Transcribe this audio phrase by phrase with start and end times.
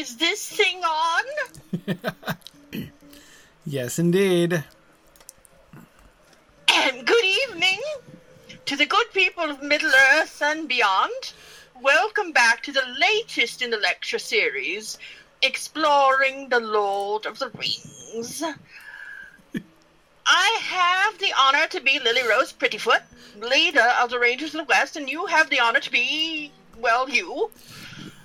[0.00, 1.24] Is this thing on?
[3.66, 4.64] yes, indeed.
[6.72, 7.78] And good evening
[8.64, 11.34] to the good people of Middle Earth and beyond.
[11.82, 14.96] Welcome back to the latest in the lecture series,
[15.42, 18.42] Exploring the Lord of the Rings.
[20.24, 23.02] I have the honor to be Lily Rose Prettyfoot,
[23.38, 27.10] leader of the Rangers of the West, and you have the honor to be, well,
[27.10, 27.50] you.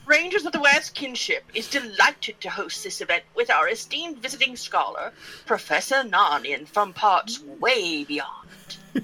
[0.06, 4.56] Rangers of the West Kinship is delighted to host this event with our esteemed visiting
[4.56, 5.12] scholar,
[5.46, 8.78] Professor Narnian from parts way beyond.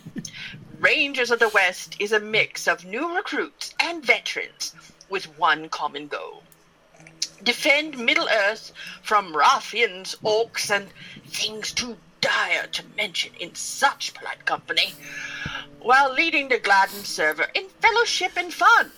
[0.79, 4.75] Rangers of the West is a mix of new recruits and veterans
[5.09, 6.43] with one common goal
[7.43, 10.87] defend Middle Earth from ruffians, orcs, and
[11.27, 14.93] things too dire to mention in such polite company,
[15.79, 18.91] while leading the Gladden server in fellowship and fun.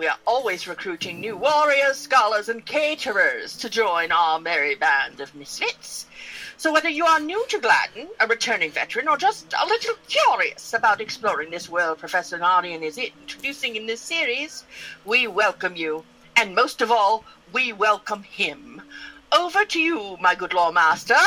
[0.00, 5.34] We are always recruiting new warriors, scholars, and caterers to join our merry band of
[5.34, 6.06] misfits.
[6.56, 10.72] So whether you are new to Gladden, a returning veteran, or just a little curious
[10.72, 14.64] about exploring this world Professor Narnian is introducing in this series,
[15.04, 16.02] we welcome you.
[16.34, 18.80] And most of all, we welcome him.
[19.30, 21.20] Over to you, my good lore master.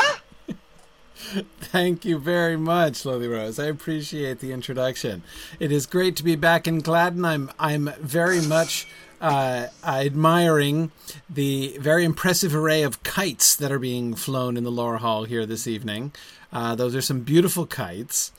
[1.60, 3.58] Thank you very much, Lily Rose.
[3.58, 5.22] I appreciate the introduction.
[5.58, 7.24] It is great to be back in Gladden.
[7.24, 8.86] I'm I'm very much
[9.20, 10.90] uh, admiring
[11.30, 15.46] the very impressive array of kites that are being flown in the lower hall here
[15.46, 16.12] this evening.
[16.52, 18.30] Uh, those are some beautiful kites,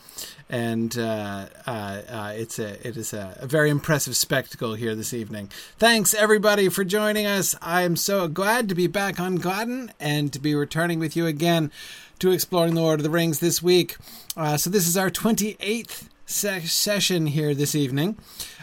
[0.47, 1.69] and uh, uh,
[2.07, 5.49] uh, it's a it is a, a, very impressive spectacle here this evening.
[5.79, 7.55] Thanks everybody for joining us.
[7.61, 11.25] I am so glad to be back on Gladden and to be returning with you
[11.25, 11.71] again
[12.19, 13.97] to exploring the Lord of the Rings this week.
[14.35, 18.17] Uh, so this is our 28th se- session here this evening.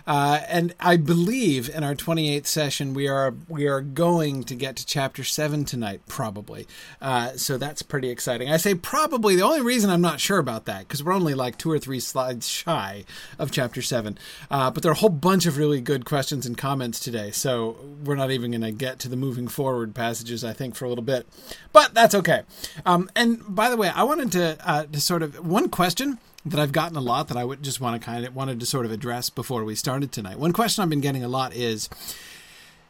[0.06, 4.76] Uh, and I believe in our 28th session we are we are going to get
[4.76, 6.66] to chapter seven tonight, probably.
[7.00, 8.50] Uh, so that's pretty exciting.
[8.50, 9.36] I say probably.
[9.36, 12.00] The only reason I'm not sure about that because we're only like two or three
[12.00, 13.04] slides shy
[13.38, 14.18] of chapter seven.
[14.50, 17.76] Uh, but there are a whole bunch of really good questions and comments today, so
[18.04, 20.44] we're not even going to get to the moving forward passages.
[20.44, 21.26] I think for a little bit,
[21.72, 22.42] but that's okay.
[22.84, 26.58] Um, and by the way, I wanted to uh, to sort of one question that
[26.58, 28.84] I've gotten a lot that I would just want to kind of wanted to sort
[28.84, 30.38] of address before we started tonight.
[30.38, 31.88] One question I've been getting a lot is,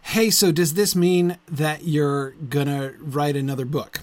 [0.02, 4.00] "Hey, so does this mean that you're gonna write another book?"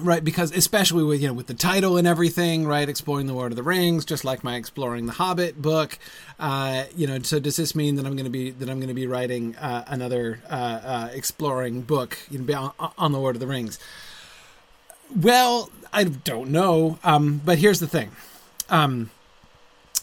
[0.00, 2.88] Right, because especially with you know with the title and everything, right?
[2.88, 5.98] Exploring the Lord of the Rings, just like my exploring the Hobbit book.
[6.38, 8.88] Uh, you know, so does this mean that I'm going to be that I'm going
[8.88, 13.36] to be writing uh, another uh, uh, exploring book you know, on, on the Lord
[13.36, 13.78] of the Rings?
[15.14, 18.12] Well, I don't know, um, but here's the thing
[18.68, 19.10] um,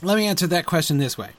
[0.02, 1.31] let me answer that question this way: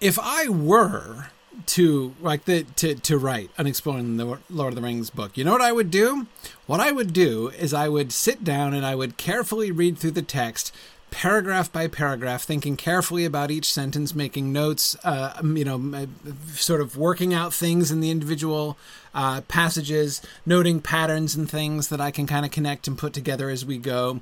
[0.00, 1.28] If I were
[1.66, 5.44] to like the to to write an exploring the Lord of the Rings book, you
[5.44, 6.26] know what I would do?
[6.66, 10.12] What I would do is I would sit down and I would carefully read through
[10.12, 10.72] the text
[11.14, 16.08] paragraph by paragraph, thinking carefully about each sentence, making notes, uh, you know,
[16.54, 18.76] sort of working out things in the individual
[19.14, 23.48] uh, passages, noting patterns and things that I can kind of connect and put together
[23.48, 24.20] as we go.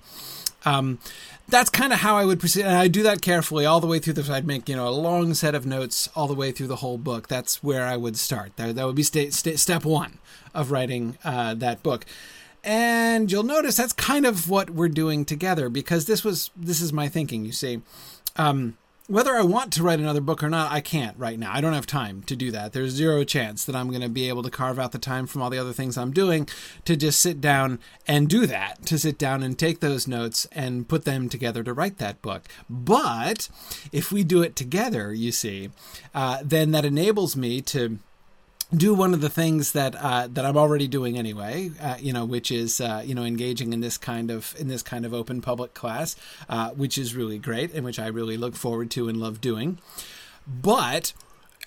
[0.66, 0.98] Um,
[1.52, 2.64] that's kind of how I would proceed.
[2.64, 4.30] And I do that carefully all the way through this.
[4.30, 6.98] I'd make, you know, a long set of notes all the way through the whole
[6.98, 7.28] book.
[7.28, 8.56] That's where I would start.
[8.56, 10.18] That, that would be st- st- step one
[10.54, 12.06] of writing uh, that book.
[12.64, 16.92] And you'll notice that's kind of what we're doing together because this was, this is
[16.92, 17.82] my thinking, you see.
[18.36, 21.52] Um, whether I want to write another book or not, I can't right now.
[21.52, 22.72] I don't have time to do that.
[22.72, 25.42] There's zero chance that I'm going to be able to carve out the time from
[25.42, 26.48] all the other things I'm doing
[26.84, 30.88] to just sit down and do that, to sit down and take those notes and
[30.88, 32.42] put them together to write that book.
[32.70, 33.48] But
[33.90, 35.70] if we do it together, you see,
[36.14, 37.98] uh, then that enables me to
[38.74, 42.24] do one of the things that uh, that I'm already doing anyway, uh, you know,
[42.24, 45.40] which is uh, you know engaging in this kind of in this kind of open
[45.40, 46.16] public class,
[46.48, 49.78] uh, which is really great and which I really look forward to and love doing.
[50.46, 51.12] But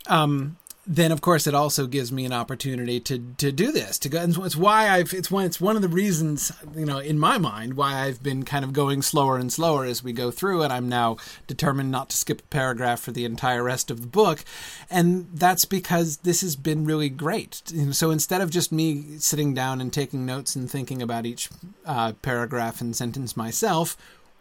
[0.07, 4.09] um, then of course it also gives me an opportunity to to do this to
[4.09, 7.17] go and it's why I've it's one it's one of the reasons you know in
[7.17, 10.61] my mind why I've been kind of going slower and slower as we go through
[10.61, 11.17] and I'm now
[11.47, 14.43] determined not to skip a paragraph for the entire rest of the book.
[14.89, 17.61] And that's because this has been really great.
[17.91, 21.49] So instead of just me sitting down and taking notes and thinking about each
[21.85, 23.97] uh, paragraph and sentence myself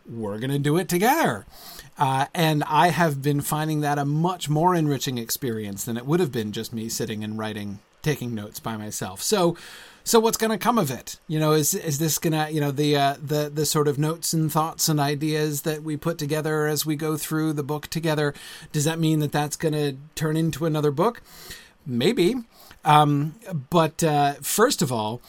[0.06, 1.46] we're going to do it together.
[1.96, 6.20] Uh, and I have been finding that a much more enriching experience than it would
[6.20, 9.22] have been just me sitting and writing, taking notes by myself.
[9.22, 9.56] So,
[10.02, 11.20] so what's going to come of it?
[11.28, 14.32] You know, is is this gonna, you know, the uh, the the sort of notes
[14.32, 18.34] and thoughts and ideas that we put together as we go through the book together?
[18.72, 21.22] Does that mean that that's going to turn into another book?
[21.86, 22.34] Maybe.
[22.84, 23.36] Um,
[23.70, 25.22] but uh, first of all,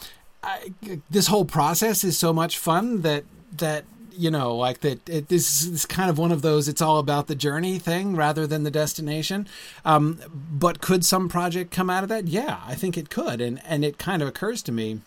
[0.43, 0.71] I,
[1.09, 3.23] this whole process is so much fun that
[3.57, 3.85] that
[4.17, 7.27] you know like that it, this is kind of one of those it's all about
[7.27, 9.47] the journey thing rather than the destination.
[9.83, 12.27] Um, but could some project come out of that?
[12.27, 13.41] Yeah i think it could.
[13.41, 15.01] And and it kind of occurs to me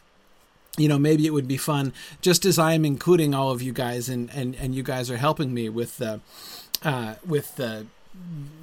[0.76, 4.08] you know maybe it would be fun just as i'm including all of you guys
[4.08, 6.20] and and and you guys are helping me with the
[6.84, 7.86] uh, with the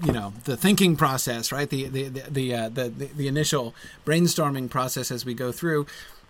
[0.04, 1.70] you know the thinking process right?
[1.70, 3.74] The the the the, uh, the, the the initial
[4.06, 5.88] brainstorming process as we go through.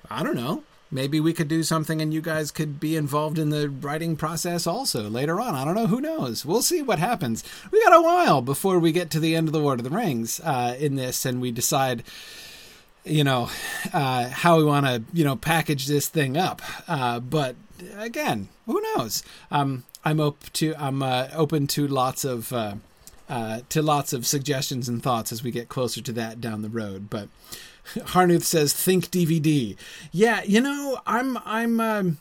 [0.10, 3.50] I don't know maybe we could do something and you guys could be involved in
[3.50, 5.56] the writing process also later on.
[5.56, 5.88] I don't know.
[5.88, 6.46] Who knows?
[6.46, 7.44] We'll see what happens.
[7.72, 9.96] We got a while before we get to the end of the Lord of the
[9.96, 12.04] Rings uh, in this and we decide.
[13.08, 13.52] You know
[13.94, 16.64] uh, how we want to, you know, package this thing up.
[16.88, 17.56] Uh, but
[18.00, 19.22] again, who knows?
[19.52, 22.76] Um, I'm open to I'm uh, open to lots of uh,
[23.28, 26.70] uh, to lots of suggestions and thoughts as we get closer to that down the
[26.70, 27.10] road.
[27.10, 27.30] But
[27.96, 29.76] Harnuth says, "Think DVD."
[30.12, 31.80] Yeah, you know, I'm I'm.
[31.80, 32.18] Um,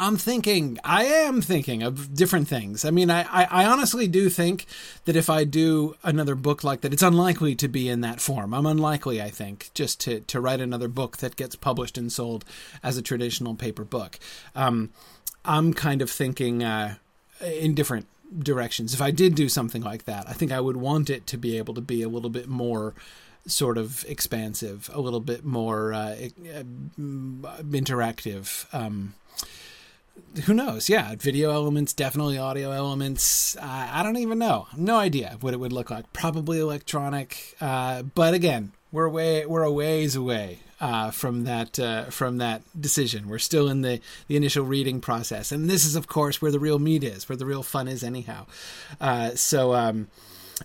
[0.00, 2.84] I'm thinking, I am thinking of different things.
[2.84, 4.66] I mean, I, I, I, honestly do think
[5.04, 8.52] that if I do another book like that, it's unlikely to be in that form.
[8.52, 12.44] I'm unlikely, I think, just to, to write another book that gets published and sold
[12.82, 14.18] as a traditional paper book.
[14.56, 14.90] Um,
[15.44, 16.96] I'm kind of thinking uh,
[17.40, 18.06] in different
[18.38, 18.92] directions.
[18.92, 21.56] If I did do something like that, I think I would want it to be
[21.58, 22.94] able to be a little bit more
[23.46, 26.16] sort of expansive, a little bit more uh,
[26.54, 26.64] uh,
[26.98, 28.66] interactive.
[28.74, 29.14] Um,
[30.44, 30.88] who knows?
[30.88, 33.56] Yeah, video elements, definitely audio elements.
[33.56, 34.66] Uh, I don't even know.
[34.76, 36.12] No idea what it would look like.
[36.12, 42.04] Probably electronic, uh, but again, we're way we're a ways away uh, from that uh,
[42.04, 43.28] from that decision.
[43.28, 46.60] We're still in the the initial reading process, and this is, of course, where the
[46.60, 48.46] real meat is, where the real fun is, anyhow.
[49.00, 49.74] Uh, so.
[49.74, 50.08] Um,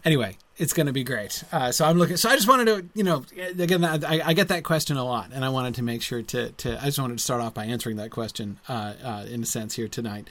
[0.05, 1.43] anyway, it's going to be great.
[1.51, 2.17] Uh, so I'm looking.
[2.17, 3.25] So I just wanted to, you know,
[3.57, 6.51] again, I, I, get that question a lot, and I wanted to make sure to,
[6.51, 9.45] to I just wanted to start off by answering that question uh, uh, in a
[9.47, 10.29] sense here tonight.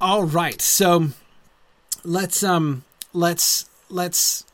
[0.00, 1.08] All right, so
[2.04, 4.44] let's um let's let's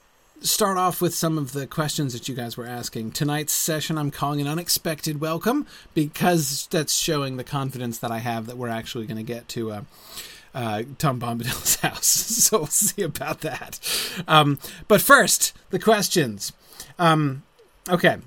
[0.40, 3.12] start off with some of the questions that you guys were asking.
[3.12, 8.46] Tonight's session I'm calling an unexpected welcome because that's showing the confidence that I have
[8.46, 9.86] that we're actually going to get to.
[10.54, 12.06] Uh, Tom Bombadil's house.
[12.44, 13.78] so we'll see about that.
[14.26, 14.58] Um,
[14.88, 16.52] but first, the questions.
[16.98, 17.42] Um,
[17.88, 18.18] okay.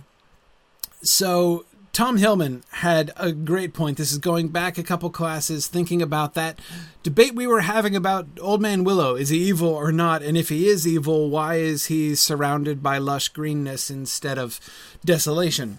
[1.02, 3.98] So Tom Hillman had a great point.
[3.98, 6.58] This is going back a couple classes, thinking about that
[7.04, 9.16] debate we were having about Old Man Willow.
[9.16, 10.24] Is he evil or not?
[10.24, 14.60] And if he is evil, why is he surrounded by lush greenness instead of
[15.06, 15.78] desolation?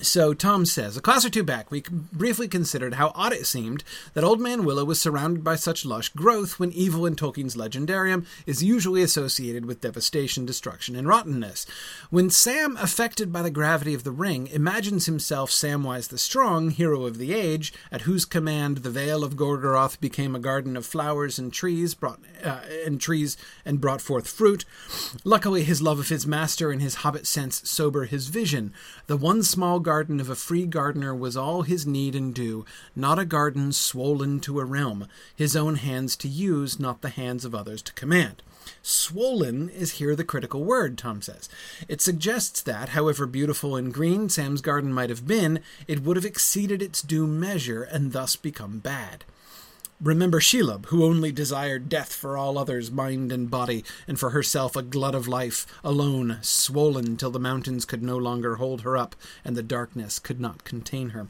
[0.00, 3.82] So Tom says, a class or two back, we briefly considered how odd it seemed
[4.14, 8.24] that Old Man Willow was surrounded by such lush growth when evil in Tolkien's legendarium
[8.46, 11.66] is usually associated with devastation, destruction, and rottenness.
[12.10, 17.04] When Sam, affected by the gravity of the ring, imagines himself Samwise the Strong, hero
[17.04, 21.40] of the age, at whose command the Vale of Gorgoroth became a garden of flowers
[21.40, 24.64] and trees, brought uh, and trees and brought forth fruit.
[25.24, 28.72] Luckily, his love of his master and his hobbit sense sober his vision.
[29.08, 32.62] The one small garden of a free gardener was all his need and due,
[32.94, 37.42] not a garden swollen to a realm, his own hands to use, not the hands
[37.42, 38.42] of others to command.
[38.82, 41.48] Swollen is here the critical word, Tom says.
[41.88, 46.26] It suggests that, however beautiful and green Sam's garden might have been, it would have
[46.26, 49.24] exceeded its due measure and thus become bad.
[50.00, 54.76] Remember Shelob, who only desired death for all others, mind and body, and for herself
[54.76, 59.16] a glut of life, alone, swollen till the mountains could no longer hold her up,
[59.44, 61.26] and the darkness could not contain her.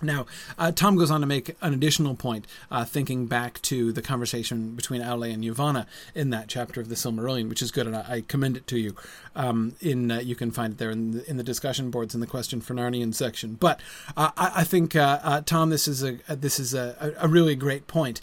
[0.00, 0.26] Now,
[0.56, 4.76] uh, Tom goes on to make an additional point, uh, thinking back to the conversation
[4.76, 8.04] between Aule and Yavanna in that chapter of the Silmarillion, which is good, and I,
[8.08, 8.94] I commend it to you.
[9.34, 12.20] Um, in uh, you can find it there in the, in the, discussion boards in
[12.20, 13.54] the question for Narnian section.
[13.54, 13.80] But
[14.16, 17.54] uh, I, I, think uh, uh, Tom, this is a this is a, a really
[17.54, 18.20] great point.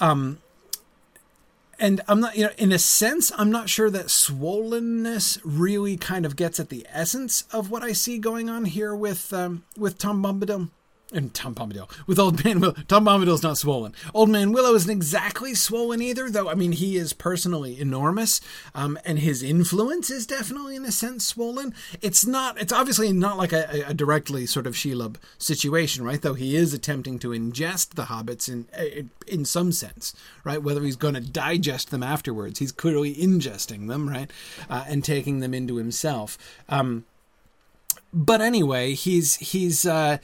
[0.00, 0.38] Um,
[1.78, 6.24] and I'm not, you know, in a sense, I'm not sure that swollenness really kind
[6.24, 9.98] of gets at the essence of what I see going on here with um, with
[9.98, 10.70] Tom Bombadil
[11.12, 12.74] and Tom Bombadil with Old Man Willow.
[12.88, 13.94] Tom Bombadil's not swollen.
[14.12, 16.48] Old Man Willow isn't exactly swollen either, though.
[16.48, 18.40] I mean, he is personally enormous,
[18.74, 21.74] um, and his influence is definitely, in a sense, swollen.
[22.02, 22.60] It's not.
[22.60, 26.20] It's obviously not like a, a directly sort of Shelob situation, right?
[26.20, 30.62] Though he is attempting to ingest the hobbits in in some sense, right?
[30.62, 34.30] Whether he's going to digest them afterwards, he's clearly ingesting them, right,
[34.68, 36.36] uh, and taking them into himself.
[36.68, 37.04] Um,
[38.12, 39.86] but anyway, he's he's.
[39.86, 40.18] Uh,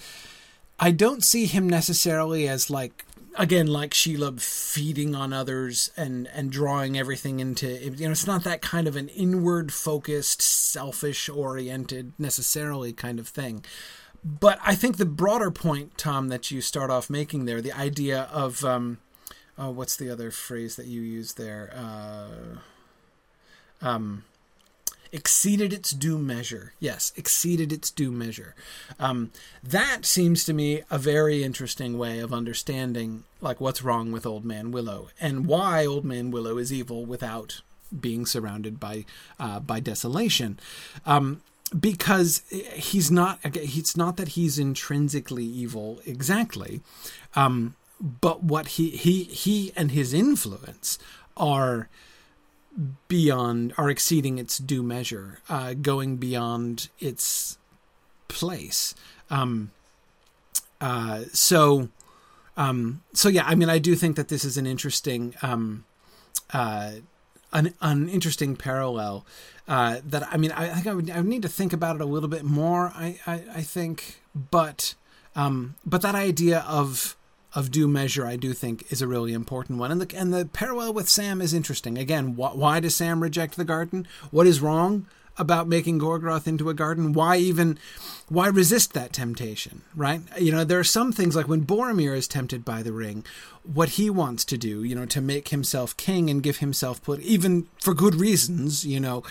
[0.82, 3.04] I don't see him necessarily as like
[3.36, 8.42] again, like Shelob feeding on others and and drawing everything into you know, it's not
[8.42, 13.64] that kind of an inward focused, selfish oriented necessarily kind of thing.
[14.24, 18.22] But I think the broader point, Tom, that you start off making there, the idea
[18.32, 18.98] of um,
[19.56, 21.72] oh, what's the other phrase that you use there?
[21.76, 22.58] Uh,
[23.80, 24.24] um,
[25.12, 26.72] exceeded its due measure.
[26.80, 28.54] Yes, exceeded its due measure.
[28.98, 29.30] Um,
[29.62, 34.44] that seems to me a very interesting way of understanding like what's wrong with Old
[34.44, 37.60] Man Willow and why Old Man Willow is evil without
[37.98, 39.04] being surrounded by
[39.38, 40.58] uh, by desolation.
[41.04, 41.42] Um,
[41.78, 46.82] because he's not it's not that he's intrinsically evil exactly
[47.34, 50.98] um, but what he he he and his influence
[51.34, 51.88] are
[53.08, 57.58] beyond are exceeding its due measure, uh, going beyond its
[58.28, 58.94] place.
[59.30, 59.70] Um,
[60.80, 61.88] uh, so,
[62.56, 65.84] um, so yeah, I mean, I do think that this is an interesting, um,
[66.52, 66.92] uh,
[67.52, 69.26] an, an interesting parallel.
[69.68, 71.96] Uh, that I mean, I, I think I would, I would need to think about
[71.96, 72.92] it a little bit more.
[72.94, 74.94] I, I, I think, but,
[75.36, 77.16] um, but that idea of
[77.54, 79.90] of due measure, I do think is a really important one.
[79.90, 81.98] And the and the parallel with Sam is interesting.
[81.98, 84.06] Again, wh- why does Sam reject the garden?
[84.30, 85.06] What is wrong
[85.38, 87.12] about making Gorgoroth into a garden?
[87.12, 87.78] Why even
[88.28, 89.82] why resist that temptation?
[89.94, 90.20] Right?
[90.38, 93.24] You know, there are some things like when Boromir is tempted by the ring,
[93.64, 97.20] what he wants to do, you know, to make himself king and give himself put
[97.20, 99.22] even for good reasons, you know,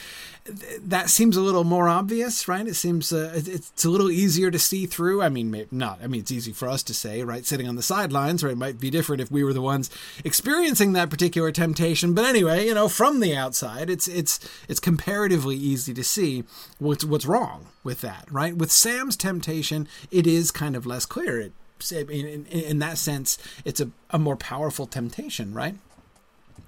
[0.82, 2.66] that seems a little more obvious, right?
[2.66, 5.22] It seems uh, it's a little easier to see through.
[5.22, 6.00] I mean, maybe not.
[6.02, 8.54] I mean, it's easy for us to say, right, sitting on the sidelines, right?
[8.54, 9.90] It might be different if we were the ones
[10.24, 12.14] experiencing that particular temptation.
[12.14, 16.44] But anyway, you know, from the outside, it's it's it's comparatively easy to see
[16.80, 18.56] what's what's wrong with that, right?
[18.56, 21.40] With Sam's temptation, it is kind of less clear.
[21.40, 21.54] It
[21.92, 25.76] in, in, in that sense, it's a, a more powerful temptation, right?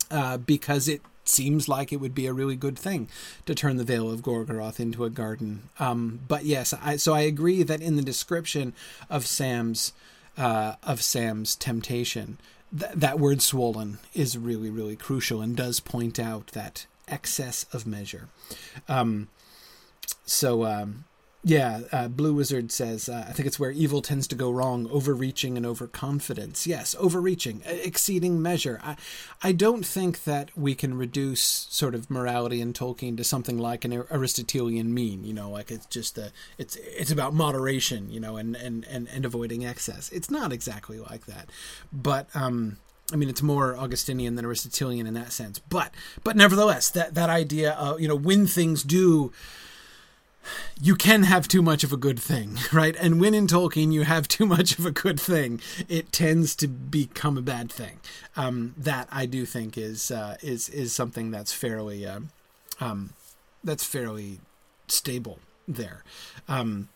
[0.09, 3.07] Uh, because it seems like it would be a really good thing
[3.45, 5.69] to turn the Vale of Gorgoroth into a garden.
[5.79, 8.73] Um, but yes, I, so I agree that in the description
[9.09, 9.93] of Sam's
[10.37, 12.39] uh, of Sam's temptation,
[12.77, 17.85] th- that word "swollen" is really really crucial and does point out that excess of
[17.85, 18.27] measure.
[18.87, 19.29] Um,
[20.25, 21.05] so um,
[21.45, 24.87] yeah, uh, Blue Wizard says, uh, I think it's where evil tends to go wrong,
[24.89, 26.65] overreaching and overconfidence.
[26.65, 28.79] Yes, overreaching, exceeding measure.
[28.81, 28.95] I,
[29.41, 33.83] I don't think that we can reduce sort of morality in Tolkien to something like
[33.83, 38.37] an Aristotelian mean, you know, like it's just a, it's, it's about moderation, you know,
[38.37, 40.09] and, and, and, and avoiding excess.
[40.13, 41.49] It's not exactly like that.
[41.91, 42.77] But, um,
[43.11, 45.59] I mean, it's more Augustinian than Aristotelian in that sense.
[45.59, 49.33] But, but nevertheless, that, that idea of, you know, when things do,
[50.81, 52.95] you can have too much of a good thing, right?
[52.95, 56.67] And when in Tolkien you have too much of a good thing, it tends to
[56.67, 57.99] become a bad thing.
[58.35, 62.21] Um, that I do think is uh, is is something that's fairly uh,
[62.79, 63.13] um,
[63.63, 64.39] that's fairly
[64.87, 66.03] stable there.
[66.47, 66.89] Um,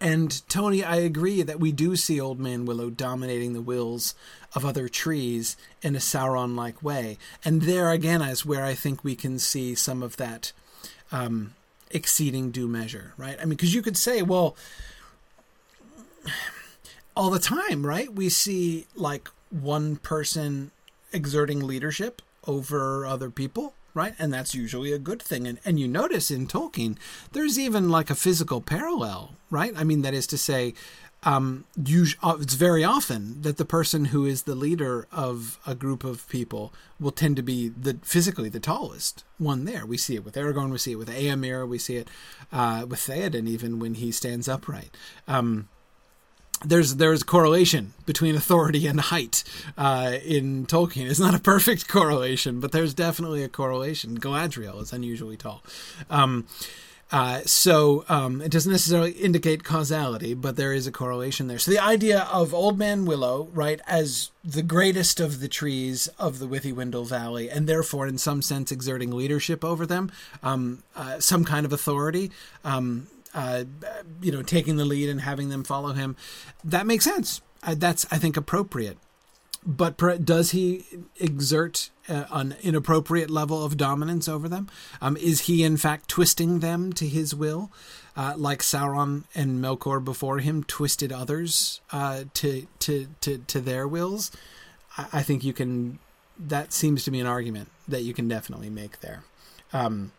[0.00, 4.16] and Tony, I agree that we do see Old Man Willow dominating the wills
[4.52, 9.14] of other trees in a Sauron-like way, and there again is where I think we
[9.14, 10.52] can see some of that.
[11.12, 11.54] Um,
[11.92, 13.36] exceeding due measure, right?
[13.40, 14.56] I mean, because you could say, well,
[17.16, 18.12] all the time, right?
[18.12, 20.70] We see like one person
[21.12, 24.14] exerting leadership over other people, right?
[24.18, 25.46] And that's usually a good thing.
[25.46, 26.96] And and you notice in Tolkien,
[27.32, 29.72] there's even like a physical parallel, right?
[29.76, 30.74] I mean, that is to say,
[31.24, 36.02] um, uh, it's very often that the person who is the leader of a group
[36.02, 39.86] of people will tend to be the physically the tallest one there.
[39.86, 42.08] We see it with Aragorn, we see it with Eomer, we see it
[42.52, 44.90] uh, with Theoden even when he stands upright.
[45.28, 45.68] Um,
[46.64, 49.44] there's there's correlation between authority and height
[49.76, 51.08] uh, in Tolkien.
[51.10, 54.18] It's not a perfect correlation, but there's definitely a correlation.
[54.18, 55.62] Galadriel is unusually tall.
[56.10, 56.46] Um,
[57.12, 61.58] uh, so um, it doesn't necessarily indicate causality, but there is a correlation there.
[61.58, 66.38] So the idea of Old Man Willow, right, as the greatest of the trees of
[66.38, 70.10] the Withywindle Valley, and therefore, in some sense, exerting leadership over them,
[70.42, 72.30] um, uh, some kind of authority,
[72.64, 73.64] um, uh,
[74.22, 76.16] you know, taking the lead and having them follow him,
[76.64, 77.42] that makes sense.
[77.62, 78.96] Uh, that's, I think, appropriate
[79.64, 80.84] but does he
[81.20, 84.68] exert uh, an inappropriate level of dominance over them?
[85.00, 87.70] Um, is he in fact twisting them to his will,
[88.16, 93.86] uh, like Sauron and Melkor before him twisted others uh, to, to to to their
[93.86, 94.32] wills?
[94.98, 96.00] I, I, think you can.
[96.38, 99.22] That seems to be an argument that you can definitely make there.
[99.72, 100.12] Um,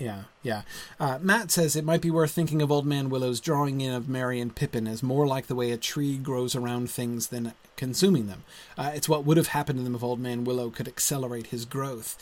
[0.00, 0.62] Yeah, yeah.
[0.98, 4.08] Uh, Matt says it might be worth thinking of Old Man Willow's drawing in of
[4.08, 8.26] Merry and Pippin as more like the way a tree grows around things than consuming
[8.26, 8.44] them.
[8.78, 11.66] Uh, it's what would have happened to them if Old Man Willow could accelerate his
[11.66, 12.16] growth.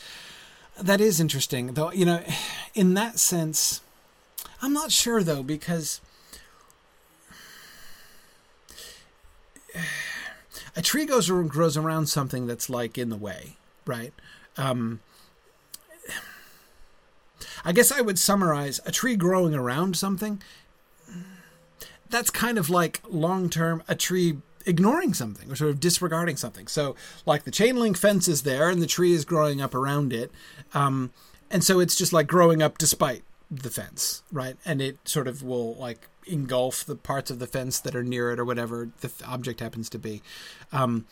[0.81, 1.93] That is interesting, though.
[1.93, 2.25] You know,
[2.75, 3.81] in that sense,
[4.61, 6.01] I'm not sure though because
[10.77, 13.57] a tree goes grows around something that's like in the way,
[13.87, 14.13] right?
[14.57, 14.99] Um,
[17.65, 20.43] I guess I would summarize a tree growing around something.
[22.11, 26.67] That's kind of like long term a tree ignoring something or sort of disregarding something.
[26.67, 26.95] So,
[27.27, 30.31] like the chain link fence is there and the tree is growing up around it.
[30.75, 31.13] Um,
[31.51, 34.57] and so it's just like growing up despite the fence, right?
[34.65, 38.31] And it sort of will like engulf the parts of the fence that are near
[38.31, 40.23] it or whatever the object happens to be.
[40.73, 41.07] Um,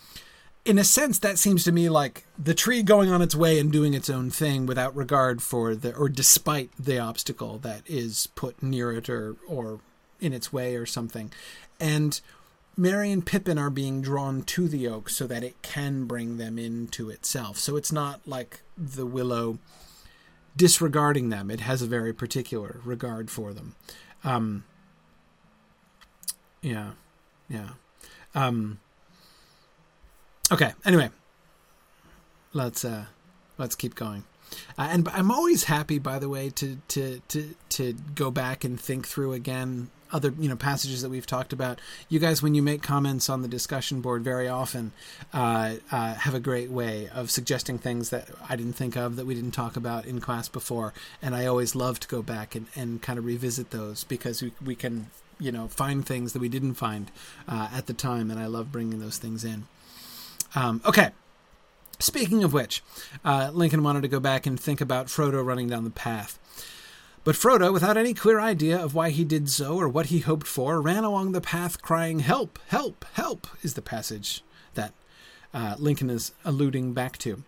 [0.67, 3.71] in a sense, that seems to me like the tree going on its way and
[3.71, 8.63] doing its own thing without regard for the or despite the obstacle that is put
[8.63, 9.81] near it or or
[10.21, 11.31] in its way or something.
[11.79, 12.21] And
[12.77, 16.59] Merry and Pippin are being drawn to the oak so that it can bring them
[16.59, 17.59] into itself.
[17.59, 19.59] So it's not like the willow
[20.57, 21.51] disregarding them.
[21.51, 23.77] It has a very particular regard for them.
[24.25, 24.65] Um,
[26.61, 26.93] yeah,
[27.49, 27.71] yeah.
[28.35, 28.81] Um,
[30.53, 30.73] Okay.
[30.85, 31.11] Anyway,
[32.53, 33.07] let's uh,
[33.59, 34.25] let's keep going.
[34.79, 38.81] Uh, and I'm always happy, by the way, to to to to go back and
[38.81, 41.81] think through again other you know passages that we've talked about.
[42.09, 44.93] You guys, when you make comments on the discussion board, very often
[45.33, 49.27] uh, uh, have a great way of suggesting things that I didn't think of that
[49.27, 52.67] we didn't talk about in class before, and I always love to go back and,
[52.77, 56.49] and kind of revisit those because we we can you know find things that we
[56.49, 57.11] didn't find
[57.49, 59.67] uh, at the time, and I love bringing those things in.
[60.55, 61.11] Um, okay.
[61.99, 62.83] Speaking of which,
[63.25, 66.39] uh, Lincoln wanted to go back and think about Frodo running down the path.
[67.25, 70.47] But Frodo, without any clear idea of why he did so or what he hoped
[70.47, 74.93] for, ran along the path crying, Help, help, help, is the passage that
[75.53, 77.43] uh, Lincoln is alluding back to.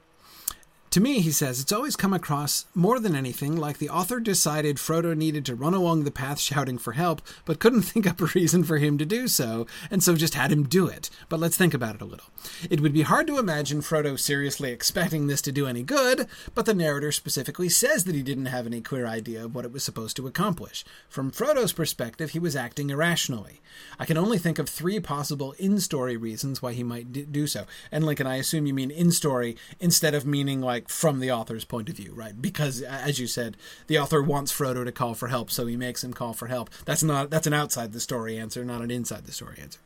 [0.92, 4.76] To me, he says, it's always come across, more than anything, like the author decided
[4.76, 8.26] Frodo needed to run along the path shouting for help, but couldn't think up a
[8.26, 11.10] reason for him to do so, and so just had him do it.
[11.28, 12.28] But let's think about it a little.
[12.71, 16.65] It would be hard to imagine Frodo seriously expecting this to do any good, but
[16.65, 19.84] the narrator specifically says that he didn't have any clear idea of what it was
[19.84, 20.86] supposed to accomplish.
[21.10, 23.60] From Frodo's perspective, he was acting irrationally.
[23.99, 27.67] I can only think of three possible in story reasons why he might do so.
[27.93, 31.64] And Lincoln, I assume you mean in story instead of meaning like from the author's
[31.64, 32.41] point of view, right?
[32.41, 36.04] Because as you said, the author wants Frodo to call for help, so he makes
[36.04, 36.71] him call for help.
[36.84, 39.80] That's not that's an outside the story answer, not an inside the story answer.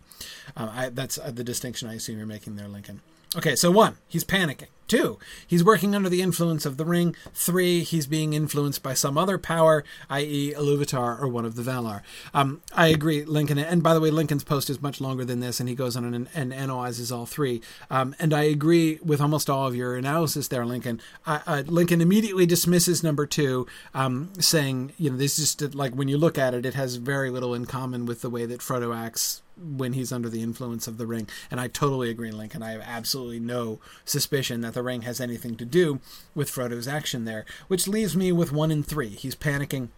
[0.56, 3.00] Uh, I, that's uh, the distinction I assume you're making there, Lincoln.
[3.34, 4.68] Okay, so one, he's panicking.
[4.88, 7.16] Two, he's working under the influence of the ring.
[7.32, 12.02] Three, he's being influenced by some other power, i.e., Iluvatar or one of the Valar.
[12.34, 13.56] Um, I agree, Lincoln.
[13.56, 16.12] And by the way, Lincoln's post is much longer than this, and he goes on
[16.12, 17.62] and, and analyzes all three.
[17.90, 21.00] Um, and I agree with almost all of your analysis there, Lincoln.
[21.24, 25.94] Uh, uh, Lincoln immediately dismisses number two, um, saying, you know, this is just like
[25.94, 28.60] when you look at it, it has very little in common with the way that
[28.60, 31.28] Frodo acts when he's under the influence of the ring.
[31.50, 32.62] And I totally agree, Lincoln.
[32.62, 36.00] I have absolutely no suspicion that the ring has anything to do
[36.34, 39.10] with Frodo's action there, which leaves me with one in three.
[39.10, 39.88] He's panicking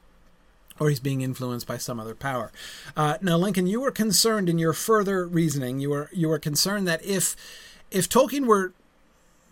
[0.78, 2.50] or he's being influenced by some other power.
[2.96, 5.78] Uh, now, Lincoln, you were concerned in your further reasoning.
[5.78, 7.36] You were you were concerned that if
[7.90, 8.72] if Tolkien were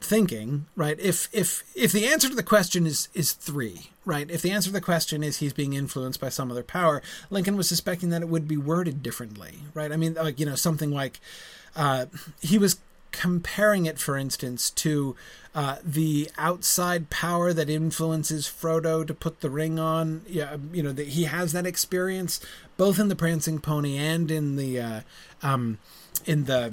[0.02, 0.98] thinking, right?
[0.98, 4.30] If if if the answer to the question is is three, right?
[4.30, 7.56] If the answer to the question is he's being influenced by some other power, Lincoln
[7.56, 9.92] was suspecting that it would be worded differently, right?
[9.92, 11.20] I mean, like you know, something like
[11.76, 12.06] uh,
[12.40, 12.78] he was
[13.12, 15.14] comparing it, for instance, to
[15.54, 20.22] uh, the outside power that influences Frodo to put the ring on.
[20.26, 22.40] Yeah, you know, that he has that experience
[22.76, 25.00] both in the Prancing Pony and in the uh,
[25.42, 25.78] um,
[26.24, 26.72] in the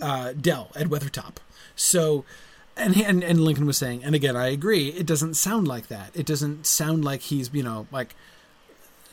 [0.00, 1.36] uh, Dell at Weathertop.
[1.78, 2.24] So,
[2.76, 4.88] and, and and Lincoln was saying, and again, I agree.
[4.88, 6.10] It doesn't sound like that.
[6.14, 8.14] It doesn't sound like he's you know like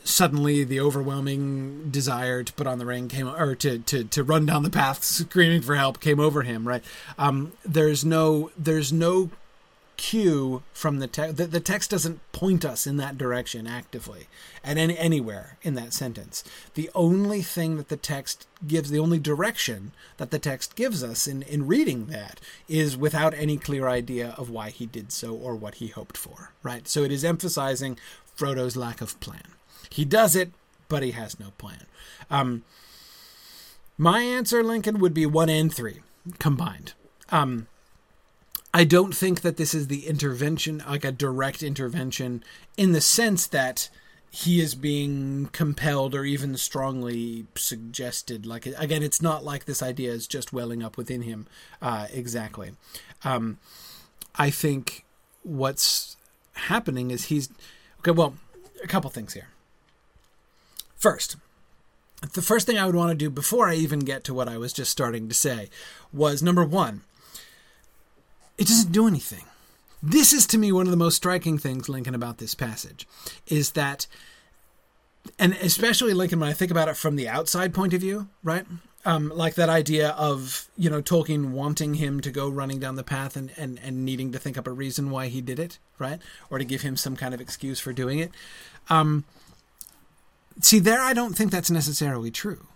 [0.04, 4.46] suddenly the overwhelming desire to put on the ring came or to to to run
[4.46, 6.84] down the path screaming for help came over him right
[7.18, 9.30] um, there's no there's no
[9.96, 14.26] cue from the text the, the text doesn't point us in that direction actively
[14.62, 19.18] and any anywhere in that sentence the only thing that the text gives the only
[19.18, 24.34] direction that the text gives us in in reading that is without any clear idea
[24.36, 27.98] of why he did so or what he hoped for right so it is emphasizing
[28.34, 29.56] Frodo's lack of plan
[29.90, 30.52] he does it,
[30.88, 31.86] but he has no plan.
[32.30, 32.64] Um,
[33.98, 36.00] my answer, Lincoln, would be one and three
[36.38, 36.92] combined.
[37.30, 37.66] Um,
[38.76, 42.44] I don't think that this is the intervention, like a direct intervention,
[42.76, 43.88] in the sense that
[44.30, 48.44] he is being compelled or even strongly suggested.
[48.44, 51.46] Like again, it's not like this idea is just welling up within him.
[51.80, 52.72] Uh, exactly.
[53.24, 53.56] Um,
[54.34, 55.06] I think
[55.42, 56.18] what's
[56.52, 57.48] happening is he's
[58.00, 58.10] okay.
[58.10, 58.34] Well,
[58.84, 59.48] a couple things here.
[60.96, 61.36] First,
[62.34, 64.58] the first thing I would want to do before I even get to what I
[64.58, 65.70] was just starting to say
[66.12, 67.04] was number one,
[68.58, 69.44] it doesn't do anything.
[70.02, 73.08] This is to me one of the most striking things, Lincoln, about this passage
[73.46, 74.06] is that,
[75.38, 78.66] and especially Lincoln, when I think about it from the outside point of view, right?
[79.04, 83.04] Um, like that idea of you know Tolkien wanting him to go running down the
[83.04, 86.20] path and, and and needing to think up a reason why he did it, right,
[86.50, 88.32] or to give him some kind of excuse for doing it.
[88.90, 89.24] Um,
[90.60, 92.66] see, there I don't think that's necessarily true,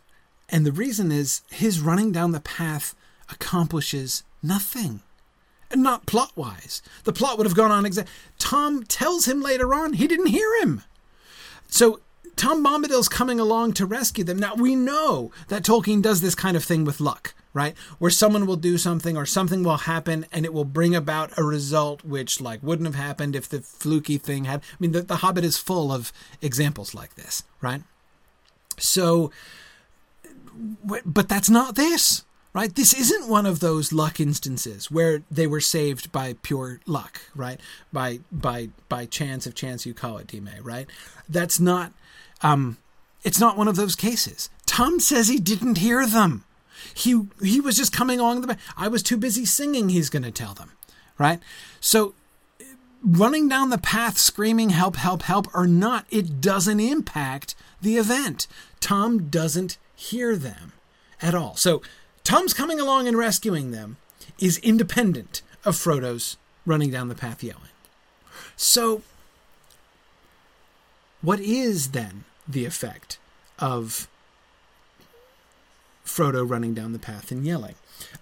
[0.48, 2.94] and the reason is his running down the path
[3.28, 5.02] accomplishes nothing
[5.70, 6.82] and not plot wise.
[7.04, 8.12] The plot would have gone on exactly.
[8.38, 10.82] Tom tells him later on he didn't hear him.
[11.68, 12.00] So
[12.36, 14.38] Tom Bombadil's coming along to rescue them.
[14.38, 17.76] Now we know that Tolkien does this kind of thing with luck, right?
[17.98, 21.44] Where someone will do something or something will happen and it will bring about a
[21.44, 24.60] result which like wouldn't have happened if the fluky thing had.
[24.60, 27.82] I mean, the, the Hobbit is full of examples like this, right?
[28.78, 29.30] So,
[31.04, 32.74] but that's not this right?
[32.74, 37.60] This isn't one of those luck instances where they were saved by pure luck, right?
[37.92, 40.88] By by by chance of chance you call it, Dime, right?
[41.28, 41.92] That's not
[42.42, 42.78] um
[43.22, 44.50] it's not one of those cases.
[44.66, 46.44] Tom says he didn't hear them.
[46.94, 50.30] He he was just coming along the I was too busy singing, he's going to
[50.30, 50.72] tell them,
[51.18, 51.40] right?
[51.80, 52.14] So
[53.02, 58.46] running down the path screaming help help help or not, it doesn't impact the event.
[58.80, 60.72] Tom doesn't hear them
[61.22, 61.56] at all.
[61.56, 61.82] So
[62.24, 63.96] Tom's coming along and rescuing them
[64.38, 67.62] is independent of Frodo's running down the path yelling.
[68.56, 69.02] So,
[71.22, 73.18] what is then the effect
[73.58, 74.08] of
[76.04, 77.74] Frodo running down the path and yelling?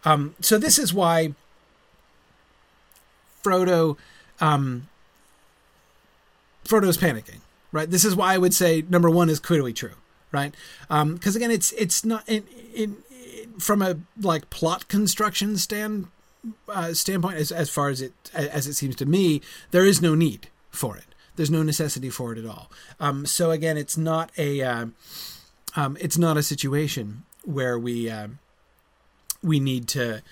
[0.05, 1.35] Um, so, this is why
[3.43, 3.97] Frodo.
[4.41, 4.89] Um,
[6.69, 7.41] Frodo's panicking,
[7.73, 7.91] right?
[7.91, 9.95] This is why I would say number one is clearly true,
[10.31, 10.55] right?
[10.83, 12.99] Because um, again, it's it's not in, in
[13.59, 16.09] from a like plot construction stand
[16.69, 19.41] uh, standpoint, as as far as it as it seems to me,
[19.71, 21.05] there is no need for it.
[21.37, 22.71] There's no necessity for it at all.
[22.99, 24.87] Um, so again, it's not a uh,
[25.77, 28.29] um, it's not a situation where we uh,
[29.43, 30.23] we need to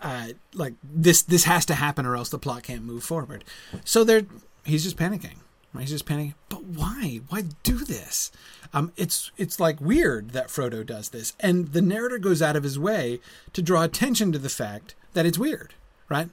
[0.00, 3.44] uh, like this this has to happen or else the plot can't move forward.
[3.84, 4.22] So there,
[4.64, 5.36] he's just panicking.
[5.72, 5.82] Right?
[5.82, 6.34] He's just panicking.
[6.48, 7.20] But why?
[7.28, 8.30] Why do this?
[8.74, 12.62] Um, it's it's like weird that Frodo does this, and the narrator goes out of
[12.62, 13.20] his way
[13.52, 15.74] to draw attention to the fact that it's weird,
[16.08, 16.28] right?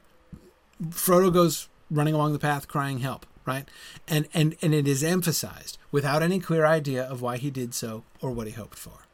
[0.89, 3.67] Frodo goes running along the path, crying help, right?
[4.07, 8.03] And and and it is emphasized without any clear idea of why he did so
[8.21, 9.05] or what he hoped for.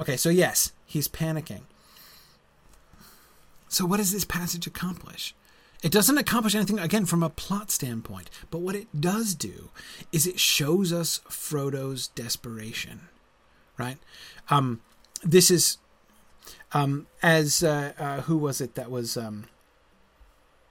[0.00, 1.62] Okay, so yes, he's panicking.
[3.68, 5.34] So what does this passage accomplish?
[5.84, 9.68] It doesn't accomplish anything, again, from a plot standpoint, but what it does do
[10.12, 13.02] is it shows us Frodo's desperation,
[13.76, 13.98] right?
[14.48, 14.80] Um,
[15.22, 15.76] this is,
[16.72, 19.44] um, as, uh, uh, who was it that was, um,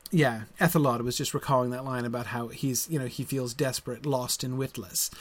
[0.10, 4.08] yeah, Ethelod was just recalling that line about how he's, you know, he feels desperate,
[4.08, 5.12] lost, and witless.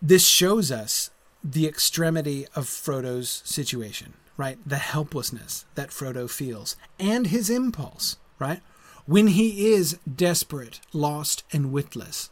[0.00, 1.10] This shows us
[1.42, 4.56] the extremity of Frodo's situation, right?
[4.64, 8.60] The helplessness that Frodo feels and his impulse, right?
[9.06, 12.30] When he is desperate, lost, and witless,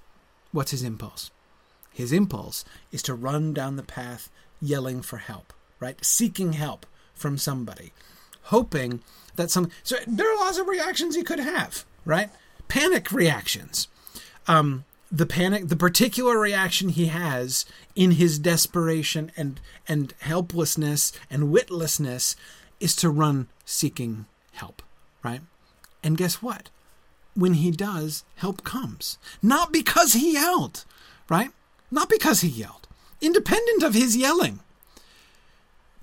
[0.52, 1.30] what's his impulse?
[1.92, 4.30] His impulse is to run down the path
[4.60, 6.02] yelling for help, right?
[6.02, 7.92] Seeking help from somebody,
[8.44, 9.02] hoping
[9.36, 9.70] that some.
[9.82, 12.30] So there are lots of reactions he could have, right?
[12.68, 13.88] Panic reactions.
[14.48, 21.52] Um, the panic, the particular reaction he has in his desperation and and helplessness and
[21.52, 22.34] witlessness
[22.80, 24.82] is to run seeking help,
[25.22, 25.42] right?
[26.02, 26.70] And guess what?
[27.34, 29.18] When he does, help comes.
[29.40, 30.84] Not because he yelled,
[31.28, 31.50] right?
[31.90, 32.88] Not because he yelled,
[33.20, 34.60] independent of his yelling.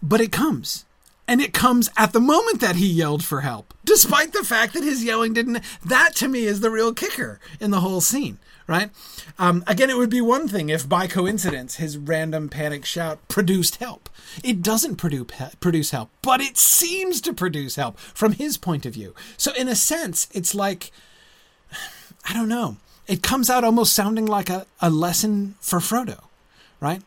[0.01, 0.85] But it comes.
[1.27, 4.83] And it comes at the moment that he yelled for help, despite the fact that
[4.83, 5.63] his yelling didn't.
[5.85, 8.91] That to me is the real kicker in the whole scene right?
[9.39, 13.77] Um, again, it would be one thing if by coincidence his random panic shout produced
[13.77, 14.09] help.
[14.43, 19.15] It doesn't produce help, but it seems to produce help from his point of view.
[19.37, 20.91] So in a sense, it's like
[22.29, 22.77] I don't know.
[23.07, 26.25] It comes out almost sounding like a, a lesson for Frodo,
[26.79, 27.01] right?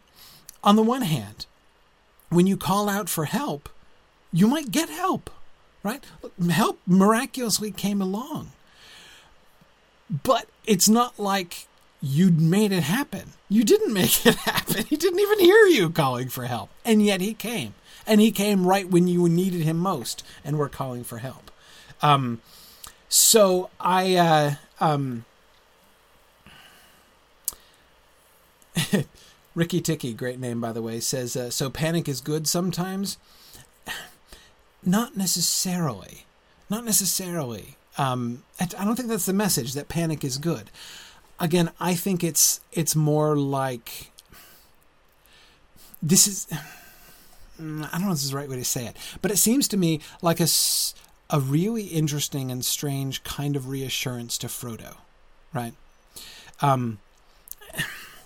[0.65, 1.47] On the one hand,
[2.29, 3.69] when you call out for help,
[4.33, 5.31] you might get help,
[5.85, 6.03] right?
[6.51, 8.51] Help miraculously came along.
[10.13, 11.67] But it's not like
[12.03, 13.33] you'd made it happen.
[13.49, 14.85] You didn't make it happen.
[14.91, 16.69] He didn't even hear you calling for help.
[16.85, 17.75] And yet he came.
[18.07, 21.51] And he came right when you needed him most and were calling for help.
[22.03, 22.43] Um,
[23.09, 25.25] so I, uh, um,
[29.55, 33.19] Ricky Ticky, great name by the way, says, uh, so panic is good sometimes.
[34.85, 36.25] Not necessarily.
[36.69, 37.77] Not necessarily.
[37.99, 40.71] Um, I don't think that's the message that panic is good.
[41.39, 44.13] Again, I think it's it's more like
[46.03, 46.47] this is.
[47.59, 49.69] I don't know if this is the right way to say it, but it seems
[49.69, 50.49] to me like a,
[51.31, 54.97] a really interesting and strange kind of reassurance to Frodo,
[55.53, 55.75] right?
[56.61, 56.99] Um,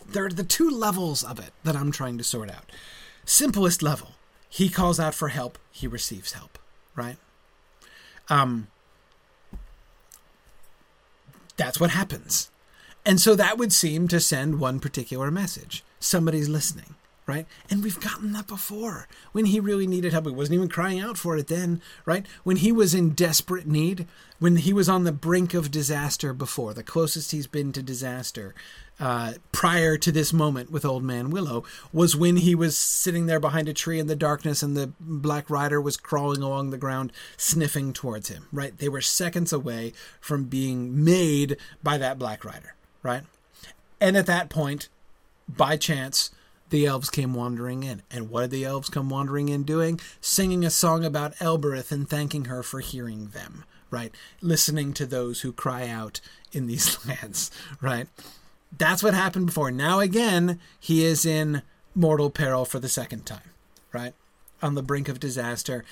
[0.08, 2.70] there are the two levels of it that I'm trying to sort out.
[3.26, 4.12] Simplest level,
[4.48, 6.58] he calls out for help, he receives help,
[6.94, 7.16] right?
[8.28, 8.68] Um,
[11.56, 12.50] that's what happens.
[13.04, 15.84] And so that would seem to send one particular message.
[16.00, 17.46] Somebody's listening right?
[17.68, 19.08] And we've gotten that before.
[19.32, 22.24] When he really needed help, he wasn't even crying out for it then, right?
[22.44, 24.06] When he was in desperate need,
[24.38, 28.54] when he was on the brink of disaster before, the closest he's been to disaster
[28.98, 33.40] uh, prior to this moment with Old Man Willow was when he was sitting there
[33.40, 37.12] behind a tree in the darkness and the Black Rider was crawling along the ground,
[37.36, 38.76] sniffing towards him, right?
[38.78, 43.24] They were seconds away from being made by that Black Rider, right?
[44.00, 44.88] And at that point,
[45.48, 46.30] by chance,
[46.70, 48.02] the elves came wandering in.
[48.10, 50.00] And what did the elves come wandering in doing?
[50.20, 54.12] Singing a song about Elbereth and thanking her for hearing them, right?
[54.40, 56.20] Listening to those who cry out
[56.52, 57.50] in these lands,
[57.80, 58.08] right?
[58.76, 59.70] That's what happened before.
[59.70, 61.62] Now again, he is in
[61.94, 63.50] mortal peril for the second time,
[63.92, 64.14] right?
[64.62, 65.84] On the brink of disaster.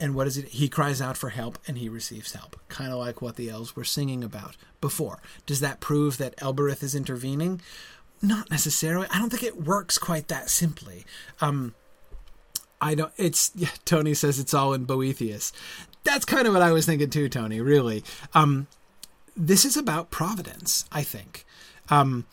[0.00, 0.48] And what is it?
[0.48, 2.56] He cries out for help and he receives help.
[2.68, 5.20] Kind of like what the elves were singing about before.
[5.46, 7.60] Does that prove that Elbereth is intervening?
[8.22, 9.06] Not necessarily.
[9.12, 11.04] I don't think it works quite that simply.
[11.40, 11.74] Um,
[12.80, 13.12] I don't.
[13.16, 15.52] It's yeah, Tony says it's all in Boethius.
[16.04, 17.60] That's kind of what I was thinking too, Tony.
[17.60, 18.04] Really,
[18.34, 18.66] um,
[19.36, 21.44] this is about providence, I think,
[21.90, 22.26] um,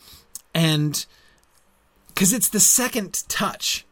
[0.54, 1.04] and
[2.08, 3.84] because it's the second touch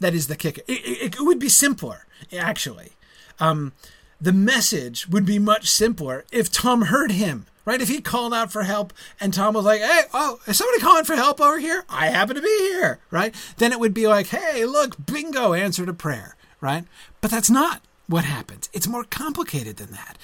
[0.00, 0.62] that is the kicker.
[0.68, 2.92] It, it, it would be simpler, actually.
[3.40, 3.72] Um,
[4.20, 7.80] the message would be much simpler if Tom heard him right?
[7.80, 11.04] If he called out for help and Tom was like, hey, oh, is somebody calling
[11.04, 11.84] for help over here?
[11.88, 13.34] I happen to be here, right?
[13.58, 16.84] Then it would be like, hey, look, bingo, answer to prayer, right?
[17.20, 18.68] But that's not what happens.
[18.72, 20.18] It's more complicated than that.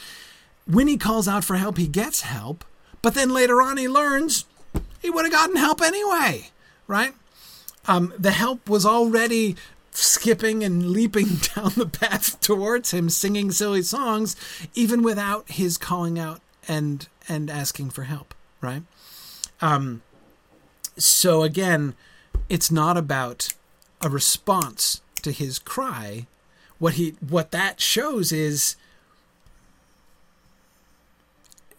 [0.66, 2.64] When he calls out for help, he gets help,
[3.00, 4.44] but then later on he learns
[5.00, 6.50] he would have gotten help anyway,
[6.86, 7.14] right?
[7.86, 9.56] Um, the help was already
[9.92, 14.36] skipping and leaping down the path towards him, singing silly songs,
[14.74, 18.82] even without his calling out and and asking for help, right?
[19.60, 20.02] Um,
[20.96, 21.94] so again,
[22.48, 23.50] it's not about
[24.00, 26.26] a response to his cry.
[26.78, 28.76] What he what that shows is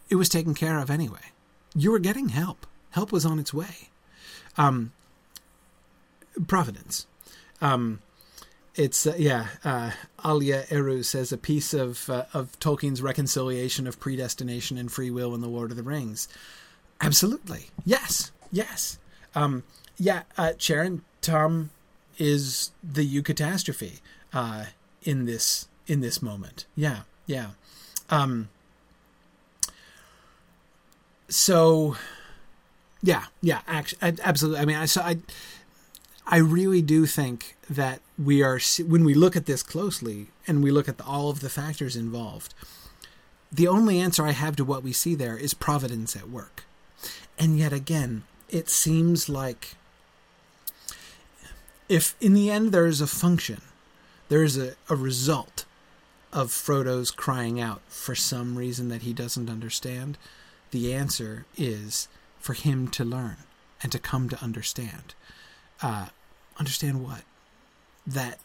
[0.08, 1.32] it was taken care of anyway.
[1.74, 2.66] You were getting help.
[2.90, 3.88] Help was on its way.
[4.58, 4.92] Um,
[6.46, 7.06] providence.
[7.60, 8.00] Um,
[8.80, 9.48] it's uh, yeah.
[9.62, 9.90] Uh,
[10.24, 15.34] Alia Eru says a piece of uh, of Tolkien's reconciliation of predestination and free will
[15.34, 16.28] in the Lord of the Rings.
[17.00, 18.98] Absolutely, yes, yes,
[19.34, 19.64] um,
[19.98, 20.22] yeah.
[20.38, 21.70] Uh, Sharon Tom
[22.18, 24.00] is the eucatastrophe
[24.32, 24.64] uh,
[25.02, 26.64] in this in this moment.
[26.74, 27.50] Yeah, yeah.
[28.08, 28.48] Um,
[31.28, 31.96] so,
[33.02, 33.60] yeah, yeah.
[33.68, 34.60] Actually, absolutely.
[34.60, 35.02] I mean, I saw.
[35.02, 35.18] I,
[36.26, 40.72] I really do think that we are when we look at this closely and we
[40.72, 42.52] look at the, all of the factors involved.
[43.52, 46.64] The only answer I have to what we see there is providence at work.
[47.38, 49.76] And yet again, it seems like
[51.88, 53.62] if in the end there is a function,
[54.28, 55.64] there is a, a result
[56.32, 60.18] of Frodo's crying out for some reason that he doesn't understand,
[60.70, 63.38] the answer is for him to learn
[63.82, 65.14] and to come to understand.
[65.82, 66.06] Uh,
[66.58, 67.22] understand what?
[68.06, 68.38] That,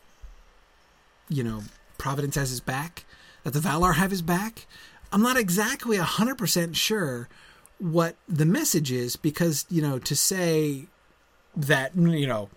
[1.30, 1.64] you know,
[1.98, 3.06] Providence has his back?
[3.44, 4.66] That the Valar have his back?
[5.12, 7.30] I'm not exactly 100% sure
[7.80, 10.88] what the message is because, you know, to say
[11.56, 12.50] that, you know,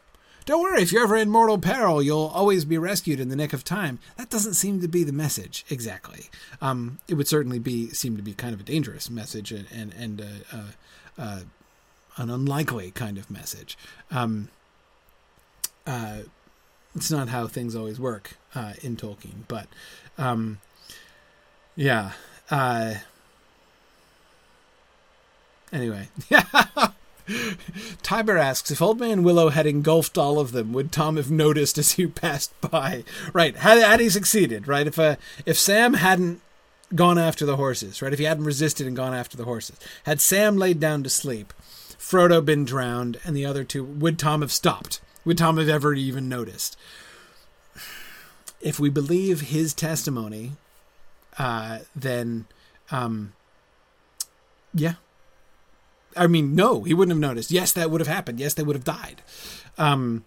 [0.49, 3.53] don't worry, if you're ever in mortal peril, you'll always be rescued in the nick
[3.53, 3.99] of time.
[4.17, 6.31] That doesn't seem to be the message exactly.
[6.63, 9.93] Um, it would certainly be seem to be kind of a dangerous message and and,
[9.93, 10.57] and uh,
[11.19, 11.41] uh,
[12.17, 13.77] an unlikely kind of message.
[14.11, 14.49] Um,
[15.87, 16.21] uh,
[16.95, 19.67] it's not how things always work uh, in Tolkien, but
[20.17, 20.59] um,
[21.77, 22.13] Yeah.
[22.51, 22.95] Uh,
[25.73, 26.09] anyway.
[28.03, 31.77] Tiber asks if Old Man Willow had engulfed all of them, would Tom have noticed
[31.77, 33.05] as he passed by?
[33.33, 34.87] Right, had, had he succeeded, right?
[34.87, 36.41] If uh, if Sam hadn't
[36.95, 38.13] gone after the horses, right?
[38.15, 41.53] If he hadn't resisted and gone after the horses, had Sam laid down to sleep,
[41.99, 45.01] Frodo been drowned, and the other two, would Tom have stopped?
[45.29, 46.75] Would Tom have ever even noticed?
[48.63, 50.53] If we believe his testimony,
[51.39, 52.47] uh, then,
[52.91, 53.35] um,
[54.73, 54.95] yeah,
[56.17, 57.51] I mean, no, he wouldn't have noticed.
[57.51, 58.41] Yes, that would have happened.
[58.41, 59.21] Yes, they would have died.
[59.77, 60.25] Um,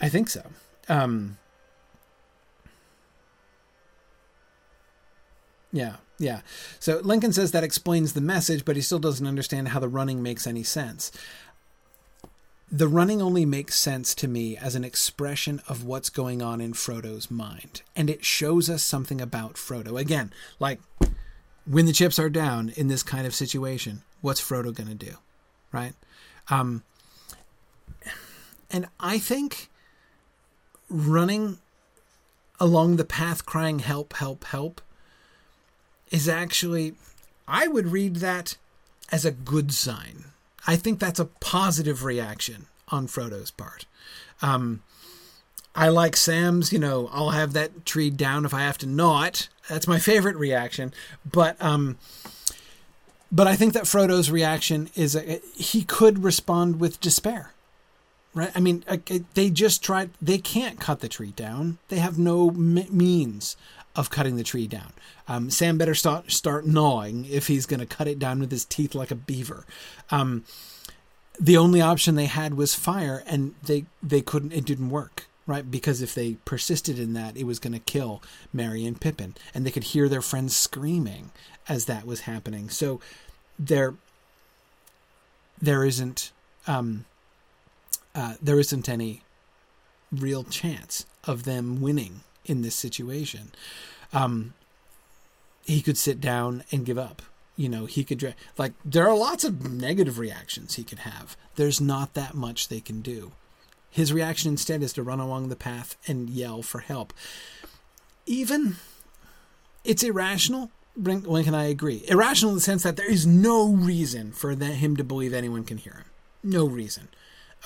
[0.00, 0.42] I think so.
[0.88, 1.38] Um,
[5.72, 6.42] yeah, yeah.
[6.78, 10.22] So Lincoln says that explains the message, but he still doesn't understand how the running
[10.22, 11.10] makes any sense.
[12.74, 16.72] The running only makes sense to me as an expression of what's going on in
[16.72, 17.82] Frodo's mind.
[17.94, 20.00] And it shows us something about Frodo.
[20.00, 20.80] Again, like
[21.66, 25.16] when the chips are down in this kind of situation, what's Frodo going to do?
[25.70, 25.92] Right?
[26.48, 26.82] Um,
[28.70, 29.68] and I think
[30.88, 31.58] running
[32.58, 34.80] along the path crying, help, help, help,
[36.10, 36.94] is actually,
[37.46, 38.56] I would read that
[39.10, 40.31] as a good sign.
[40.66, 43.86] I think that's a positive reaction on Frodo's part.
[44.40, 44.82] Um,
[45.74, 49.24] I like Sam's, you know, I'll have that tree down if I have to gnaw
[49.24, 49.48] it.
[49.68, 50.92] That's my favorite reaction.
[51.30, 51.96] But um,
[53.30, 57.52] but I think that Frodo's reaction is a, he could respond with despair,
[58.34, 58.50] right?
[58.54, 58.84] I mean,
[59.32, 60.10] they just tried.
[60.20, 61.78] They can't cut the tree down.
[61.88, 63.56] They have no means
[63.94, 64.92] of cutting the tree down.
[65.28, 68.64] Um, Sam better start start gnawing if he's going to cut it down with his
[68.64, 69.66] teeth like a beaver.
[70.10, 70.44] Um,
[71.40, 74.52] the only option they had was fire, and they they couldn't.
[74.52, 75.70] It didn't work right?
[75.70, 79.66] Because if they persisted in that, it was going to kill Merry and Pippin, and
[79.66, 81.30] they could hear their friends screaming
[81.68, 82.68] as that was happening.
[82.68, 83.00] So
[83.58, 83.94] there,
[85.60, 86.32] there isn't,
[86.66, 87.06] um,
[88.14, 89.22] uh, there isn't any
[90.10, 93.52] real chance of them winning in this situation.
[94.12, 94.54] Um,
[95.64, 97.22] he could sit down and give up.
[97.56, 101.36] You know, he could like there are lots of negative reactions he could have.
[101.56, 103.32] There's not that much they can do.
[103.90, 107.12] His reaction instead is to run along the path and yell for help.
[108.24, 108.76] Even
[109.84, 110.70] it's irrational.
[110.96, 112.04] Link and I agree.
[112.08, 115.78] Irrational in the sense that there is no reason for him to believe anyone can
[115.78, 116.04] hear him.
[116.42, 117.08] No reason.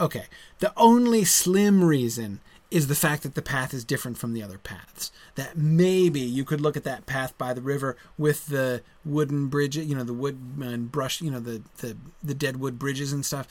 [0.01, 0.27] Okay.
[0.59, 4.59] The only slim reason is the fact that the path is different from the other
[4.59, 5.13] paths.
[5.37, 9.77] That maybe you could look at that path by the river with the wooden bridge,
[9.77, 13.25] you know, the wood and brush, you know, the, the, the dead wood bridges and
[13.25, 13.47] stuff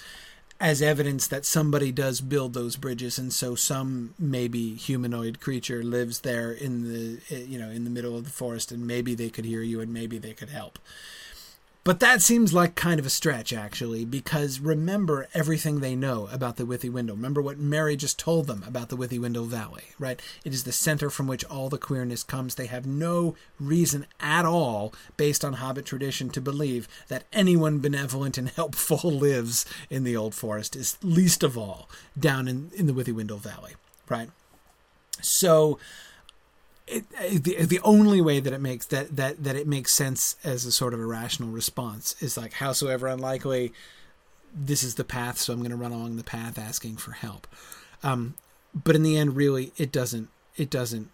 [0.59, 6.21] as evidence that somebody does build those bridges and so some maybe humanoid creature lives
[6.21, 9.29] there in the eh, you know in the middle of the forest and maybe they
[9.29, 10.79] could hear you and maybe they could help
[11.85, 16.57] but that seems like kind of a stretch, actually, because remember everything they know about
[16.57, 17.11] the Withywindle.
[17.11, 20.19] Remember what Merry just told them about the Withywindle Valley, right?
[20.43, 22.55] It is the center from which all the queerness comes.
[22.55, 28.39] They have no reason at all, based on Hobbit tradition, to believe that anyone benevolent
[28.39, 31.87] and helpful lives in the Old Forest, is least of all
[32.19, 33.73] down in, in the Withywindle Valley,
[34.09, 34.31] right?
[35.21, 35.77] So
[36.87, 37.09] it,
[37.43, 40.71] the the only way that it makes that that that it makes sense as a
[40.71, 43.73] sort of a rational response is like howsoever unlikely
[44.53, 47.47] this is the path so i'm going to run along the path asking for help.
[48.03, 48.35] Um,
[48.73, 51.09] but in the end really it doesn't it doesn't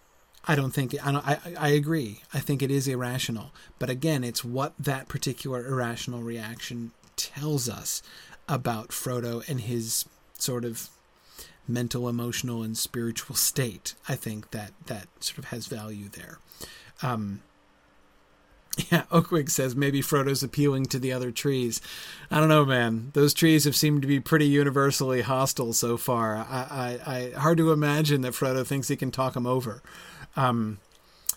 [0.46, 2.22] i don't think I, don't, I i agree.
[2.34, 3.52] I think it is irrational.
[3.80, 8.02] But again it's what that particular irrational reaction tells us
[8.48, 10.06] about frodo and his
[10.38, 10.90] sort of
[11.68, 13.94] mental, emotional, and spiritual state.
[14.08, 16.40] I think that that sort of has value there.
[17.02, 17.42] Um,
[18.92, 21.82] yeah, Oakwig says maybe Frodo's appealing to the other trees.
[22.30, 23.12] I don't know, man.
[23.14, 26.38] Those trees have seemed to be pretty universally hostile so far.
[26.38, 29.82] I, I, I hard to imagine that Frodo thinks he can talk them over.
[30.36, 30.80] Um,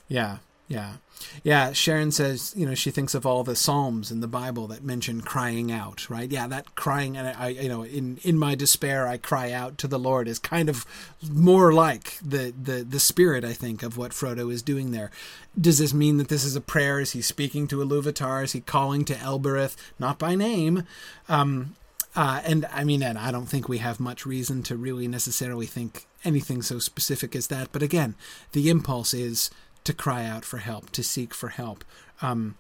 [0.09, 0.95] yeah, yeah.
[1.43, 4.83] Yeah, Sharon says, you know, she thinks of all the psalms in the Bible that
[4.83, 6.31] mention crying out, right?
[6.31, 9.89] Yeah, that crying and I you know, in in my despair I cry out to
[9.89, 10.87] the Lord is kind of
[11.31, 15.11] more like the the the spirit I think of what Frodo is doing there.
[15.59, 17.01] Does this mean that this is a prayer?
[17.01, 18.45] Is he speaking to Iluvatar?
[18.45, 19.77] Is he calling to Elbereth?
[19.99, 20.85] Not by name.
[21.29, 21.77] Um
[22.17, 25.67] uh, and I mean, and I don't think we have much reason to really necessarily
[25.67, 27.71] think anything so specific as that.
[27.73, 28.15] But again,
[28.53, 29.51] the impulse is
[29.85, 31.85] to cry out for help, to seek for help,
[32.23, 32.57] um,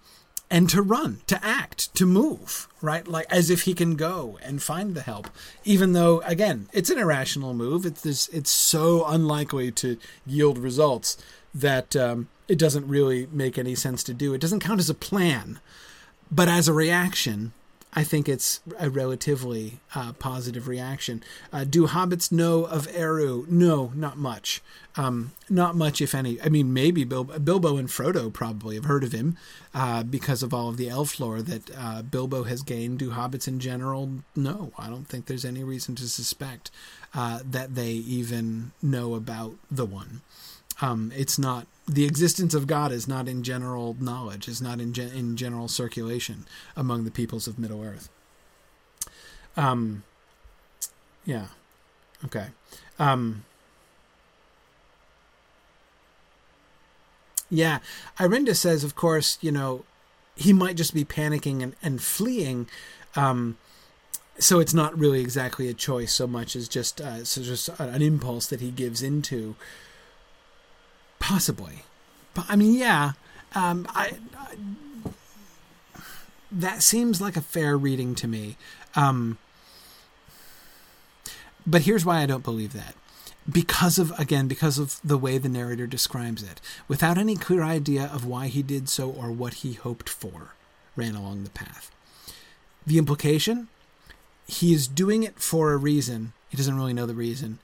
[0.50, 3.08] and to run, to act, to move, right?
[3.08, 5.28] Like as if he can go and find the help,
[5.64, 7.86] even though again it's an irrational move.
[7.86, 9.96] It's this, it's so unlikely to
[10.26, 11.16] yield results
[11.54, 14.34] that um, it doesn't really make any sense to do.
[14.34, 15.60] It doesn't count as a plan,
[16.30, 17.52] but as a reaction,
[17.96, 21.22] I think it's a relatively uh, positive reaction.
[21.52, 23.46] Uh, do hobbits know of Eru?
[23.48, 24.62] No, not much.
[24.96, 26.40] Um, not much, if any.
[26.40, 29.36] I mean, maybe Bilbo, Bilbo and Frodo probably have heard of him
[29.72, 32.98] uh, because of all of the elf lore that uh, Bilbo has gained.
[32.98, 34.10] Do hobbits in general?
[34.34, 36.70] No, I don't think there's any reason to suspect
[37.14, 40.22] uh, that they even know about the one.
[40.80, 44.92] Um, it's not the existence of God is not in general knowledge, is not in
[44.92, 48.08] gen- in general circulation among the peoples of Middle Earth.
[49.56, 50.02] Um,
[51.24, 51.48] yeah,
[52.24, 52.48] okay.
[52.98, 53.44] Um,
[57.50, 57.80] yeah,
[58.18, 59.84] Irinda says, of course, you know,
[60.36, 62.68] he might just be panicking and, and fleeing.
[63.14, 63.56] Um,
[64.38, 68.02] so it's not really exactly a choice so much as just uh, so just an
[68.02, 69.54] impulse that he gives into
[71.24, 71.84] Possibly,
[72.34, 73.12] but I mean, yeah.
[73.54, 74.56] Um, I, I,
[76.52, 78.58] that seems like a fair reading to me.
[78.94, 79.38] Um,
[81.66, 82.94] but here's why I don't believe that.
[83.50, 88.04] Because of, again, because of the way the narrator describes it, without any clear idea
[88.12, 90.52] of why he did so or what he hoped for,
[90.94, 91.90] ran along the path.
[92.86, 93.68] The implication?
[94.46, 96.34] He is doing it for a reason.
[96.50, 97.60] He doesn't really know the reason.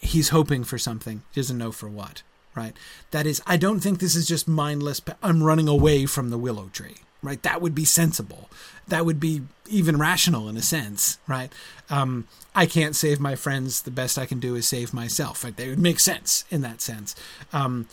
[0.00, 1.22] He's hoping for something.
[1.30, 2.24] He doesn't know for what
[2.56, 2.74] right?
[3.12, 5.00] That is, I don't think this is just mindless.
[5.22, 7.40] I'm running away from the willow tree, right?
[7.42, 8.50] That would be sensible.
[8.88, 11.52] That would be even rational in a sense, right?
[11.90, 13.82] Um, I can't save my friends.
[13.82, 15.44] The best I can do is save myself.
[15.44, 15.56] Right?
[15.56, 17.14] They would make sense in that sense.
[17.52, 17.86] Um,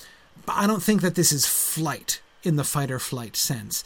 [0.45, 3.83] but I don't think that this is flight in the fight or flight sense,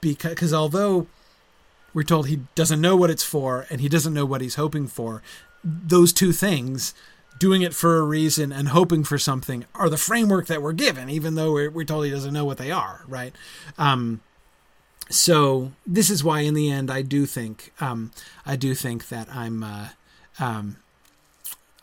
[0.00, 1.06] because although
[1.94, 4.86] we're told he doesn't know what it's for and he doesn't know what he's hoping
[4.86, 5.22] for,
[5.62, 6.92] those two things
[7.38, 11.10] doing it for a reason and hoping for something are the framework that we're given,
[11.10, 13.34] even though we're, we're told he doesn't know what they are, right?
[13.76, 14.20] Um,
[15.10, 18.10] so this is why, in the end, I do think um,
[18.46, 19.88] I do think that I'm uh,
[20.38, 20.76] um,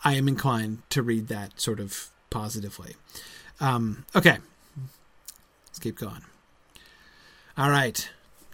[0.04, 2.96] I am inclined to read that sort of positively.
[3.60, 4.38] Um, okay,
[5.66, 6.22] let's keep going.
[7.56, 8.08] All right.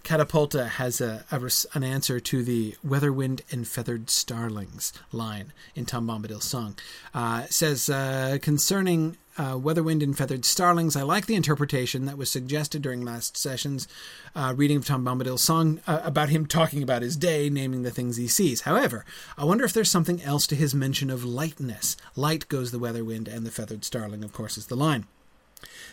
[0.09, 1.39] Catapulta has a, a,
[1.75, 6.75] an answer to the Weather, Wind, and Feathered Starlings line in Tom Bombadil's song.
[7.13, 12.17] Uh, says, uh, concerning uh, Weather, Wind, and Feathered Starlings, I like the interpretation that
[12.17, 13.87] was suggested during last session's
[14.35, 17.91] uh, reading of Tom Bombadil's song uh, about him talking about his day, naming the
[17.91, 18.61] things he sees.
[18.61, 19.05] However,
[19.37, 21.95] I wonder if there's something else to his mention of lightness.
[22.15, 25.05] Light goes the weather, wind, and the feathered starling, of course, is the line.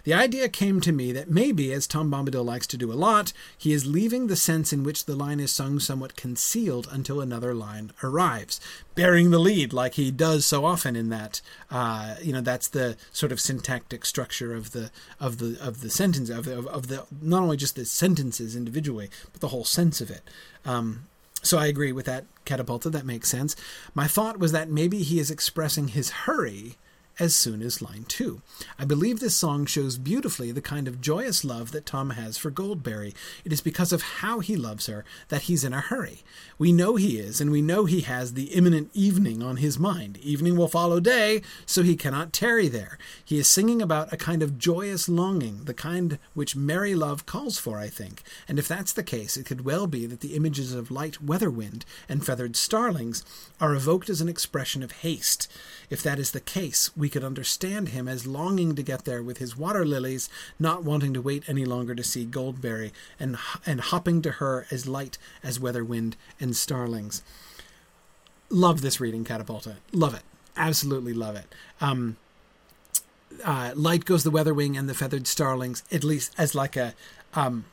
[0.07, 3.33] The idea came to me that maybe, as Tom Bombadil likes to do a lot,
[3.59, 7.53] he is leaving the sense in which the line is sung somewhat concealed until another
[7.53, 8.61] line arrives,
[8.95, 11.41] bearing the lead like he does so often in that.
[11.73, 15.91] Uh, you know, that's the sort of syntactic structure of the of the of the
[15.91, 19.65] sentence of the, of, of the not only just the sentences individually, but the whole
[19.65, 20.23] sense of it.
[20.65, 21.09] Um,
[21.43, 22.93] so I agree with that, Catapulta.
[22.93, 23.57] That makes sense.
[23.93, 26.77] My thought was that maybe he is expressing his hurry
[27.19, 28.43] as soon as line two.
[28.79, 32.51] I believe this song shows beautifully the kind of joyous love that Tom has for
[32.51, 33.15] Goldberry.
[33.45, 36.23] It is because of how he loves her that he's in a hurry.
[36.59, 40.19] We know he is, and we know he has the imminent evening on his mind.
[40.19, 42.99] Evening will follow day, so he cannot tarry there.
[43.25, 47.59] He is singing about a kind of joyous longing, the kind which merry love calls
[47.59, 48.23] for, I think.
[48.49, 51.51] And if that's the case, it could well be that the images of light weather
[51.51, 53.25] wind and feathered starlings
[53.61, 55.51] are evoked as an expression of haste.
[55.91, 59.39] If that is the case, we could understand him as longing to get there with
[59.39, 60.29] his water lilies,
[60.59, 64.87] not wanting to wait any longer to see Goldberry, and, and hopping to her as
[64.87, 67.23] light as weather wind and starlings.
[68.51, 69.77] Love this reading, Catapulta.
[69.93, 70.23] Love it.
[70.57, 71.55] Absolutely love it.
[71.81, 72.17] Um,
[73.45, 76.95] uh, light goes the weather wing and the feathered starlings, at least as like a
[77.35, 77.67] um,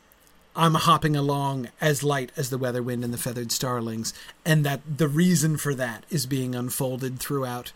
[0.56, 4.14] I'm hopping along as light as the weather wind and the feathered starlings,
[4.46, 7.72] and that the reason for that is being unfolded throughout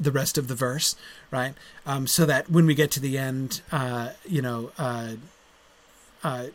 [0.00, 0.96] the rest of the verse,
[1.30, 1.54] right?
[1.84, 5.16] Um, so that when we get to the end, uh, you know, uh,
[6.24, 6.46] uh,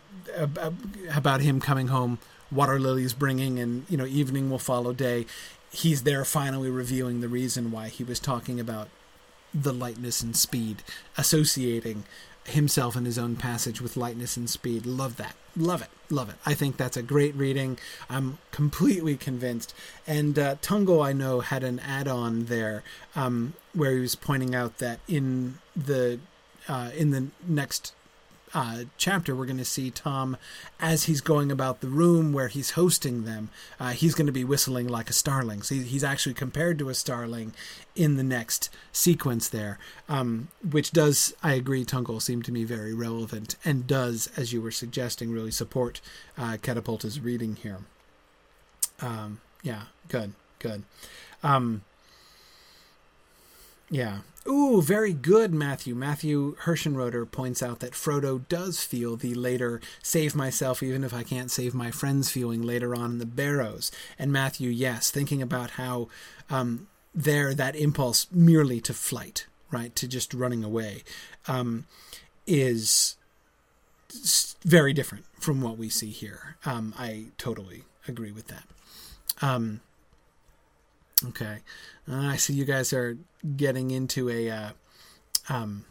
[1.13, 2.19] about him coming home,
[2.51, 5.25] water lilies bringing, and you know, evening will follow day.
[5.71, 8.89] He's there finally revealing the reason why he was talking about
[9.53, 10.83] the lightness and speed,
[11.17, 12.03] associating
[12.45, 14.85] himself and his own passage with lightness and speed.
[14.85, 15.35] Love that.
[15.57, 15.89] Love it.
[16.09, 16.35] Love it.
[16.45, 17.79] I think that's a great reading.
[18.09, 19.73] I'm completely convinced.
[20.05, 22.83] And uh, Tungo, I know, had an add on there
[23.15, 26.19] um, where he was pointing out that in the
[26.67, 27.93] uh, in the next
[28.53, 30.37] uh, chapter, we're going to see Tom
[30.79, 33.49] as he's going about the room where he's hosting them.
[33.79, 35.61] Uh, he's going to be whistling like a starling.
[35.61, 37.53] So he's actually compared to a starling
[37.95, 42.93] in the next sequence there, um, which does, I agree, Tungle, seem to me very
[42.93, 46.01] relevant and does, as you were suggesting, really support
[46.37, 47.79] uh, Catapulta's reading here.
[49.01, 50.83] Um, yeah, good, good.
[51.43, 51.83] Um,
[53.89, 54.19] yeah.
[54.47, 55.95] Ooh, very good, Matthew.
[55.95, 61.23] Matthew Hirschenroder points out that Frodo does feel the later save myself even if I
[61.23, 63.91] can't save my friends feeling later on in the Barrows.
[64.19, 66.09] And Matthew, yes, thinking about how
[66.49, 71.03] um, there that impulse merely to flight, right, to just running away,
[71.47, 71.85] um,
[72.45, 73.15] is
[74.63, 76.57] very different from what we see here.
[76.65, 78.63] Um, I totally agree with that.
[79.41, 79.81] Um,
[81.29, 81.59] okay.
[82.09, 83.17] Uh, I see you guys are
[83.57, 84.69] getting into a uh,
[85.49, 85.85] um,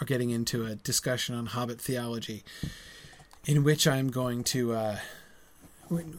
[0.00, 2.42] are getting into a discussion on Hobbit theology,
[3.46, 4.96] in which I'm going to uh,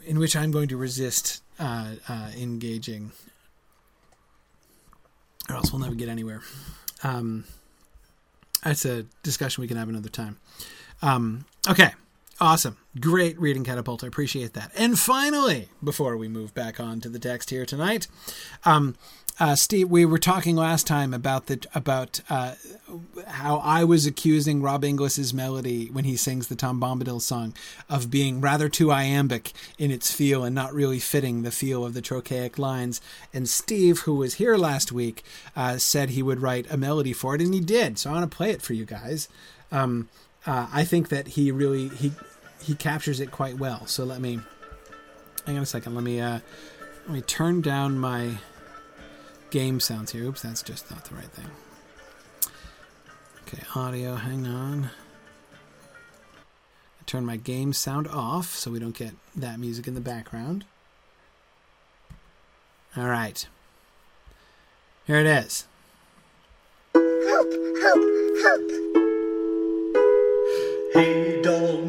[0.05, 3.11] in which I'm going to resist uh, uh, engaging,
[5.49, 6.41] or else we'll never get anywhere.
[7.03, 7.45] Um,
[8.63, 10.37] that's a discussion we can have another time.
[11.01, 11.91] Um, okay.
[12.41, 12.75] Awesome.
[12.99, 14.03] Great reading, Catapult.
[14.03, 14.71] I appreciate that.
[14.75, 18.07] And finally, before we move back on to the text here tonight,
[18.65, 18.95] um,
[19.39, 22.55] uh, Steve, we were talking last time about the about uh,
[23.27, 27.53] how I was accusing Rob Inglis's melody when he sings the Tom Bombadil song
[27.87, 31.93] of being rather too iambic in its feel and not really fitting the feel of
[31.93, 33.01] the trochaic lines.
[33.31, 35.23] And Steve, who was here last week,
[35.55, 37.99] uh, said he would write a melody for it, and he did.
[37.99, 39.29] So I want to play it for you guys.
[39.71, 40.09] Um,
[40.45, 42.11] uh, I think that he really he
[42.63, 43.85] he captures it quite well.
[43.87, 44.39] So let me
[45.45, 45.95] hang on a second.
[45.95, 46.39] Let me uh,
[47.05, 48.37] let me turn down my
[49.49, 50.23] game sounds here.
[50.23, 51.47] Oops, that's just not the right thing.
[53.47, 54.15] Okay, audio.
[54.15, 54.89] Hang on.
[57.05, 60.63] Turn my game sound off so we don't get that music in the background.
[62.95, 63.45] All right.
[65.05, 65.65] Here it is.
[66.93, 67.51] Help!
[67.81, 68.03] Help!
[68.43, 68.71] Help!
[70.93, 71.81] Hey, doll,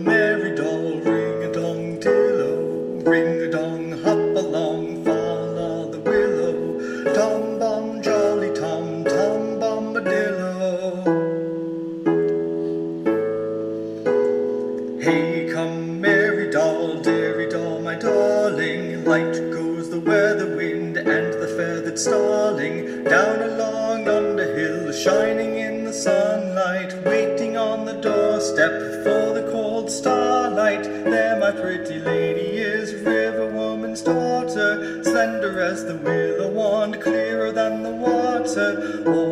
[35.62, 39.04] as the willow wand, clearer than the water.
[39.06, 39.31] Old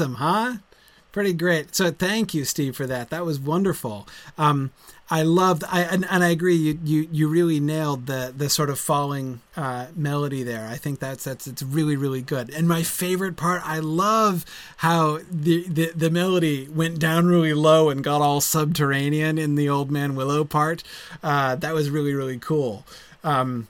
[0.00, 0.56] awesome, huh?
[1.12, 1.74] Pretty great.
[1.74, 3.10] So thank you, Steve, for that.
[3.10, 4.08] That was wonderful.
[4.38, 4.70] Um,
[5.10, 6.54] I loved, I and, and I agree.
[6.54, 10.68] You, you you really nailed the the sort of falling uh, melody there.
[10.68, 12.48] I think that's that's it's really really good.
[12.50, 14.44] And my favorite part, I love
[14.76, 19.68] how the the, the melody went down really low and got all subterranean in the
[19.68, 20.84] Old Man Willow part.
[21.24, 22.86] Uh, that was really really cool.
[23.24, 23.66] Um,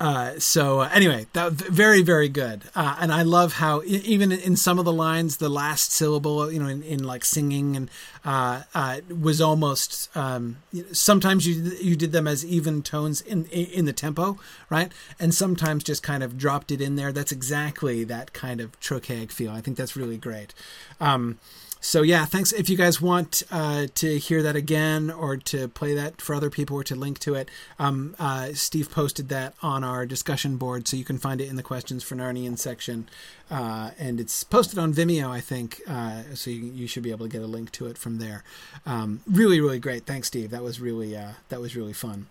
[0.00, 4.56] uh, so uh, anyway, that very very good, uh, and I love how even in
[4.56, 7.90] some of the lines, the last syllable, you know, in, in like singing and
[8.24, 10.56] uh, uh, was almost um,
[10.92, 14.38] sometimes you you did them as even tones in in the tempo,
[14.70, 17.12] right, and sometimes just kind of dropped it in there.
[17.12, 19.50] That's exactly that kind of trochaic feel.
[19.50, 20.54] I think that's really great.
[20.98, 21.38] Um,
[21.80, 22.52] so yeah, thanks.
[22.52, 26.50] If you guys want uh, to hear that again, or to play that for other
[26.50, 30.86] people, or to link to it, um, uh, Steve posted that on our discussion board,
[30.86, 33.08] so you can find it in the questions for Narnian section,
[33.50, 35.80] uh, and it's posted on Vimeo, I think.
[35.88, 38.44] Uh, so you, you, should be able to get a link to it from there.
[38.84, 40.04] Um, really, really great.
[40.04, 40.50] Thanks, Steve.
[40.50, 42.26] That was really uh, that was really fun.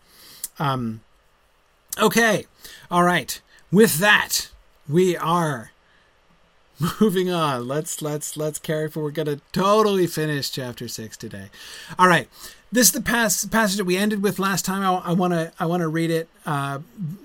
[0.59, 1.01] Um,
[1.99, 2.45] okay,
[2.91, 3.41] all right.
[3.71, 4.49] With that,
[4.87, 5.71] we are
[7.01, 7.67] moving on.
[7.67, 9.03] Let's let's let's carry for.
[9.03, 11.49] We're gonna totally finish chapter six today.
[11.97, 12.27] All right.
[12.71, 14.83] This is the pass, passage that we ended with last time.
[14.83, 16.79] I want to I want to read it uh,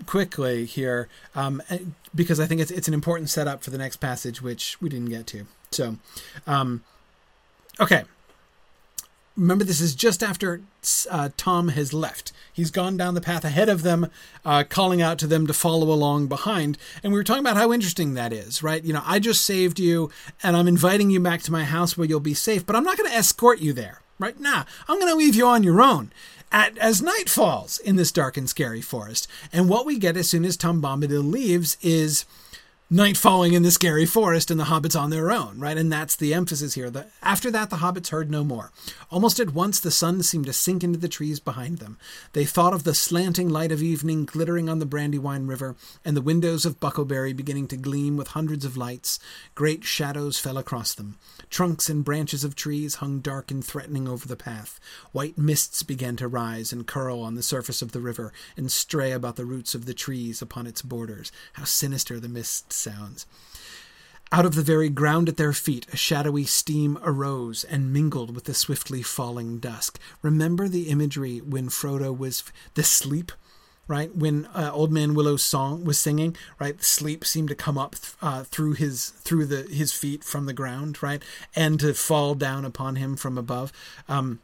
[0.07, 1.63] quickly here um,
[2.15, 5.11] because I think it's it's an important setup for the next passage, which we didn't
[5.11, 5.47] get to.
[5.71, 5.97] So,
[6.47, 6.83] um,
[7.79, 8.05] okay.
[9.37, 10.61] Remember, this is just after
[11.11, 12.33] uh, Tom has left.
[12.53, 14.09] He's gone down the path ahead of them,
[14.45, 16.79] uh, calling out to them to follow along behind.
[17.03, 18.85] And we were talking about how interesting that is, right?
[18.85, 20.11] You know, I just saved you,
[20.43, 22.97] and I'm inviting you back to my house where you'll be safe, but I'm not
[22.97, 24.39] going to escort you there, right?
[24.39, 26.13] Nah, I'm going to leave you on your own.
[26.53, 29.27] At, as night falls in this dark and scary forest.
[29.53, 32.25] And what we get as soon as Tom Bombadil leaves is
[32.91, 35.79] night falling in the scary forest and the hobbits on their own, right?
[35.79, 36.91] And that's the emphasis here.
[36.91, 38.73] The, after that, the hobbits heard no more.
[39.11, 41.99] Almost at once, the sun seemed to sink into the trees behind them.
[42.35, 46.23] They thought of the slanting light of evening glittering on the Brandywine River, and the
[46.23, 49.19] windows of Bucklebury beginning to gleam with hundreds of lights.
[49.55, 51.17] Great shadows fell across them.
[51.49, 54.79] Trunks and branches of trees hung dark and threatening over the path.
[55.13, 59.11] White mists began to rise and curl on the surface of the river and stray
[59.13, 61.33] about the roots of the trees upon its borders.
[61.55, 63.27] How sinister the mists sounds.
[64.33, 68.45] Out of the very ground at their feet, a shadowy steam arose and mingled with
[68.45, 70.01] the swiftly falling dusk.
[70.23, 72.43] Remember the imagery when Frodo was
[72.75, 73.31] the sleep,
[73.87, 74.15] right?
[74.17, 76.83] When uh, Old Man Willow's song was singing, right?
[76.83, 81.01] Sleep seemed to come up uh, through his through the his feet from the ground,
[81.01, 81.23] right,
[81.55, 83.73] and to fall down upon him from above.
[84.09, 84.41] Um,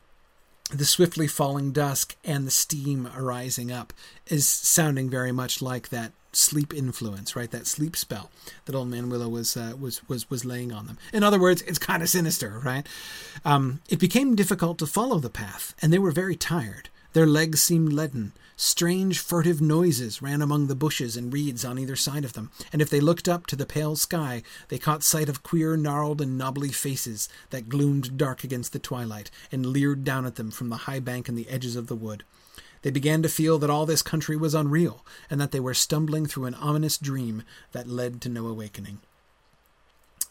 [0.73, 3.93] the swiftly falling dusk and the steam arising up
[4.29, 7.51] is sounding very much like that sleep influence, right?
[7.51, 8.31] That sleep spell
[8.65, 10.99] that Old Man Willow was uh, was was was laying on them.
[11.13, 12.87] In other words, it's kind of sinister, right?
[13.45, 16.89] Um, it became difficult to follow the path, and they were very tired.
[17.13, 18.33] Their legs seemed leaden.
[18.57, 22.83] Strange, furtive noises ran among the bushes and reeds on either side of them, and
[22.83, 26.37] if they looked up to the pale sky, they caught sight of queer, gnarled, and
[26.37, 30.85] knobbly faces that gloomed dark against the twilight and leered down at them from the
[30.85, 32.23] high bank and the edges of the wood.
[32.83, 36.27] They began to feel that all this country was unreal, and that they were stumbling
[36.27, 38.99] through an ominous dream that led to no awakening.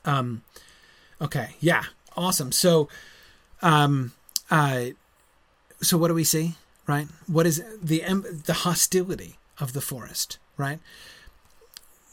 [0.05, 0.43] Um,
[1.21, 1.83] okay, yeah,
[2.17, 2.51] awesome.
[2.51, 2.89] So,
[3.61, 4.13] um,
[4.49, 4.85] uh,
[5.81, 6.55] so what do we see?
[6.87, 7.07] Right?
[7.27, 8.03] What is the
[8.45, 10.39] the hostility of the forest?
[10.57, 10.79] Right?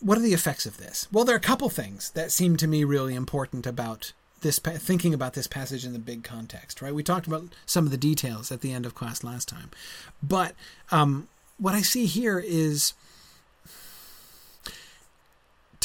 [0.00, 1.08] What are the effects of this?
[1.10, 4.12] Well, there are a couple things that seem to me really important about
[4.46, 6.94] this thinking about this passage in the big context, right?
[6.94, 9.70] We talked about some of the details at the end of class last time,
[10.22, 10.54] but
[10.90, 11.28] um,
[11.58, 12.94] what I see here is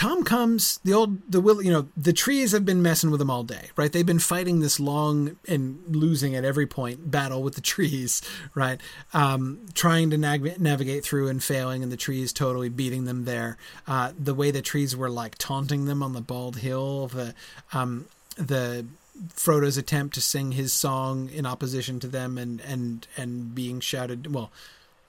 [0.01, 3.29] Tom comes, the old, the will, you know, the trees have been messing with him
[3.29, 3.91] all day, right?
[3.91, 8.19] They've been fighting this long and losing at every point battle with the trees,
[8.55, 8.81] right?
[9.13, 13.57] Um, trying to nav- navigate through and failing, and the trees totally beating them there.
[13.85, 17.35] Uh, the way the trees were like taunting them on the bald hill, the
[17.71, 18.07] um,
[18.47, 18.85] the
[19.29, 24.33] Frodo's attempt to sing his song in opposition to them and and and being shouted
[24.33, 24.51] well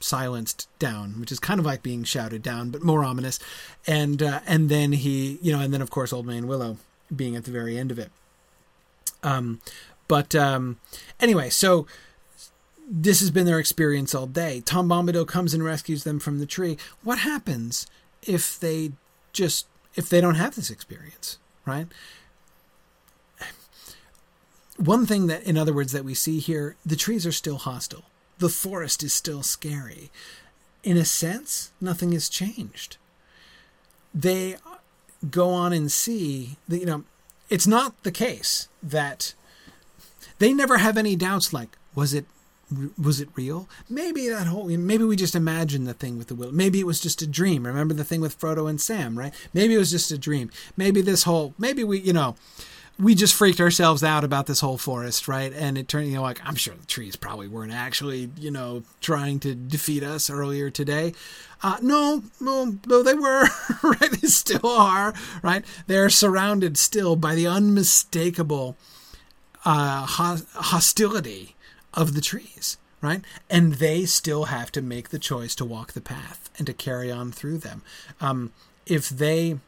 [0.01, 3.39] silenced down which is kind of like being shouted down but more ominous.
[3.87, 6.77] And uh, and then he you know and then of course old man willow
[7.15, 8.11] being at the very end of it.
[9.23, 9.61] Um
[10.09, 10.79] but um
[11.21, 11.87] anyway so
[12.89, 14.61] this has been their experience all day.
[14.61, 16.77] Tom bombadil comes and rescues them from the tree.
[17.03, 17.87] What happens
[18.23, 18.93] if they
[19.33, 21.87] just if they don't have this experience right
[24.85, 28.05] one thing that, in other words, that we see here, the trees are still hostile.
[28.39, 30.11] The forest is still scary.
[30.83, 32.97] In a sense, nothing has changed.
[34.13, 34.57] They
[35.31, 37.05] go on and see that, you know,
[37.49, 39.35] it's not the case that
[40.39, 42.25] they never have any doubts like, was it
[42.99, 43.69] was it real?
[43.89, 46.53] Maybe that whole maybe we just imagined the thing with the will.
[46.53, 47.67] Maybe it was just a dream.
[47.67, 49.35] Remember the thing with Frodo and Sam, right?
[49.53, 50.51] Maybe it was just a dream.
[50.77, 52.35] Maybe this whole maybe we, you know,
[52.99, 55.53] we just freaked ourselves out about this whole forest, right?
[55.53, 58.83] And it turned, you know, like I'm sure the trees probably weren't actually, you know,
[59.01, 61.15] trying to defeat us earlier today.
[61.63, 63.47] Uh, no, no, no, they were,
[63.83, 64.11] right?
[64.11, 65.65] They still are, right?
[65.87, 68.77] They're surrounded still by the unmistakable
[69.65, 71.55] uh, ho- hostility
[71.95, 73.23] of the trees, right?
[73.49, 77.11] And they still have to make the choice to walk the path and to carry
[77.11, 77.83] on through them.
[78.21, 78.53] Um,
[78.87, 79.59] if they,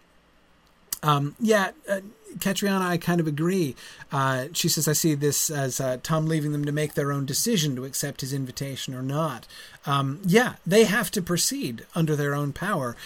[1.03, 2.01] um, yeah, uh,
[2.41, 3.74] Catriona, I kind of agree.
[4.12, 7.26] Uh, she says, I see this as uh, Tom leaving them to make their own
[7.26, 9.47] decision to accept his invitation or not.
[9.87, 12.97] Um, yeah, they have to proceed under their own power,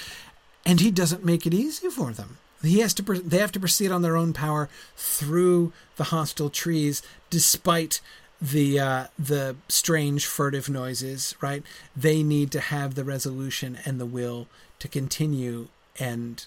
[0.64, 2.38] and he doesn't make it easy for them.
[2.62, 3.02] He has to.
[3.02, 8.00] They have to proceed on their own power through the hostile trees, despite
[8.42, 11.36] the uh, the strange furtive noises.
[11.40, 11.62] Right?
[11.96, 14.48] They need to have the resolution and the will
[14.80, 15.68] to continue
[16.00, 16.44] and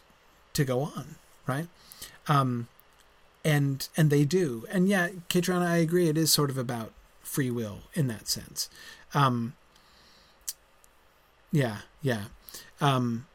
[0.54, 1.16] to go on
[1.48, 1.68] right?
[2.28, 2.68] Um,
[3.44, 6.08] and and they do, and yeah, Kitron, I agree.
[6.10, 6.92] It is sort of about
[7.24, 8.70] free will in that sense.
[9.14, 9.54] Um,
[11.52, 12.26] yeah, yeah.
[12.80, 13.26] Um,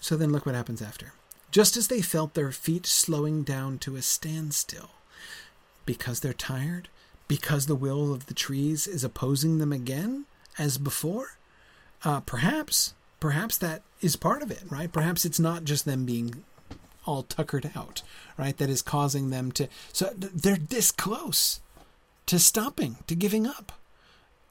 [0.00, 1.12] so then look what happens after.
[1.50, 4.90] Just as they felt their feet slowing down to a standstill,
[5.84, 6.88] because they're tired,
[7.28, 10.26] because the will of the trees is opposing them again
[10.58, 11.38] as before,
[12.04, 14.92] uh, perhaps, perhaps that is part of it, right?
[14.92, 16.44] Perhaps it's not just them being
[17.06, 18.02] all tuckered out,
[18.36, 18.56] right?
[18.56, 19.68] That is causing them to.
[19.92, 21.60] So they're this close
[22.26, 23.72] to stopping, to giving up.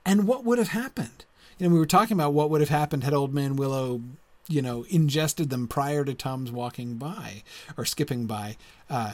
[0.05, 1.25] And what would have happened?
[1.57, 4.01] You know, we were talking about what would have happened had Old Man Willow,
[4.47, 7.43] you know, ingested them prior to Tom's walking by
[7.77, 8.57] or skipping by
[8.89, 9.13] uh,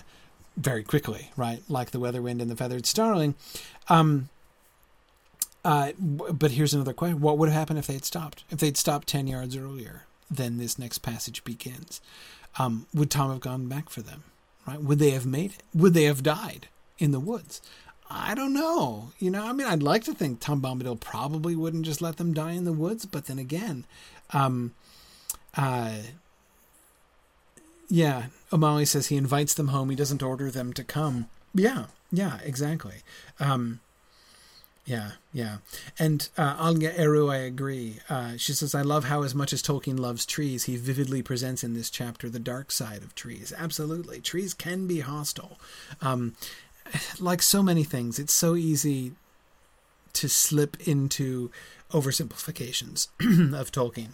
[0.57, 1.61] very quickly, right?
[1.69, 3.35] Like the weather wind and the feathered starling.
[3.89, 4.29] Um,
[5.63, 8.43] uh, but here's another question: What would have happened if they'd stopped?
[8.49, 12.01] If they'd stopped ten yards earlier, then this next passage begins.
[12.59, 14.23] Um, would Tom have gone back for them?
[14.67, 14.81] Right?
[14.81, 15.63] Would they have made it?
[15.73, 16.67] Would they have died
[16.99, 17.61] in the woods?
[18.09, 19.11] I don't know.
[19.19, 22.33] You know, I mean, I'd like to think Tom Bombadil probably wouldn't just let them
[22.33, 23.85] die in the woods, but then again,
[24.31, 24.73] um,
[25.55, 25.93] uh,
[27.89, 29.89] yeah, O'Malley says he invites them home.
[29.89, 31.27] He doesn't order them to come.
[31.53, 32.97] Yeah, yeah, exactly.
[33.39, 33.79] Um,
[34.85, 35.57] yeah, yeah.
[35.99, 37.99] And uh, Anya Eru, I agree.
[38.09, 41.63] Uh, she says, I love how, as much as Tolkien loves trees, he vividly presents
[41.63, 43.53] in this chapter the dark side of trees.
[43.55, 44.21] Absolutely.
[44.21, 45.59] Trees can be hostile.
[46.01, 46.35] Um,
[47.19, 49.13] like so many things, it's so easy
[50.13, 51.51] to slip into
[51.91, 53.07] oversimplifications
[53.53, 54.13] of Tolkien.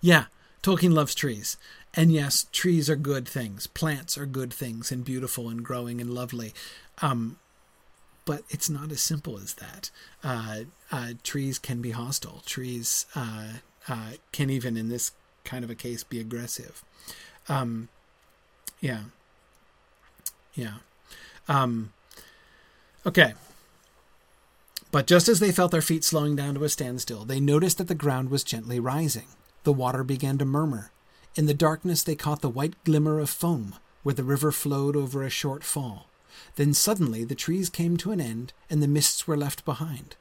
[0.00, 0.26] Yeah,
[0.62, 1.56] Tolkien loves trees.
[1.94, 3.66] And yes, trees are good things.
[3.66, 6.52] Plants are good things and beautiful and growing and lovely.
[7.00, 7.38] Um,
[8.28, 9.90] but it's not as simple as that.
[10.22, 10.58] Uh,
[10.92, 12.42] uh, trees can be hostile.
[12.44, 13.52] Trees uh,
[13.88, 15.12] uh can even, in this
[15.44, 16.84] kind of a case, be aggressive.
[17.48, 17.88] Um,
[18.82, 19.04] yeah.
[20.54, 20.74] Yeah.
[21.48, 21.94] Um,
[23.06, 23.32] okay.
[24.90, 27.88] But just as they felt their feet slowing down to a standstill, they noticed that
[27.88, 29.28] the ground was gently rising.
[29.64, 30.90] The water began to murmur.
[31.34, 35.22] In the darkness, they caught the white glimmer of foam where the river flowed over
[35.22, 36.07] a short fall.
[36.56, 40.16] Then suddenly the trees came to an end, and the mists were left behind.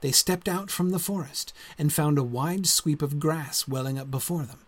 [0.00, 4.10] They stepped out from the forest and found a wide sweep of grass welling up
[4.10, 4.60] before them.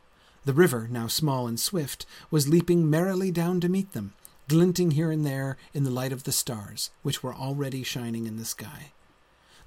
[0.45, 4.13] The river, now small and swift, was leaping merrily down to meet them,
[4.49, 8.37] glinting here and there in the light of the stars, which were already shining in
[8.37, 8.93] the sky.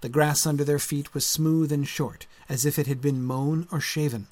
[0.02, 3.68] The grass under their feet was smooth and short, as if it had been mown
[3.72, 4.28] or shaven.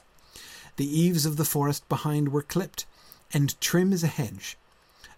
[0.77, 2.85] The eaves of the forest behind were clipped,
[3.33, 4.57] and trim as a hedge.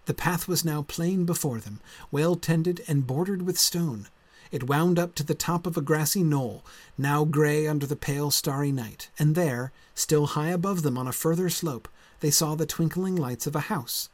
[0.08, 1.80] The path was now plain before them,
[2.10, 4.08] well tended and bordered with stone.
[4.50, 6.64] It wound up to the top of a grassy knoll,
[6.96, 11.12] now grey under the pale starry night, and there, still high above them on a
[11.12, 11.88] further slope,
[12.20, 14.08] they saw the twinkling lights of a house.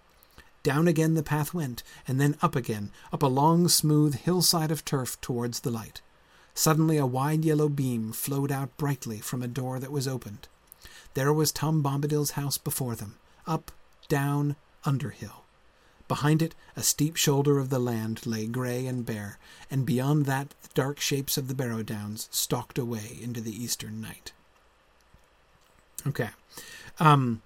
[0.64, 4.84] Down again the path went, and then up again, up a long, smooth hillside of
[4.84, 6.02] turf towards the light.
[6.54, 10.48] Suddenly a wide yellow beam flowed out brightly from a door that was opened.
[11.14, 13.14] There was Tom Bombadil's house before them,
[13.46, 13.70] up,
[14.08, 15.43] down, under hill.
[16.06, 19.38] Behind it, a steep shoulder of the land lay grey and bare,
[19.70, 24.00] and beyond that the dark shapes of the Barrow Downs stalked away into the eastern
[24.00, 24.32] night.
[26.06, 26.28] Okay.
[27.00, 27.40] Um,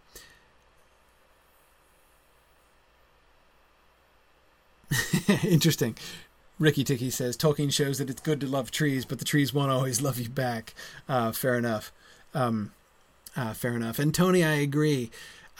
[5.45, 5.97] Interesting.
[6.59, 9.71] Ricky Ticky says Tolkien shows that it's good to love trees, but the trees won't
[9.71, 10.75] always love you back.
[11.09, 11.93] Uh, fair enough.
[12.35, 12.73] Um,
[13.37, 13.99] uh, fair enough.
[14.01, 15.11] And Tony, I agree.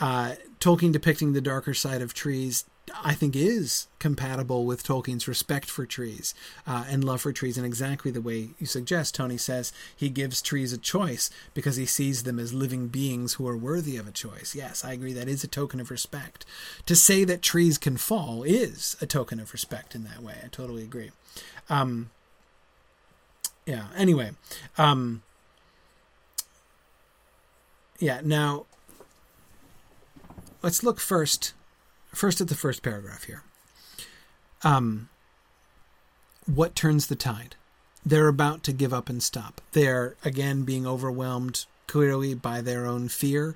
[0.01, 2.65] Uh, Tolkien depicting the darker side of trees
[3.03, 6.35] I think is compatible with Tolkien's respect for trees
[6.67, 9.15] uh, and love for trees in exactly the way you suggest.
[9.15, 13.49] Tony says he gives trees a choice because he sees them as living beings who
[13.49, 14.55] are worthy of a choice.
[14.55, 15.13] Yes, I agree.
[15.13, 16.45] That is a token of respect.
[16.87, 20.37] To say that trees can fall is a token of respect in that way.
[20.45, 21.11] I totally agree.
[21.69, 22.11] Um,
[23.67, 23.89] yeah.
[23.97, 24.33] Anyway,
[24.79, 25.23] um,
[27.99, 28.21] yeah.
[28.25, 28.67] Now,
[30.63, 31.53] let's look first
[32.19, 33.43] first at the first paragraph here.
[34.65, 35.09] Um,
[36.47, 37.55] what turns the tide?
[38.05, 39.61] They're about to give up and stop.
[39.73, 43.55] They're again being overwhelmed clearly by their own fear,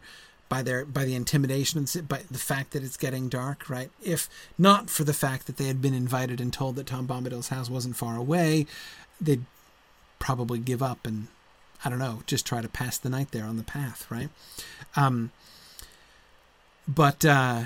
[0.48, 3.68] by their by the intimidation by the fact that it's getting dark.
[3.68, 3.90] Right?
[4.02, 7.48] If not for the fact that they had been invited and told that Tom Bombadil's
[7.48, 8.66] house wasn't far away,
[9.20, 9.44] they'd
[10.18, 11.28] probably give up and
[11.84, 14.06] I don't know, just try to pass the night there on the path.
[14.08, 14.28] Right?
[14.94, 15.32] Um,
[16.86, 17.64] but uh,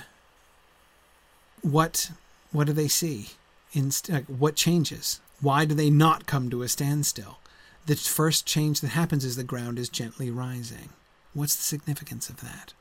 [1.67, 2.13] what
[2.53, 3.31] what do they see?
[3.73, 3.91] In,
[4.29, 5.21] what changes?
[5.41, 7.39] Why do they not come to a standstill?
[7.87, 10.91] The first change that happens is the ground is gently rising.
[11.35, 12.73] What's the significance of that?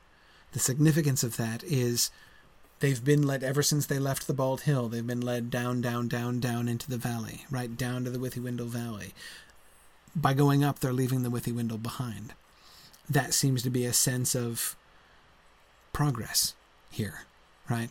[0.54, 2.12] The significance of that is
[2.80, 4.88] they've been led ever since they left the Bald Hill.
[4.88, 8.68] They've been led down, down, down, down into the valley, right down to the Withywindle
[8.68, 9.14] Valley.
[10.16, 12.34] By going up, they're leaving the Withywindle behind.
[13.10, 14.76] That seems to be a sense of
[15.92, 16.54] progress
[16.90, 17.24] here,
[17.70, 17.90] right?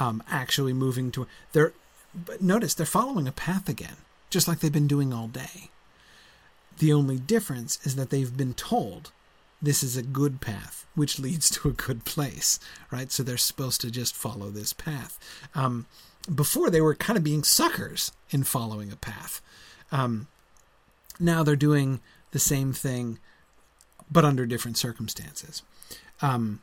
[0.00, 1.72] Um, actually moving to they're.
[2.14, 3.96] But notice they're following a path again,
[4.28, 5.70] just like they've been doing all day.
[6.78, 9.12] The only difference is that they've been told
[9.62, 12.58] this is a good path, which leads to a good place,
[12.90, 13.10] right?
[13.10, 15.18] So they're supposed to just follow this path.
[15.54, 15.86] Um,
[16.32, 19.40] before they were kind of being suckers in following a path.
[19.90, 20.28] Um,
[21.18, 22.00] now they're doing
[22.32, 23.18] the same thing,
[24.10, 25.62] but under different circumstances.
[26.20, 26.60] Um,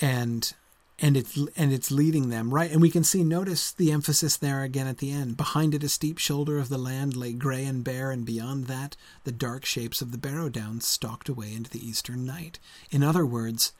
[0.00, 0.52] and
[1.00, 2.70] and it's and it's leading them right?
[2.70, 5.36] And we can see notice the emphasis there again at the end.
[5.36, 8.96] Behind it a steep shoulder of the land lay gray and bare and beyond that
[9.24, 12.58] the dark shapes of the barrow downs stalked away into the eastern night.
[12.90, 13.72] In other words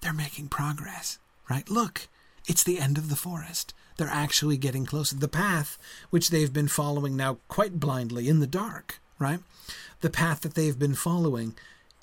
[0.00, 1.68] they're making progress right?
[1.70, 2.08] Look
[2.46, 3.74] it's the end of the forest.
[3.98, 5.16] They're actually getting closer.
[5.16, 5.76] The path
[6.10, 9.40] which they've been following now quite blindly in the dark right?
[10.00, 11.54] The path that they've been following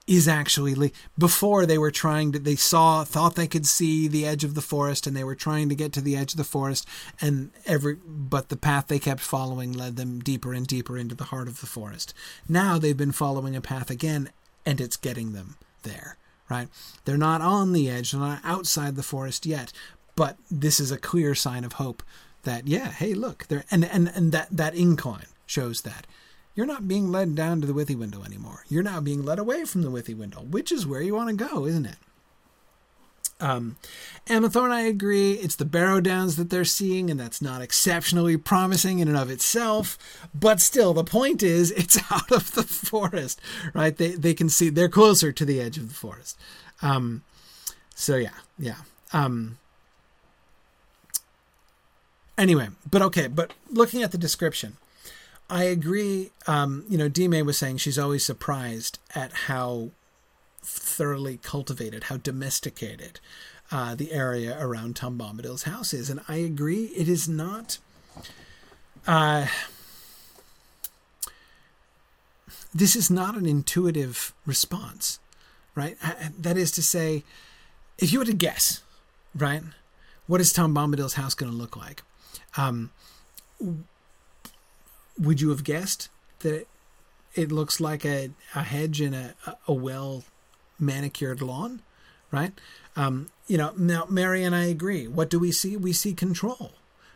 [0.07, 4.43] is actually before they were trying to they saw thought they could see the edge
[4.43, 6.87] of the forest and they were trying to get to the edge of the forest
[7.19, 11.25] and every but the path they kept following led them deeper and deeper into the
[11.25, 12.13] heart of the forest.
[12.47, 14.29] Now they've been following a path again
[14.65, 16.67] and it's getting them there right?
[17.05, 19.73] They're not on the edge they're not outside the forest yet
[20.15, 22.03] but this is a clear sign of hope
[22.43, 26.05] that yeah hey look there and and and that that incline shows that
[26.55, 28.63] you're not being led down to the Withywindle anymore.
[28.69, 31.65] You're now being led away from the Withywindle, which is where you want to go,
[31.65, 31.97] isn't it?
[33.41, 33.75] Um,
[34.27, 35.33] Emma Thorne, I agree.
[35.33, 39.29] It's the Barrow Downs that they're seeing, and that's not exceptionally promising in and of
[39.29, 39.97] itself.
[40.33, 43.41] But still, the point is, it's out of the forest,
[43.73, 43.95] right?
[43.95, 46.37] They they can see they're closer to the edge of the forest.
[46.81, 47.23] Um,
[47.93, 48.77] so yeah, yeah.
[49.11, 49.57] Um,
[52.37, 53.27] anyway, but okay.
[53.27, 54.77] But looking at the description,
[55.49, 56.31] I agree.
[56.47, 59.91] Um, you know, Dime was saying she's always surprised at how
[60.63, 63.19] thoroughly cultivated, how domesticated
[63.71, 66.85] uh, the area around Tom Bombadil's house is, and I agree.
[66.95, 67.77] It is not.
[69.07, 69.47] Uh,
[72.73, 75.19] this is not an intuitive response,
[75.75, 75.97] right?
[76.37, 77.23] That is to say,
[77.97, 78.81] if you were to guess,
[79.35, 79.61] right,
[80.27, 82.01] what is Tom Bombadil's house going to look like?
[82.57, 82.91] Um,
[85.19, 86.09] would you have guessed
[86.39, 86.67] that
[87.33, 89.35] it looks like a, a hedge in a,
[89.67, 90.23] a well
[90.79, 91.81] manicured lawn,
[92.31, 92.53] right?
[92.95, 95.07] Um, you know, now Mary and I agree.
[95.07, 95.77] What do we see?
[95.77, 96.73] We see control,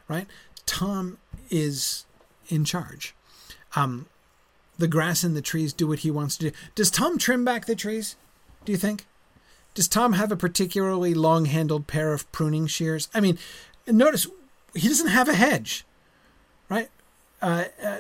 [0.08, 0.28] right?
[0.66, 1.18] Tom
[1.50, 2.06] is
[2.48, 3.16] in charge.
[3.76, 4.08] Um,
[4.78, 6.56] the grass and the trees do what he wants to do.
[6.76, 8.16] Does Tom trim back the trees?
[8.66, 9.06] Do you think?
[9.74, 13.10] Does Tom have a particularly long handled pair of pruning shears?
[13.14, 13.38] I mean,
[13.88, 14.28] notice
[14.74, 15.86] he doesn't have a hedge,
[16.70, 16.90] right?
[17.42, 17.98] Uh, uh,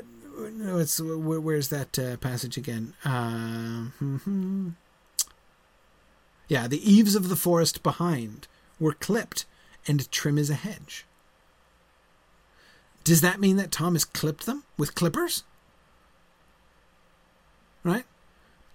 [0.78, 2.94] it's, where, where's that uh, passage again?
[3.06, 3.86] Uh,
[6.48, 8.48] yeah, the eaves of the forest behind
[8.80, 9.46] were clipped,
[9.88, 11.06] and trim as a hedge.
[13.04, 15.44] Does that mean that Tom has clipped them with clippers?
[17.84, 18.06] Right?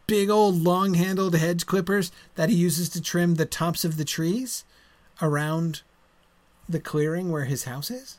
[0.06, 4.04] Big old long handled hedge clippers that he uses to trim the tops of the
[4.04, 4.64] trees
[5.22, 5.82] around
[6.68, 8.18] the clearing where his house is?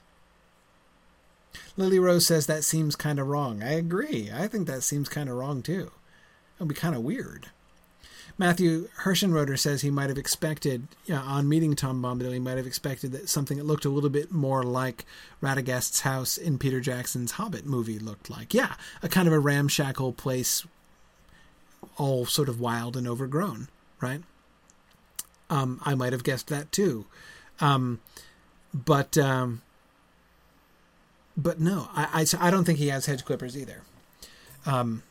[1.78, 3.62] Lily Rose says that seems kind of wrong.
[3.62, 4.30] I agree.
[4.34, 5.92] I think that seems kind of wrong too.
[6.58, 7.48] It would be kind of weird.
[8.38, 12.58] Matthew Herschenroder says he might have expected, you know, on meeting Tom Bombadil, he might
[12.58, 15.06] have expected that something that looked a little bit more like
[15.42, 18.54] Radagast's house in Peter Jackson's Hobbit movie looked like.
[18.54, 20.66] Yeah, a kind of a ramshackle place,
[21.98, 23.70] all sort of wild and overgrown,
[24.02, 24.22] right?
[25.50, 27.06] Um, I might have guessed that too.
[27.62, 28.02] Um,
[28.74, 29.62] but um,
[31.38, 33.82] but no, I, I, I don't think he has hedge clippers either.
[34.66, 35.04] Um,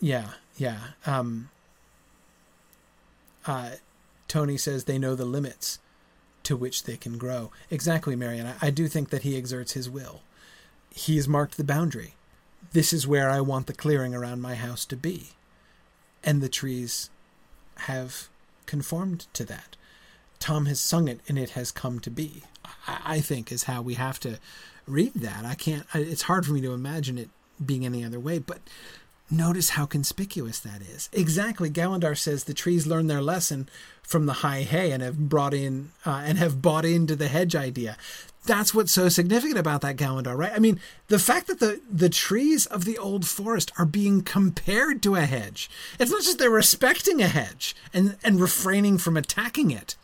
[0.00, 0.78] yeah, yeah.
[1.06, 1.50] Um,
[3.46, 3.72] uh,
[4.28, 5.78] Tony says they know the limits
[6.44, 7.50] to which they can grow.
[7.70, 8.46] Exactly, Marion.
[8.46, 10.20] I, I do think that he exerts his will.
[10.94, 12.14] He has marked the boundary.
[12.72, 15.30] This is where I want the clearing around my house to be.
[16.22, 17.10] And the trees
[17.78, 18.28] have
[18.66, 19.76] conformed to that.
[20.40, 22.42] Tom has sung it and it has come to be.
[22.88, 24.38] I think is how we have to
[24.86, 25.44] read that.
[25.44, 25.86] I can't.
[25.94, 27.30] It's hard for me to imagine it
[27.64, 28.38] being any other way.
[28.38, 28.58] But
[29.30, 31.08] notice how conspicuous that is.
[31.12, 31.70] Exactly.
[31.70, 33.68] Gallandar says the trees learn their lesson
[34.02, 37.54] from the high hay and have brought in uh, and have bought into the hedge
[37.54, 37.96] idea.
[38.46, 40.52] that's what's so significant about that Galandar, right?
[40.54, 45.02] I mean, the fact that the the trees of the old forest are being compared
[45.02, 45.70] to a hedge.
[45.98, 49.94] It's not just they're respecting a hedge and and refraining from attacking it.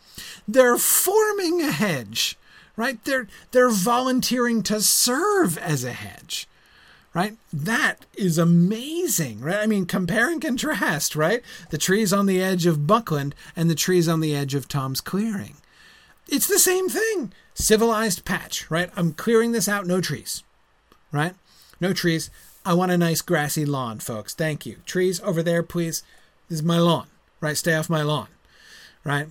[0.47, 2.37] They're forming a hedge,
[2.75, 3.03] right?
[3.03, 6.47] They're they're volunteering to serve as a hedge.
[7.13, 7.35] Right?
[7.51, 9.57] That is amazing, right?
[9.57, 11.41] I mean, compare and contrast, right?
[11.71, 15.01] The trees on the edge of Buckland and the trees on the edge of Tom's
[15.01, 15.55] clearing.
[16.27, 18.91] It's the same thing civilized patch, right?
[18.95, 20.43] I'm clearing this out, no trees,
[21.11, 21.33] right?
[21.81, 22.29] No trees.
[22.65, 24.33] I want a nice grassy lawn, folks.
[24.33, 24.77] Thank you.
[24.85, 26.03] Trees over there, please.
[26.49, 27.07] This is my lawn,
[27.41, 27.57] right?
[27.57, 28.27] Stay off my lawn,
[29.03, 29.27] right?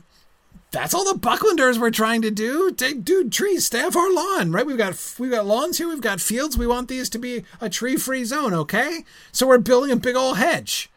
[0.71, 2.71] That's all the Bucklanders were trying to do.
[2.73, 4.67] Take, dude, trees, stay off our lawn, right?
[4.67, 5.89] We've got we've got lawns here.
[5.89, 6.59] We've got fields.
[6.59, 9.05] We want these to be a tree-free zone, okay?
[9.33, 10.91] So we're building a big old hedge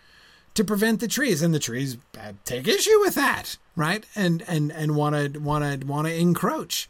[0.55, 1.97] to prevent the trees, and the trees
[2.45, 4.05] take issue with that, right?
[4.15, 6.89] And and and want to want to want to encroach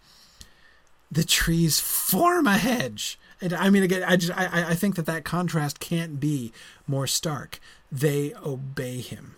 [1.12, 3.20] the trees form a hedge.
[3.42, 6.52] And I mean, again, I just I, I think that that contrast can't be
[6.88, 7.60] more stark.
[7.92, 9.36] They obey him.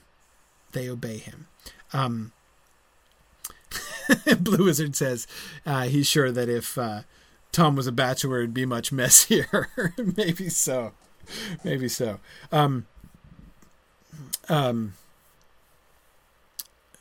[0.71, 1.47] They obey him.
[1.93, 2.31] Um,
[4.39, 5.27] Blue Wizard says
[5.65, 7.01] uh, he's sure that if uh,
[7.51, 9.69] Tom was a bachelor, it'd be much messier.
[10.17, 10.93] Maybe so.
[11.63, 12.19] Maybe so.
[12.51, 12.87] Um,
[14.49, 14.93] um,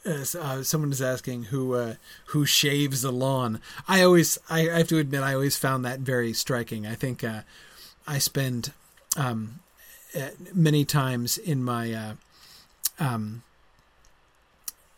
[0.05, 1.95] uh, someone is asking who uh,
[2.27, 3.61] who shaves the lawn.
[3.87, 6.87] I always, I, I, have to admit, I always found that very striking.
[6.87, 7.43] I think uh,
[8.07, 8.73] I spend
[9.17, 9.61] um,
[10.17, 12.13] uh, many times in my uh,
[12.99, 13.43] um,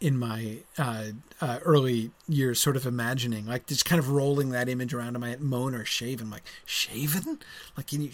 [0.02, 1.04] in my uh,
[1.40, 5.20] uh, early years, sort of imagining, like just kind of rolling that image around in
[5.20, 7.38] my head, moan or shaven, like shaven,
[7.76, 8.10] like can you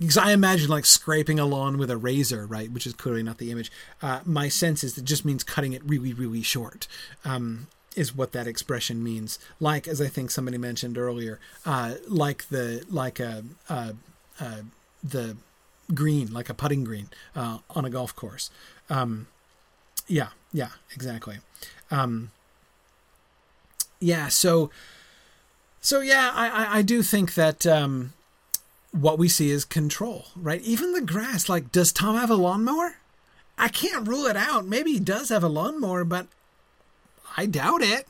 [0.00, 3.36] because I imagine like scraping a lawn with a razor, right, which is clearly not
[3.36, 3.70] the image.
[4.00, 6.88] Uh, my sense is it just means cutting it really, really short.
[7.24, 9.38] Um, is what that expression means.
[9.58, 13.92] Like, as I think somebody mentioned earlier, uh, like the like a, uh,
[14.40, 14.60] uh,
[15.02, 15.36] the
[15.92, 18.50] green, like a putting green on a golf course.
[18.88, 19.28] Um,
[20.08, 21.36] yeah, yeah, exactly.
[21.90, 22.30] Um,
[24.00, 24.70] yeah, so
[25.82, 28.14] so yeah, I, I, do think that um,
[28.90, 30.62] what we see is control, right?
[30.62, 32.96] Even the grass, like, does Tom have a lawnmower?
[33.58, 34.64] I can't rule it out.
[34.64, 36.26] Maybe he does have a lawnmower, but
[37.36, 38.08] I doubt it.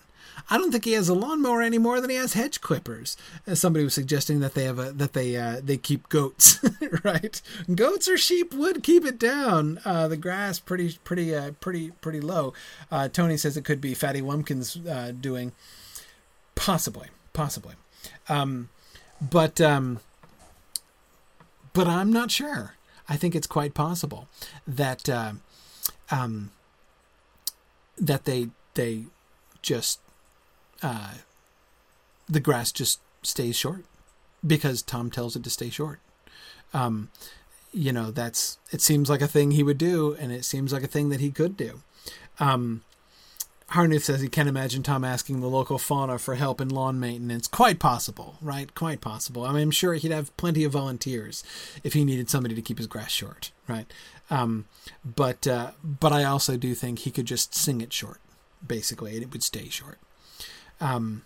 [0.51, 3.17] I don't think he has a lawnmower any more than he has hedge clippers.
[3.47, 6.59] As somebody was suggesting that they have a that they uh, they keep goats,
[7.05, 7.41] right?
[7.75, 9.81] Goats or sheep would keep it down.
[9.85, 12.53] Uh, the grass pretty pretty uh, pretty pretty low.
[12.91, 15.53] Uh, Tony says it could be Fatty Wumpkins uh, doing,
[16.55, 17.75] possibly, possibly,
[18.29, 18.69] um,
[19.21, 20.01] but um,
[21.73, 22.75] but I'm not sure.
[23.09, 24.29] I think it's quite possible
[24.67, 25.33] that uh,
[26.11, 26.51] um,
[27.99, 29.05] that they they
[29.63, 30.01] just
[30.83, 31.15] uh,
[32.29, 33.85] the grass just stays short
[34.47, 36.01] because Tom tells it to stay short.
[36.73, 37.11] Um,
[37.73, 40.83] you know, that's it seems like a thing he would do, and it seems like
[40.83, 41.83] a thing that he could do.
[42.39, 42.83] Um,
[43.99, 47.49] says he can't imagine Tom asking the local fauna for help in lawn maintenance.
[47.49, 48.75] Quite possible, right?
[48.75, 49.45] Quite possible.
[49.45, 51.43] I mean, I'm sure he'd have plenty of volunteers
[51.83, 53.93] if he needed somebody to keep his grass short, right?
[54.31, 54.67] Um,
[55.05, 58.21] but uh, but I also do think he could just sing it short,
[58.67, 59.99] basically, and it would stay short.
[60.81, 61.23] Um,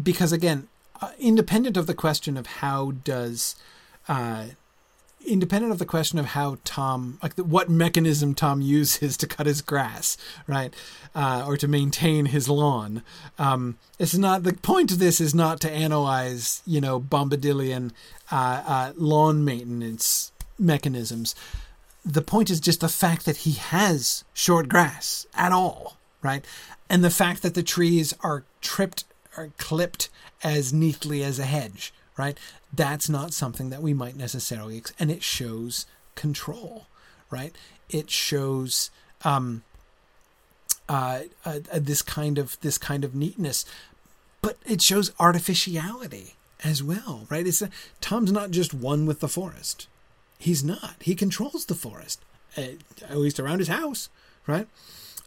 [0.00, 0.68] because again,
[1.00, 3.56] uh, independent of the question of how does,
[4.08, 4.46] uh,
[5.26, 9.46] independent of the question of how Tom, like the, what mechanism Tom uses to cut
[9.46, 10.74] his grass, right,
[11.14, 13.02] uh, or to maintain his lawn.
[13.38, 17.92] Um, it's not the point of this is not to analyze, you know, Bombadilian
[18.30, 21.34] uh, uh, lawn maintenance mechanisms.
[22.04, 26.44] The point is just the fact that he has short grass at all, right?
[26.88, 29.04] And the fact that the trees are tripped
[29.36, 30.08] or clipped
[30.42, 32.38] as neatly as a hedge, right?
[32.72, 36.86] That's not something that we might necessarily, ex- and it shows control,
[37.30, 37.54] right?
[37.88, 38.90] It shows
[39.24, 39.62] um,
[40.88, 43.64] uh, uh, this kind of this kind of neatness,
[44.42, 46.34] but it shows artificiality
[46.64, 47.46] as well, right?
[47.46, 47.70] It's a,
[48.00, 49.86] Tom's not just one with the forest.
[50.38, 50.96] He's not.
[51.00, 52.20] He controls the forest,
[52.56, 52.74] at,
[53.08, 54.08] at least around his house,
[54.46, 54.68] right?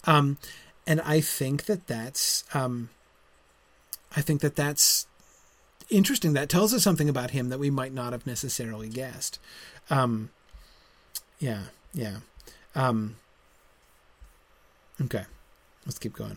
[0.06, 0.38] Um,
[0.92, 2.90] and I think that that's um,
[4.14, 5.08] I think that that's
[5.90, 6.34] interesting.
[6.34, 9.40] That tells us something about him that we might not have necessarily guessed.
[9.90, 10.32] Um,
[11.40, 11.62] yeah,
[11.94, 12.18] yeah.
[12.76, 13.16] Um,
[15.02, 15.24] okay,
[15.86, 16.36] let's keep going.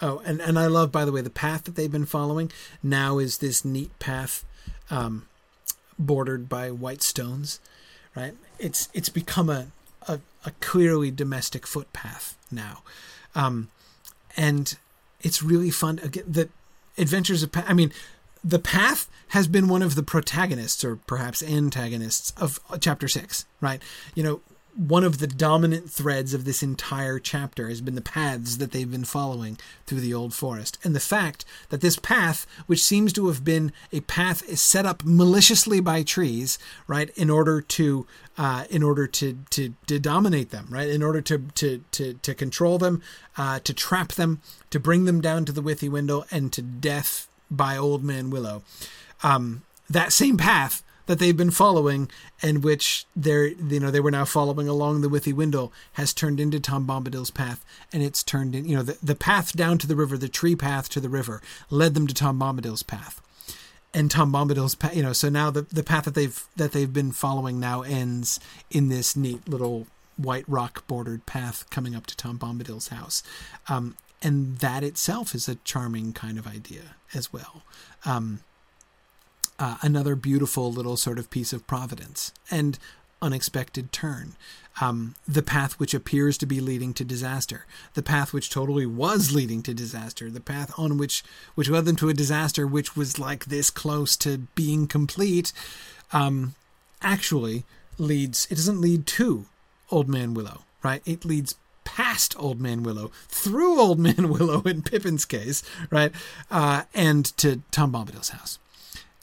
[0.00, 2.52] Oh, and, and I love, by the way, the path that they've been following
[2.84, 4.44] now is this neat path
[4.90, 5.26] um,
[5.98, 7.58] bordered by white stones,
[8.14, 8.34] right?
[8.60, 9.72] It's it's become a,
[10.06, 12.84] a, a clearly domestic footpath now.
[13.34, 13.68] Um,
[14.36, 14.76] and
[15.20, 15.98] it's really fun.
[16.02, 16.48] Again, the
[16.98, 17.92] Adventures of, I mean,
[18.44, 23.80] the path has been one of the protagonists or perhaps antagonists of chapter six, right?
[24.14, 24.40] You know,
[24.74, 28.90] one of the dominant threads of this entire chapter has been the paths that they've
[28.90, 30.78] been following through the old forest.
[30.82, 35.02] And the fact that this path, which seems to have been a path set up
[35.04, 38.06] maliciously by trees, right, in order to
[38.38, 42.34] uh, in order to, to to dominate them, right, in order to to to, to
[42.34, 43.02] control them,
[43.36, 47.28] uh, to trap them, to bring them down to the withy window and to death
[47.50, 48.62] by Old Man Willow.
[49.22, 52.10] Um, that same path that they've been following
[52.42, 56.60] and which they're you know they were now following along the Withywindle has turned into
[56.60, 57.64] Tom Bombadil's path.
[57.92, 60.56] And it's turned in you know the, the path down to the river the tree
[60.56, 61.40] path to the river
[61.70, 63.20] led them to Tom Bombadil's path.
[63.94, 66.92] And Tom Bombadil's path you know so now the the path that they've that they've
[66.92, 68.40] been following now ends
[68.70, 69.86] in this neat little
[70.16, 73.22] white rock bordered path coming up to Tom Bombadil's house.
[73.68, 77.62] Um, and that itself is a charming kind of idea as well.
[78.04, 78.40] Um,
[79.62, 82.80] uh, another beautiful little sort of piece of providence and
[83.22, 84.34] unexpected turn.
[84.80, 89.32] Um, the path which appears to be leading to disaster, the path which totally was
[89.32, 91.22] leading to disaster, the path on which
[91.54, 95.52] which led them to a disaster which was like this close to being complete,
[96.12, 96.56] um,
[97.00, 97.62] actually
[97.98, 98.48] leads.
[98.50, 99.44] It doesn't lead to
[99.92, 101.02] Old Man Willow, right?
[101.04, 101.54] It leads
[101.84, 106.10] past Old Man Willow, through Old Man Willow in Pippin's case, right,
[106.50, 108.58] uh, and to Tom Bombadil's house.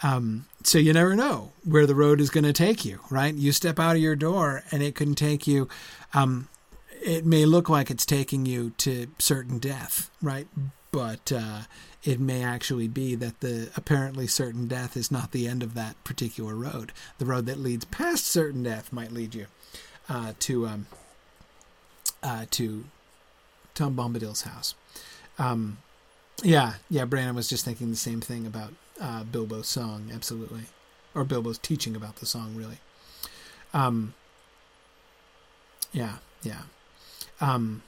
[0.02, 3.34] Um, so you never know where the road is going to take you, right?
[3.34, 5.68] You step out of your door and it can take you.
[6.14, 6.47] Um,
[7.02, 10.47] it may look like it's taking you to certain death, right?
[10.91, 11.62] But uh,
[12.04, 16.02] it may actually be that the apparently certain death is not the end of that
[16.04, 16.91] particular road.
[17.18, 19.47] The road that leads past certain death might lead you
[20.08, 20.88] uh, to um,
[22.24, 22.86] uh, to
[23.76, 24.76] Tom Bombadil's house.
[25.38, 25.78] Um,
[26.43, 27.06] yeah, yeah.
[27.06, 30.64] Brandon was just thinking the same thing about uh, Bilbo's song, absolutely,
[31.16, 32.80] or Bilbo's teaching about the song, really.
[33.74, 34.14] Um,
[35.91, 36.62] yeah, yeah.
[37.41, 37.82] Um,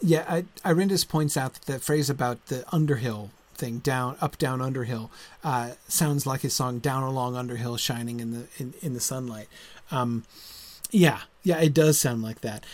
[0.00, 5.10] yeah, I, Irindus points out that phrase about the Underhill thing, down, up, down, Underhill,
[5.42, 9.48] uh, sounds like his song "Down Along Underhill, Shining in the in, in the Sunlight."
[9.90, 10.24] Um,
[10.90, 12.64] yeah, yeah, it does sound like that.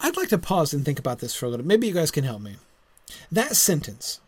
[0.00, 1.66] I'd like to pause and think about this for a little.
[1.66, 2.56] Maybe you guys can help me.
[3.30, 4.20] That sentence.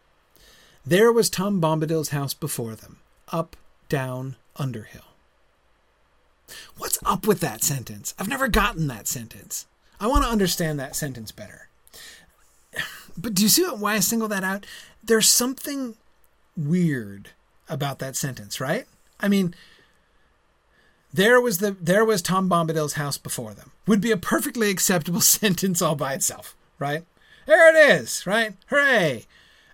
[0.85, 2.99] There was Tom Bombadil's house before them.
[3.29, 3.57] Up,
[3.89, 5.03] down, Underhill.
[6.77, 8.15] What's up with that sentence?
[8.19, 9.67] I've never gotten that sentence.
[10.01, 11.69] I want to understand that sentence better.
[13.17, 14.67] But do you see why I single that out?
[15.03, 15.97] There's something
[16.57, 17.31] weird
[17.69, 18.87] about that sentence, right?
[19.21, 19.55] I mean,
[21.13, 23.73] there was the there was Tom Bombadil's house before them.
[23.87, 27.05] Would be a perfectly acceptable sentence all by itself, right?
[27.47, 28.55] There it is, right?
[28.67, 29.27] Hooray!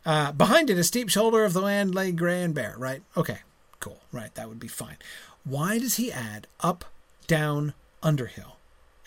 [0.04, 3.02] Uh, behind it, a steep shoulder of the land lay gray and bare, right?
[3.16, 3.38] Okay,
[3.78, 4.34] cool, right?
[4.34, 4.96] That would be fine.
[5.44, 6.86] Why does he add up,
[7.26, 8.56] down, Underhill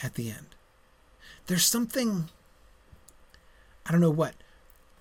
[0.03, 0.47] at the end?
[1.47, 2.29] There's something,
[3.85, 4.35] I don't know what,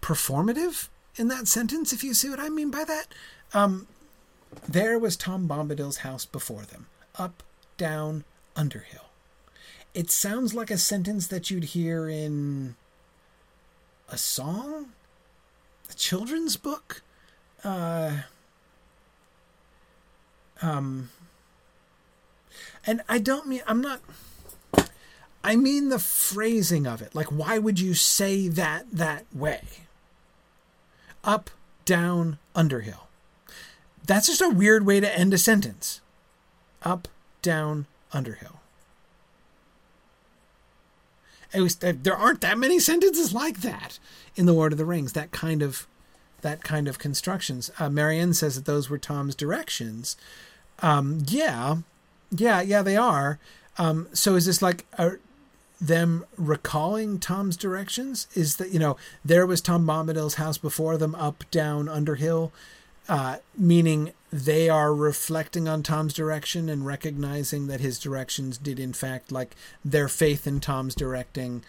[0.00, 3.08] performative in that sentence, if you see what I mean by that.
[3.52, 3.86] Um,
[4.66, 7.42] there was Tom Bombadil's house before them up,
[7.76, 8.24] down,
[8.56, 9.06] Underhill.
[9.94, 12.76] It sounds like a sentence that you'd hear in
[14.08, 14.92] a song,
[15.90, 17.02] a children's book.
[17.64, 18.22] Uh,
[20.62, 21.10] um,
[22.86, 24.00] and I don't mean, I'm not,
[25.42, 27.14] I mean the phrasing of it.
[27.14, 29.62] Like, why would you say that that way?
[31.24, 31.50] Up,
[31.84, 33.08] down, Underhill.
[34.06, 36.00] That's just a weird way to end a sentence
[36.82, 37.08] up,
[37.42, 38.60] down, Underhill.
[41.52, 43.98] At least there aren't that many sentences like that
[44.36, 45.12] in the Lord of the Rings.
[45.14, 45.86] That kind of
[46.42, 47.70] that kind of constructions.
[47.78, 50.16] Uh, Marianne says that those were Tom's directions.
[50.80, 51.78] Um, yeah,
[52.30, 53.38] yeah, yeah, they are.
[53.78, 55.12] Um, so is this like a,
[55.80, 58.28] them recalling Tom's directions?
[58.34, 62.52] Is that you know there was Tom Bombadil's house before them, up, down, Underhill,
[63.10, 68.92] uh, meaning they are reflecting on Tom's direction and recognizing that his directions did, in
[68.92, 71.64] fact, like their faith in Tom's directing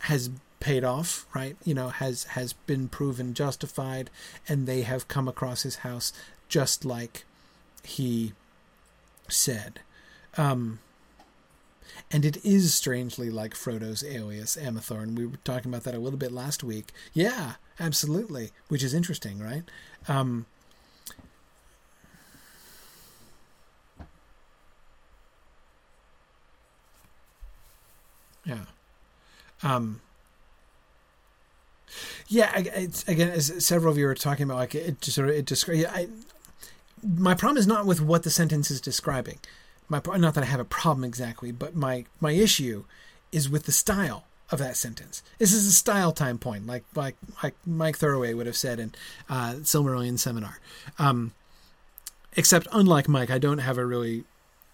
[0.00, 0.30] has
[0.60, 1.56] paid off, right?
[1.64, 4.10] You know, has has been proven justified,
[4.48, 6.12] and they have come across his house
[6.48, 7.24] just like
[7.84, 8.32] he
[9.28, 9.80] said.
[10.36, 10.80] Um,
[12.10, 15.14] and it is strangely like Frodo's alias, Amathorn.
[15.16, 16.92] We were talking about that a little bit last week.
[17.12, 19.62] Yeah, absolutely, which is interesting, right?
[20.08, 20.46] Um,
[28.44, 28.64] Yeah.
[29.62, 30.00] Um,
[32.28, 35.36] Yeah, it's, again, as several of you are talking about, like it just sort of
[35.36, 35.84] it describes.
[37.02, 39.38] My problem is not with what the sentence is describing.
[39.88, 42.84] My not that I have a problem exactly, but my my issue
[43.30, 45.22] is with the style of that sentence.
[45.38, 48.94] This is a style time point, like like like Mike Throwaway would have said in
[49.28, 50.58] uh, Silmarillion seminar.
[50.98, 51.32] Um,
[52.36, 54.24] except, unlike Mike, I don't have a really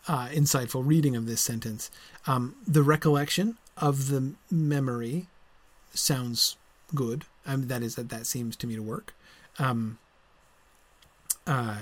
[0.09, 1.91] uh, insightful reading of this sentence.
[2.27, 5.27] Um, the recollection of the memory
[5.93, 6.57] sounds
[6.95, 7.25] good.
[7.45, 9.13] I mean, that is that that seems to me to work.
[9.59, 9.99] Um,
[11.49, 11.79] uh,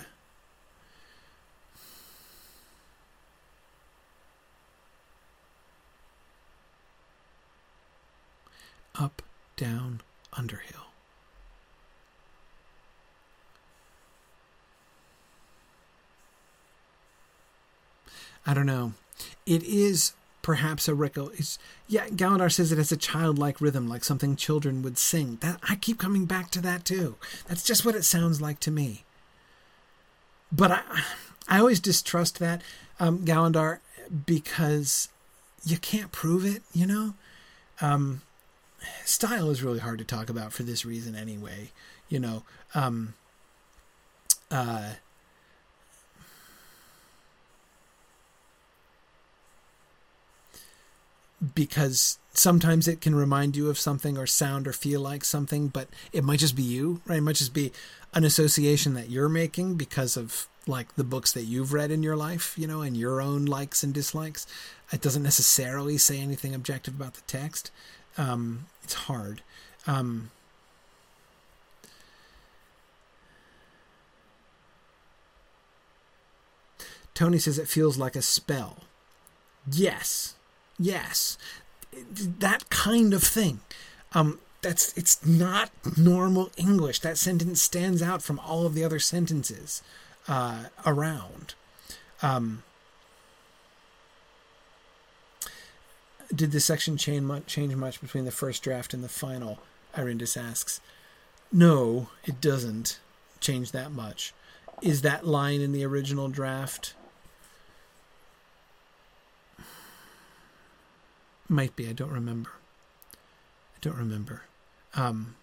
[8.98, 9.20] up,
[9.56, 10.00] down,
[10.32, 10.86] Underhill.
[18.46, 18.94] I don't know.
[19.44, 21.32] It is perhaps a record.
[21.34, 25.38] It's, yeah, Galandar says it has a childlike rhythm, like something children would sing.
[25.40, 27.16] That I keep coming back to that too.
[27.48, 29.04] That's just what it sounds like to me.
[30.52, 30.82] But I,
[31.48, 32.62] I always distrust that
[32.98, 33.78] um, Galandar
[34.26, 35.08] because
[35.64, 36.62] you can't prove it.
[36.72, 37.14] You know,
[37.80, 38.22] um,
[39.04, 41.70] style is really hard to talk about for this reason anyway.
[42.08, 42.42] You know,
[42.74, 43.14] um,
[44.50, 44.94] uh,
[51.54, 55.88] because sometimes it can remind you of something or sound or feel like something, but
[56.12, 57.18] it might just be you, right?
[57.18, 57.72] It might just be
[58.14, 62.16] an association that you're making because of like the books that you've read in your
[62.16, 64.46] life, you know, and your own likes and dislikes.
[64.92, 67.70] It doesn't necessarily say anything objective about the text.
[68.18, 69.42] Um, it's hard.
[69.86, 70.30] Um,
[77.14, 78.84] Tony says it feels like a spell.
[79.70, 80.34] Yes,
[80.80, 81.38] yes,
[82.02, 83.60] that kind of thing.
[84.12, 87.00] Um, that's it's not normal English.
[87.00, 89.82] That sentence stands out from all of the other sentences
[90.26, 91.54] uh, around.
[92.22, 92.62] Um,
[96.34, 99.58] did the section change much, change much between the first draft and the final?
[99.96, 100.80] Irindis asks.
[101.52, 103.00] No, it doesn't
[103.40, 104.32] change that much.
[104.82, 106.94] Is that line in the original draft?
[111.50, 111.88] Might be.
[111.88, 112.50] I don't remember.
[113.12, 114.42] I don't remember.
[114.94, 115.34] Um,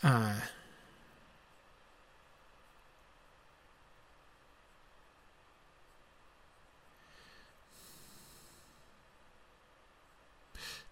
[0.00, 0.34] uh,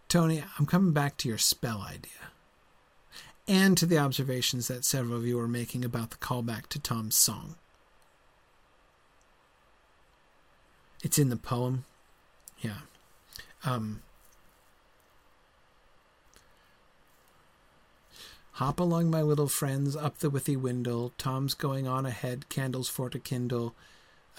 [0.08, 2.10] Tony, I'm coming back to your spell idea
[3.46, 7.14] and to the observations that several of you are making about the callback to Tom's
[7.14, 7.54] song.
[11.02, 11.84] It's in the poem.
[12.60, 12.78] Yeah.
[13.64, 14.02] Um,
[18.58, 21.12] Hop along, my little friends, up the withy windle.
[21.16, 23.76] Tom's going on ahead, candles for to kindle.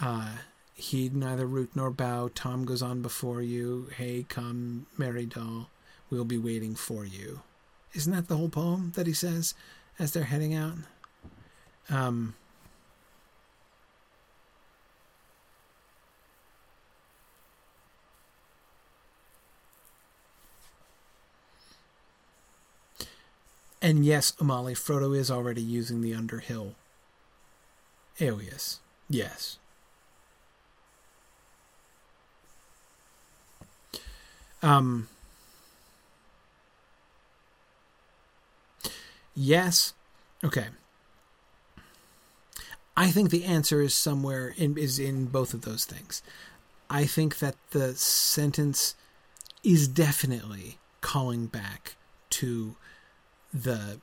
[0.01, 0.39] Uh,
[0.75, 2.29] heed neither root nor bough.
[2.35, 3.87] Tom goes on before you.
[3.95, 5.69] Hey, come, merry doll,
[6.09, 7.43] we'll be waiting for you.
[7.93, 9.53] Isn't that the whole poem that he says
[9.97, 10.75] as they're heading out?
[11.89, 12.35] Um,
[23.81, 26.75] and yes, Amali, Frodo is already using the Underhill
[28.19, 28.79] alias.
[29.09, 29.57] Yes.
[34.61, 35.07] Um,
[39.35, 39.93] yes.
[40.43, 40.67] Okay.
[42.97, 46.21] I think the answer is somewhere in is in both of those things.
[46.89, 48.95] I think that the sentence
[49.63, 51.95] is definitely calling back
[52.31, 52.75] to
[53.53, 53.99] the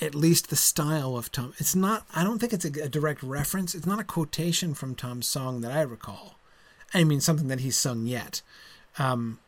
[0.00, 1.54] at least the style of Tom.
[1.58, 2.06] It's not.
[2.14, 3.74] I don't think it's a, a, direct reference.
[3.74, 6.38] It's not a quotation from Tom's song that I recall.
[6.92, 8.42] I mean, something that he's sung yet.
[8.98, 9.38] Um,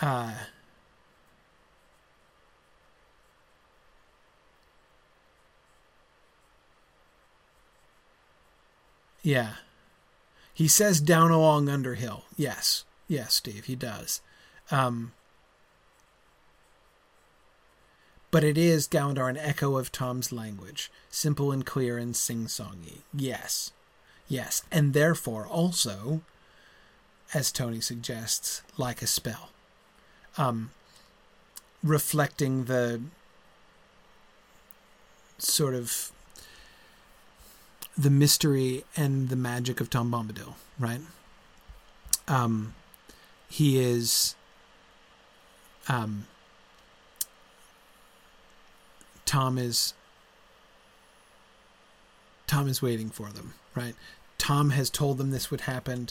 [0.00, 0.34] uh,
[9.22, 9.54] yeah.
[10.52, 12.24] He says down along Underhill.
[12.36, 12.84] Yes.
[13.08, 14.20] Yes, Steve, he does.
[14.70, 15.12] Um,
[18.32, 23.02] but it is Galandar an echo of Tom's language, simple and clear and sing-songy.
[23.14, 23.70] Yes.
[24.26, 24.64] Yes.
[24.72, 26.22] And therefore also
[27.34, 29.50] as Tony suggests, like a spell.
[30.36, 30.70] Um,
[31.82, 33.00] reflecting the
[35.38, 36.12] sort of
[37.96, 41.00] the mystery and the magic of Tom Bombadil, right?
[42.28, 42.74] Um,
[43.48, 44.34] he is
[45.88, 46.26] um
[49.32, 49.94] Tom is
[52.46, 53.94] Tom is waiting for them, right?
[54.36, 56.08] Tom has told them this would happen,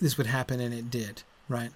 [0.00, 1.72] this would happen, and it did, right?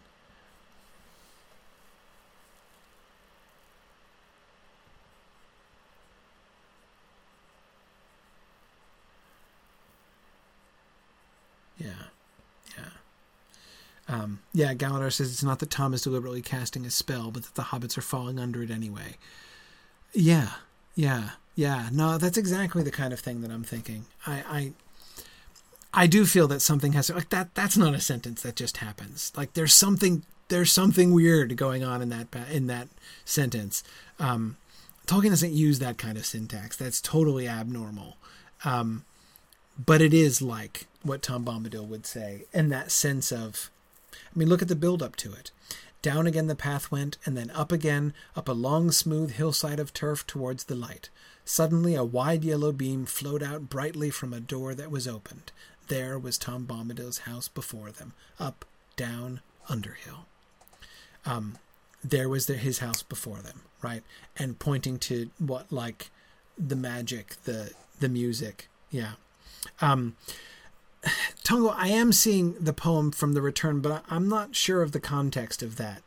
[11.77, 11.89] Yeah,
[12.77, 12.85] yeah,
[14.07, 14.75] um, yeah.
[14.75, 17.99] Galadar says it's not that Tom is deliberately casting a spell, but that the hobbits
[17.99, 19.17] are falling under it anyway.
[20.13, 20.51] Yeah,
[20.99, 21.89] yeah, yeah.
[21.93, 24.07] No, that's exactly the kind of thing that I'm thinking.
[24.27, 24.73] I,
[25.95, 27.55] I I do feel that something has to, like that.
[27.55, 29.31] That's not a sentence that just happens.
[29.37, 32.89] Like there's something there's something weird going on in that in that
[33.25, 33.85] sentence.
[34.19, 34.57] Um,
[35.07, 36.77] Tolkien doesn't use that kind of syntax.
[36.77, 38.17] That's totally abnormal.
[38.65, 39.05] Um,
[39.79, 43.71] but it is like what Tom Bombadil would say, in that sense of,
[44.13, 45.53] I mean, look at the build up to it.
[46.01, 49.93] Down again the path went, and then up again, up a long smooth hillside of
[49.93, 51.11] turf towards the light.
[51.45, 55.51] Suddenly a wide yellow beam flowed out brightly from a door that was opened.
[55.89, 58.65] There was Tom Bombadil's house before them, up,
[58.97, 60.27] down, Underhill.
[61.27, 61.59] Um,
[62.03, 64.03] there was the, his house before them, right,
[64.37, 66.11] and pointing to what like
[66.57, 69.13] the magic, the the music, yeah.
[69.81, 70.17] Um,
[71.45, 74.93] Tungo, I am seeing the poem from the Return, but I, am not sure of
[74.93, 76.03] the context of that.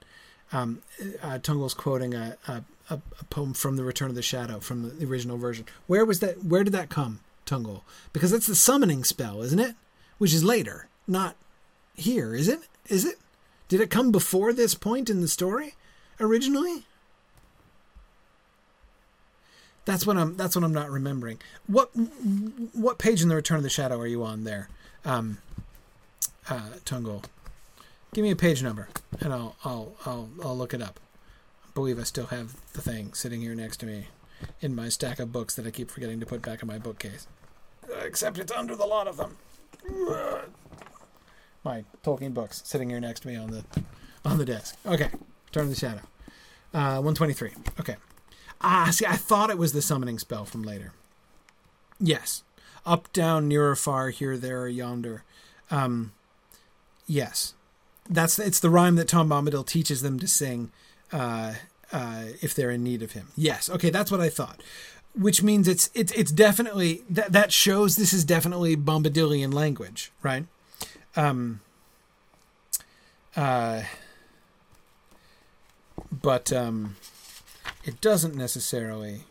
[0.52, 0.82] Um,
[1.22, 3.00] uh, Tungo's quoting a, a, a,
[3.30, 5.66] poem from the Return of the Shadow from the original version.
[5.88, 6.44] Where was that?
[6.44, 7.82] Where did that come, Tungo?
[8.12, 9.76] Because that's the summoning spell, isn't it?
[10.18, 11.36] Which is later, not
[11.96, 12.60] here, is it?
[12.88, 13.18] Is it?
[13.70, 15.76] Did it come before this point in the story
[16.20, 16.84] originally?
[19.86, 20.36] That's what I'm.
[20.36, 21.40] That's what I'm not remembering.
[21.68, 21.90] What
[22.74, 24.70] what page in the Return of the Shadow are you on there,
[25.06, 25.38] um,
[26.50, 27.24] uh, Tungo?
[28.14, 31.00] Give me a page number, and I'll I'll I'll I'll look it up.
[31.66, 34.08] I believe I still have the thing sitting here next to me,
[34.60, 37.28] in my stack of books that I keep forgetting to put back in my bookcase.
[38.04, 39.38] Except it's under the lot of them.
[41.64, 43.64] My Tolkien books sitting here next to me on the
[44.26, 44.76] on the desk.
[44.86, 45.10] Okay,
[45.52, 46.02] Turn the Shadow,
[46.74, 47.52] uh, one twenty three.
[47.80, 47.96] Okay.
[48.62, 50.92] Ah, see, I thought it was the summoning spell from later.
[52.00, 52.44] Yes.
[52.86, 55.24] Up, down, near or far, here, there, or yonder.
[55.70, 56.14] Um,
[57.08, 57.54] yes.
[58.10, 60.72] That's it's the rhyme that Tom Bombadil teaches them to sing
[61.14, 61.54] uh,
[61.92, 63.28] uh, if they're in need of him.
[63.38, 63.70] Yes.
[63.70, 64.62] Okay, that's what I thought.
[65.14, 70.46] Which means it's it's it's definitely that that shows this is definitely Bombadilian language, right?
[71.16, 71.60] Um,
[73.36, 73.84] uh,
[76.12, 76.96] but um,
[77.84, 79.24] it doesn't necessarily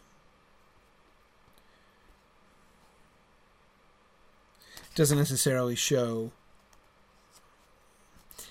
[5.01, 6.31] doesn't necessarily show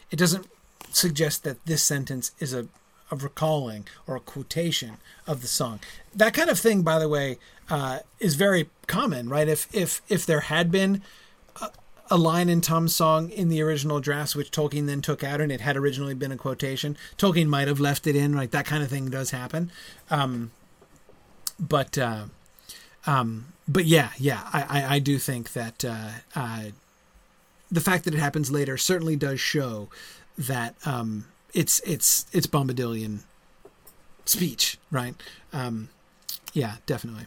[0.10, 0.48] it doesn't
[0.92, 2.68] suggest that this sentence is a,
[3.12, 4.98] a recalling or a quotation
[5.28, 5.80] of the song
[6.16, 7.38] that kind of thing by the way
[7.70, 11.04] uh, is very common right if if if there had been
[12.10, 15.52] a line in Tom's song in the original drafts, which Tolkien then took out, and
[15.52, 16.98] it had originally been a quotation.
[17.18, 19.72] Tolkien might have left it in, like that kind of thing does happen.
[20.10, 20.52] Um,
[21.60, 22.26] but uh,
[23.06, 26.64] um, but yeah, yeah, I, I, I do think that uh, uh,
[27.72, 29.90] the fact that it happens later certainly does show
[30.38, 33.20] that um, it's it's it's Bombadilian
[34.26, 35.14] speech, right?
[35.54, 35.90] Um,
[36.54, 37.26] yeah, definitely.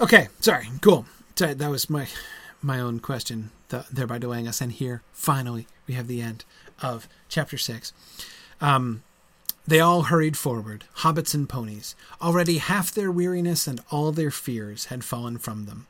[0.00, 1.06] Okay, sorry, cool.
[1.36, 2.08] Sorry, that was my
[2.60, 4.60] my own question, th- thereby delaying us.
[4.60, 6.44] And here, finally, we have the end
[6.82, 7.92] of chapter six.
[8.60, 9.04] Um,
[9.66, 11.94] they all hurried forward, hobbits and ponies.
[12.20, 15.86] Already half their weariness and all their fears had fallen from them.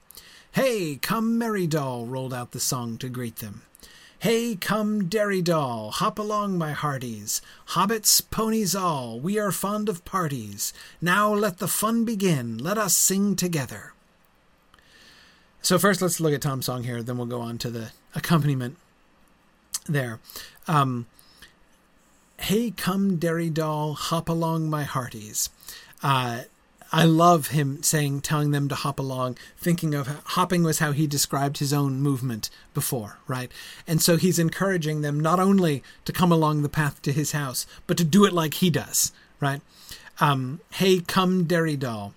[0.53, 3.63] Hey, come, merry doll, rolled out the song to greet them.
[4.21, 7.43] Hey, come, derry doll, hop along, my hearties.
[7.71, 10.73] Hobbits, ponies all, we are fond of parties.
[11.01, 13.93] Now let the fun begin, let us sing together.
[15.61, 17.03] So first, let's look at Tom's song here.
[17.03, 18.77] Then we'll go on to the accompaniment
[19.87, 20.21] there.
[20.69, 21.07] Um,
[22.39, 25.51] hey, come, Derry doll, hop along, my hearties.
[26.02, 26.43] Uh,
[26.93, 31.09] I love him saying, telling them to hop along, thinking of hopping was how he
[31.09, 33.51] described his own movement before, right?
[33.86, 37.66] And so he's encouraging them not only to come along the path to his house,
[37.89, 39.61] but to do it like he does, right?
[40.20, 42.15] Um, hey, come, Derry doll.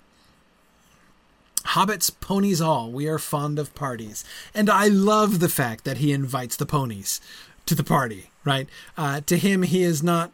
[1.70, 4.24] Hobbits, ponies all, we are fond of parties.
[4.54, 7.20] And I love the fact that he invites the ponies
[7.66, 8.68] to the party, right?
[8.98, 10.32] Uh, to him, he is not,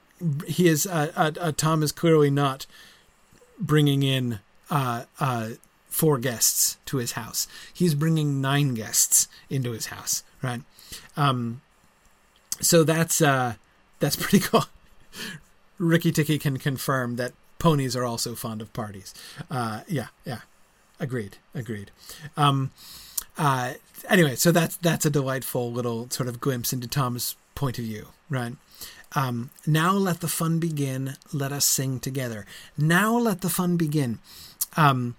[0.47, 2.67] he is, uh, uh, uh Tom is clearly not
[3.59, 5.49] bringing in uh, uh,
[5.87, 7.47] four guests to his house.
[7.73, 10.61] He's bringing nine guests into his house, right?
[11.17, 11.61] Um,
[12.61, 13.55] so that's, uh,
[13.99, 14.65] that's pretty cool.
[15.79, 19.13] Ricky Ticky can confirm that ponies are also fond of parties.
[19.49, 20.41] Uh, yeah, yeah,
[20.99, 21.89] agreed, agreed.
[22.37, 22.71] Um,
[23.37, 23.73] uh,
[24.09, 28.07] anyway, so that's that's a delightful little sort of glimpse into Tom's point of view,
[28.29, 28.55] right?
[29.15, 31.15] Um, now let the fun begin.
[31.31, 32.45] Let us sing together.
[32.77, 34.19] Now let the fun begin.
[34.75, 35.15] Um,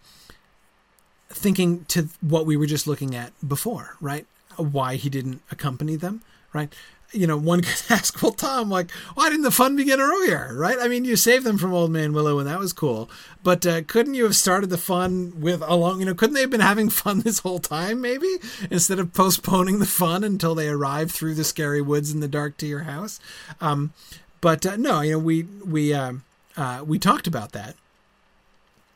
[1.28, 4.27] thinking to what we were just looking at before, right?
[4.56, 6.73] Why he didn't accompany them, right?
[7.14, 10.76] You know, one could ask, well, Tom, like, why didn't the fun begin earlier, right?
[10.80, 13.08] I mean, you saved them from Old Man Willow, and that was cool.
[13.42, 16.00] But uh, couldn't you have started the fun with along?
[16.00, 18.36] You know, couldn't they have been having fun this whole time, maybe
[18.70, 22.56] instead of postponing the fun until they arrive through the scary woods in the dark
[22.58, 23.20] to your house?
[23.60, 23.92] Um,
[24.40, 26.14] but uh, no, you know, we we uh,
[26.56, 27.76] uh we talked about that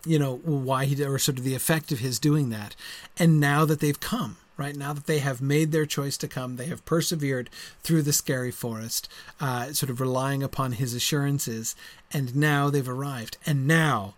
[0.05, 2.77] you know why he or sort of the effect of his doing that
[3.19, 6.57] and now that they've come right now that they have made their choice to come
[6.57, 7.49] they have persevered
[7.83, 9.09] through the scary forest
[9.41, 11.75] uh, sort of relying upon his assurances
[12.13, 13.37] and now they've arrived.
[13.47, 14.15] And now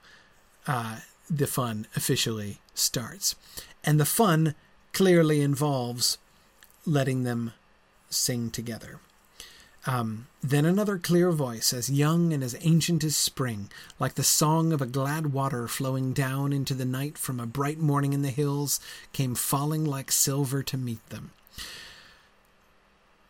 [0.67, 3.35] uh, the fun officially starts.
[3.85, 4.55] And the fun
[4.93, 6.19] clearly involves
[6.87, 7.53] letting them
[8.09, 9.01] sing together
[9.87, 14.73] um, then another clear voice, as young and as ancient as spring, like the song
[14.73, 18.31] of a glad water flowing down into the night from a bright morning in the
[18.31, 18.81] hills,
[19.13, 21.31] came falling like silver to meet them.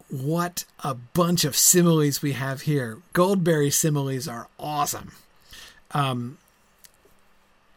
[0.08, 2.98] What a bunch of similes we have here.
[3.12, 5.12] Goldberry similes are awesome.
[5.92, 6.38] Um,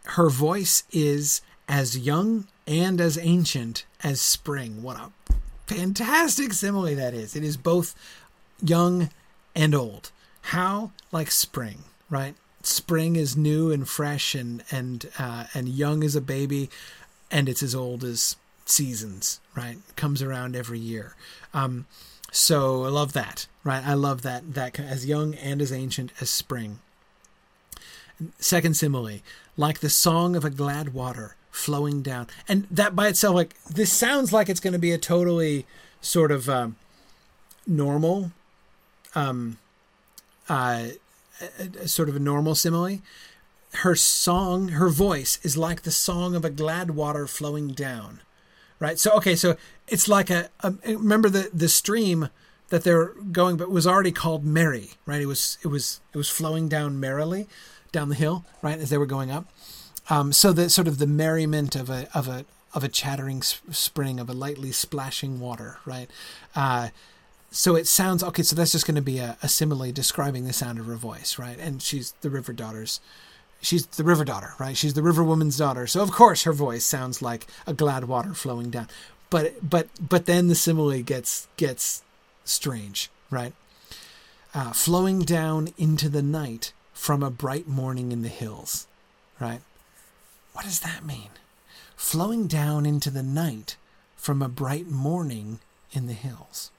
[0.05, 4.81] her voice is as young and as ancient as spring.
[4.81, 5.11] What a
[5.67, 7.35] fantastic simile that is.
[7.35, 7.95] It is both
[8.61, 9.09] young
[9.55, 10.11] and old.
[10.43, 10.91] How?
[11.11, 12.35] Like spring, right?
[12.63, 16.69] Spring is new and fresh and and uh, and young as a baby,
[17.31, 18.35] and it's as old as
[18.65, 19.77] seasons, right?
[19.95, 21.15] Comes around every year.
[21.53, 21.85] Um,
[22.31, 23.85] so I love that, right?
[23.85, 26.79] I love that that as young and as ancient as spring.
[28.39, 29.19] Second simile,
[29.57, 33.91] like the song of a glad water flowing down, and that by itself, like this
[33.91, 35.65] sounds like it's going to be a totally
[36.01, 36.75] sort of um,
[37.67, 38.31] normal
[39.15, 39.57] um,
[40.49, 40.87] uh,
[41.41, 42.99] a, a sort of a normal simile.
[43.77, 48.21] Her song, her voice is like the song of a glad water flowing down,
[48.79, 48.99] right?
[48.99, 49.55] So okay, so
[49.87, 52.29] it's like a, a remember the the stream
[52.69, 55.21] that they're going, but was already called Merry, right?
[55.21, 57.47] It was it was it was flowing down merrily
[57.91, 59.45] down the hill, right, as they were going up.
[60.09, 64.19] Um, so the sort of the merriment of a of a of a chattering spring
[64.19, 66.09] of a lightly splashing water, right?
[66.55, 66.89] Uh,
[67.53, 68.41] so it sounds okay.
[68.41, 71.37] So that's just going to be a, a simile describing the sound of her voice,
[71.37, 71.57] right?
[71.59, 72.99] And she's the river daughter's.
[73.61, 74.75] She's the river daughter, right?
[74.75, 75.85] She's the river woman's daughter.
[75.85, 78.87] So of course her voice sounds like a glad water flowing down.
[79.29, 82.03] But but but then the simile gets gets
[82.43, 83.53] strange, right?
[84.55, 88.87] Uh, flowing down into the night from a bright morning in the hills,
[89.39, 89.61] right?
[90.53, 91.29] What does that mean?
[91.95, 93.77] Flowing down into the night
[94.15, 95.59] from a bright morning
[95.91, 96.71] in the hills.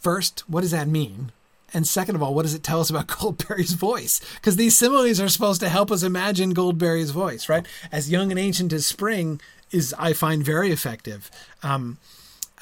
[0.00, 1.32] First, what does that mean?
[1.74, 4.20] And second of all, what does it tell us about Goldberry's voice?
[4.36, 7.66] Because these similes are supposed to help us imagine Goldberry's voice, right?
[7.92, 11.30] As young and ancient as spring is, I find very effective.
[11.62, 11.98] Um,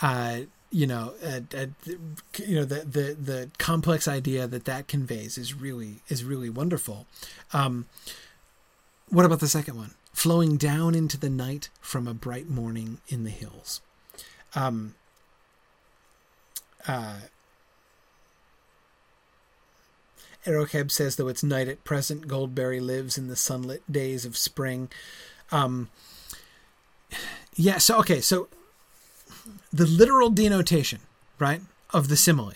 [0.02, 0.40] uh,
[0.70, 6.24] you know, you know the, the the complex idea that that conveys is really is
[6.24, 7.06] really wonderful.
[7.52, 7.86] Um,
[9.08, 9.94] what about the second one?
[10.12, 13.80] Flowing down into the night from a bright morning in the hills.
[14.54, 14.95] Um,
[16.86, 17.16] uh,
[20.46, 24.88] Erokeb says, though it's night at present, Goldberry lives in the sunlit days of spring.
[25.50, 25.88] Um,
[27.54, 28.48] yeah, so, okay, so
[29.72, 31.00] the literal denotation,
[31.38, 31.60] right,
[31.92, 32.52] of the simile,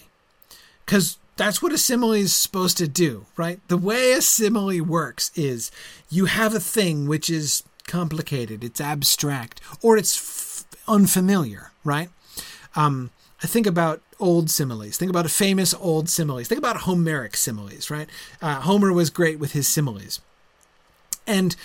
[0.84, 3.60] because that's what a simile is supposed to do, right?
[3.68, 5.70] The way a simile works is
[6.10, 12.10] you have a thing which is complicated, it's abstract, or it's f- unfamiliar, right?
[12.76, 13.10] Um,
[13.46, 14.96] think about old similes.
[14.96, 16.48] Think about a famous old similes.
[16.48, 18.08] Think about Homeric similes, right?
[18.42, 20.20] Uh, Homer was great with his similes.
[21.26, 21.56] And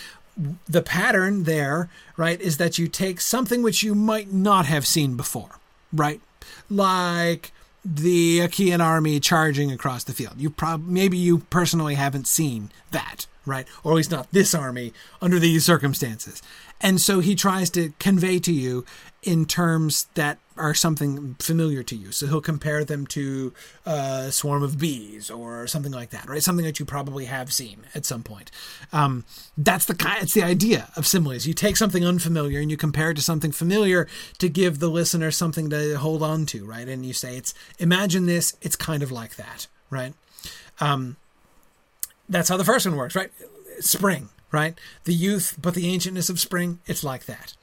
[0.67, 5.15] the pattern there, right, is that you take something which you might not have seen
[5.15, 5.59] before,
[5.93, 6.21] right?
[6.69, 7.51] Like
[7.83, 10.33] the Achaean army charging across the field.
[10.37, 13.67] You prob- maybe you personally haven't seen that, right?
[13.83, 14.91] Or at least not this army
[15.21, 16.41] under these circumstances.
[16.81, 18.85] And so he tries to convey to you
[19.25, 22.11] in terms that are something familiar to you.
[22.11, 23.53] So he'll compare them to
[23.85, 26.41] a swarm of bees or something like that, right?
[26.41, 28.51] Something that you probably have seen at some point.
[28.93, 29.25] Um,
[29.57, 30.21] that's the kind.
[30.21, 31.45] It's the idea of similes.
[31.45, 34.07] You take something unfamiliar and you compare it to something familiar
[34.37, 36.87] to give the listener something to hold on to, right?
[36.87, 38.55] And you say, "It's imagine this.
[38.61, 40.13] It's kind of like that, right?"
[40.79, 41.17] Um,
[42.29, 43.31] that's how the first one works, right?
[43.79, 44.77] Spring, right?
[45.03, 46.79] The youth, but the ancientness of spring.
[46.85, 47.55] It's like that.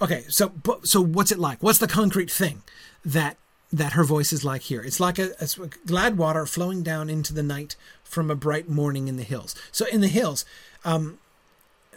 [0.00, 0.52] Okay, so
[0.82, 1.62] so what's it like?
[1.62, 2.62] What's the concrete thing
[3.04, 3.36] that
[3.72, 4.82] that her voice is like here?
[4.82, 5.46] It's like a, a
[5.86, 9.54] glad water flowing down into the night from a bright morning in the hills.
[9.72, 10.44] So in the hills,
[10.84, 11.18] um,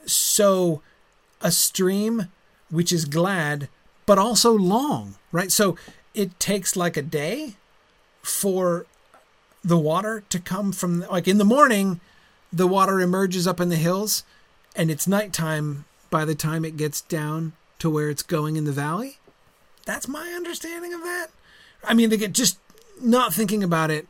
[0.06, 0.82] so
[1.42, 2.30] a stream
[2.70, 3.70] which is glad
[4.06, 5.52] but also long, right?
[5.52, 5.78] So
[6.14, 7.56] it takes like a day
[8.24, 8.86] for
[9.64, 12.00] the water to come from like in the morning
[12.52, 14.24] the water emerges up in the hills
[14.76, 18.72] and it's nighttime by the time it gets down to where it's going in the
[18.72, 19.18] valley.
[19.86, 21.28] That's my understanding of that.
[21.84, 22.60] I mean, they get just
[23.02, 24.08] not thinking about it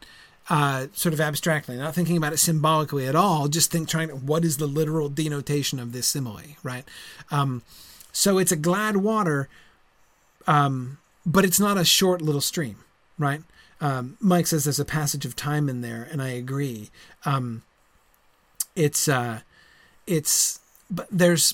[0.50, 3.48] uh, sort of abstractly, not thinking about it symbolically at all.
[3.48, 6.86] Just think, trying to, what is the literal denotation of this simile, right?
[7.32, 7.64] Um,
[8.12, 9.50] so it's a glad water,
[10.48, 12.78] um, but it's not a short little stream,
[13.20, 13.42] right?
[13.82, 16.90] Um, Mike says there's a passage of time in there, and I agree.
[17.26, 17.64] Um,
[18.76, 19.42] it's uh,
[20.08, 21.54] it's but there's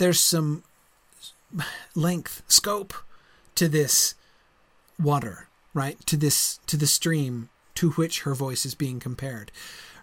[0.00, 0.64] there's some
[1.94, 2.94] length, scope
[3.54, 4.14] to this
[4.98, 6.04] water, right?
[6.06, 9.52] To this to the stream to which her voice is being compared.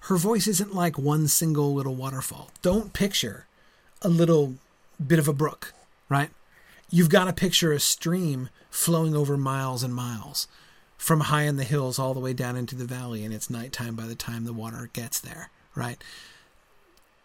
[0.02, 2.52] Her voice isn't like one single little waterfall.
[2.62, 3.48] Don't picture
[4.04, 4.56] a little
[5.06, 5.74] bit of a brook,
[6.10, 6.30] right?
[6.92, 10.48] You've got to picture a stream flowing over miles and miles
[10.96, 13.96] from high in the hills all the way down into the valley, and it's nighttime
[13.96, 16.04] by the time the water gets there, right?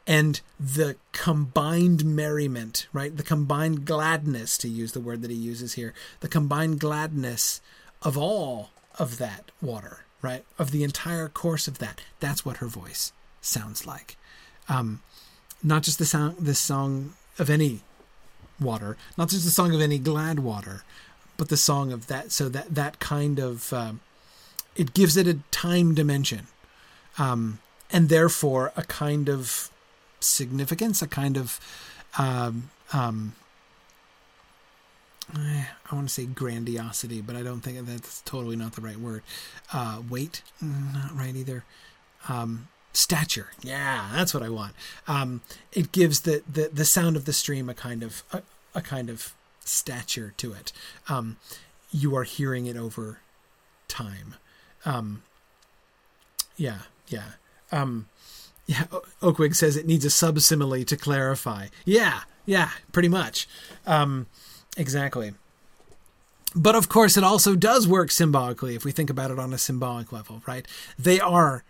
[0.06, 3.16] And the combined merriment, right?
[3.16, 7.60] The combined gladness, to use the word that he uses here, the combined gladness
[8.02, 10.44] of all of that water, right?
[10.58, 12.00] Of the entire course of that.
[12.20, 14.16] That's what her voice sounds like.
[14.68, 15.02] Um,
[15.62, 17.80] not just the sound, the song of any
[18.60, 20.84] water, not just the song of any glad water,
[21.36, 22.32] but the song of that.
[22.32, 24.00] So that that kind of um,
[24.76, 26.46] it gives it a time dimension,
[27.18, 27.58] um,
[27.90, 29.70] and therefore a kind of
[30.22, 31.60] significance, a kind of
[32.18, 33.34] um, um,
[35.34, 39.22] I want to say grandiosity, but I don't think that's totally not the right word.
[39.72, 41.64] Uh, weight, not right either.
[42.28, 44.74] Um, stature, yeah, that's what I want.
[45.08, 45.40] Um,
[45.72, 48.42] it gives the, the the sound of the stream a kind of a,
[48.74, 49.34] a kind of
[49.64, 50.72] stature to it.
[51.08, 51.36] Um,
[51.90, 53.20] you are hearing it over
[53.88, 54.34] time.
[54.84, 55.22] Um,
[56.56, 57.32] yeah, yeah.
[57.70, 58.06] Um,
[58.72, 58.84] yeah,
[59.20, 61.66] Oakwig says it needs a subsimile to clarify.
[61.84, 63.46] Yeah, yeah, pretty much.
[63.86, 64.26] Um,
[64.76, 65.34] exactly.
[66.54, 69.58] But of course, it also does work symbolically if we think about it on a
[69.58, 70.66] symbolic level, right?
[70.98, 71.64] They are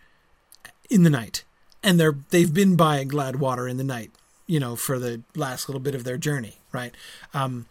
[0.91, 1.45] in the night,
[1.83, 4.11] and they're they've been by Gladwater in the night,
[4.47, 6.95] you know, for the last little bit of their journey, right?
[7.35, 7.66] Um,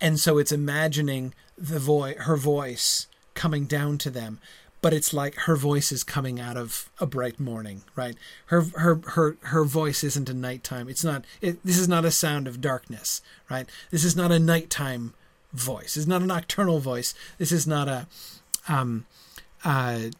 [0.00, 4.40] and so it's imagining the voice, her voice coming down to them
[4.80, 8.16] but it's like her voice is coming out of a bright morning, right?
[8.46, 10.88] Her her her her voice isn't a nighttime.
[10.88, 11.24] It's not.
[11.40, 13.20] It, this is not a sound of darkness,
[13.50, 13.68] right?
[13.90, 15.14] This is not a nighttime
[15.52, 15.96] voice.
[15.96, 17.14] It's not a nocturnal voice.
[17.38, 18.06] This is not a.
[18.68, 19.06] Um,
[19.64, 20.10] uh,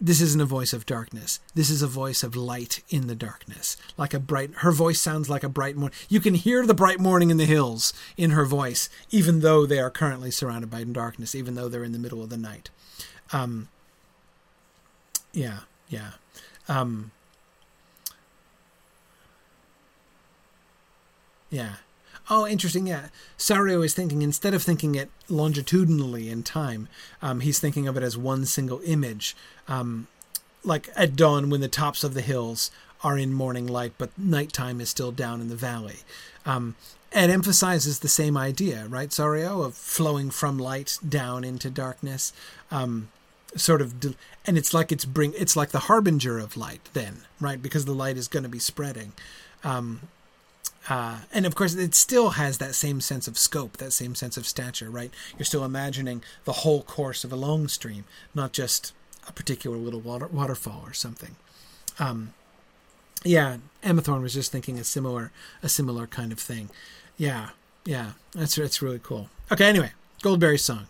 [0.00, 1.40] this isn't a voice of darkness.
[1.56, 3.76] This is a voice of light in the darkness.
[3.96, 5.98] Like a bright, her voice sounds like a bright morning.
[6.08, 9.80] You can hear the bright morning in the hills in her voice, even though they
[9.80, 12.70] are currently surrounded by darkness, even though they're in the middle of the night.
[13.32, 13.68] Um,
[15.38, 16.10] yeah, yeah.
[16.68, 17.12] Um,
[21.48, 21.74] yeah.
[22.28, 22.86] Oh, interesting.
[22.88, 23.06] Yeah.
[23.38, 26.88] Sario is thinking, instead of thinking it longitudinally in time,
[27.22, 29.36] um, he's thinking of it as one single image.
[29.68, 30.08] Um,
[30.64, 32.70] like at dawn when the tops of the hills
[33.04, 35.98] are in morning light, but nighttime is still down in the valley.
[36.44, 36.74] Um,
[37.12, 42.32] it emphasizes the same idea, right, Sario, of flowing from light down into darkness.
[42.70, 43.08] Um,
[43.56, 44.14] sort of de-
[44.46, 47.62] and it's like it's bring it's like the harbinger of light then right?
[47.62, 49.12] Because the light is going to be spreading.
[49.64, 50.00] Um
[50.90, 54.36] uh, and of course it still has that same sense of scope that same sense
[54.36, 55.12] of stature right?
[55.36, 58.04] You're still imagining the whole course of a long stream
[58.34, 58.92] not just
[59.26, 61.36] a particular little water, waterfall or something.
[61.98, 62.34] Um
[63.24, 66.70] yeah Thorne was just thinking a similar a similar kind of thing.
[67.16, 67.50] Yeah
[67.84, 69.30] yeah that's that's really cool.
[69.50, 69.92] Okay anyway
[70.22, 70.86] goldberry song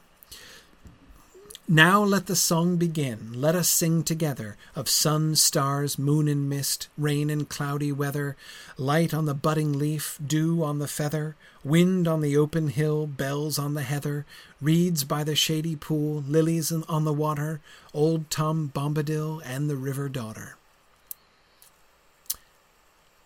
[1.71, 3.33] Now let the song begin.
[3.35, 8.39] Let us sing together of sun, stars, moon and mist, rain and cloudy weather,
[8.79, 13.59] light on the budding leaf, dew on the feather, wind on the open hill, bells
[13.59, 14.25] on the heather,
[14.63, 17.61] reeds by the shady pool, lilies on the water,
[17.93, 20.57] old Tom Bombadil and the river daughter.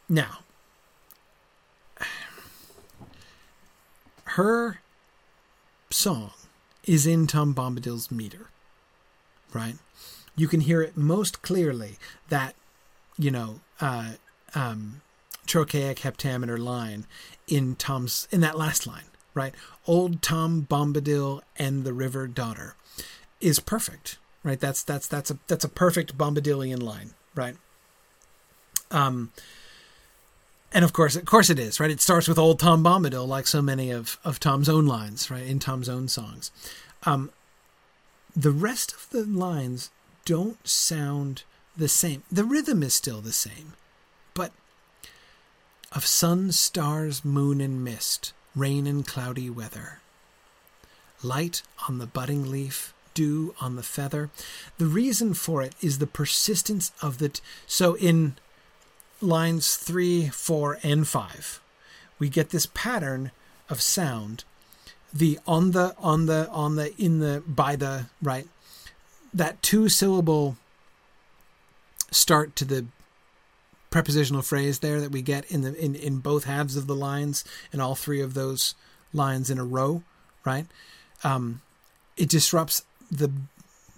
[0.08, 0.40] Now,
[4.24, 4.80] her
[5.90, 6.32] song
[6.86, 8.50] is in Tom Bombadil's meter,
[9.52, 9.76] right?
[10.36, 11.98] You can hear it most clearly
[12.28, 12.54] that,
[13.18, 14.12] you know, uh,
[14.54, 15.02] um,
[15.46, 17.06] trochaic heptameter line
[17.46, 19.04] in Tom's in that last line,
[19.34, 19.54] right?
[19.86, 22.76] Old Tom Bombadil and the River Daughter
[23.40, 24.58] is perfect, right?
[24.58, 27.56] That's that's that's a that's a perfect Bombadilian line, right?
[28.90, 29.32] Um,
[30.74, 31.90] and of course, of course, it is right.
[31.90, 35.46] It starts with "Old Tom Bombadil," like so many of of Tom's own lines, right,
[35.46, 36.50] in Tom's own songs.
[37.04, 37.30] Um,
[38.34, 39.90] the rest of the lines
[40.24, 41.42] don't sound
[41.76, 42.22] the same.
[42.30, 43.74] The rhythm is still the same,
[44.34, 44.52] but
[45.92, 50.00] of sun, stars, moon, and mist, rain and cloudy weather,
[51.22, 54.30] light on the budding leaf, dew on the feather.
[54.78, 57.30] The reason for it is the persistence of the.
[57.30, 58.36] T- so in
[59.22, 61.60] lines three, four, and five,
[62.18, 63.30] we get this pattern
[63.68, 64.44] of sound.
[65.12, 68.48] The on the on the on the in the by the right
[69.34, 70.56] that two syllable
[72.10, 72.86] start to the
[73.90, 77.44] prepositional phrase there that we get in the in, in both halves of the lines
[77.72, 78.74] and all three of those
[79.12, 80.02] lines in a row,
[80.44, 80.66] right?
[81.22, 81.60] Um,
[82.16, 83.30] it disrupts the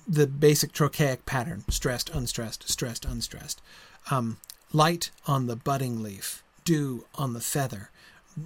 [0.07, 3.63] the basic trochaic pattern: stressed, unstressed, stressed, unstressed.
[4.11, 4.39] Um,
[4.75, 7.91] light on the budding leaf, dew on the feather,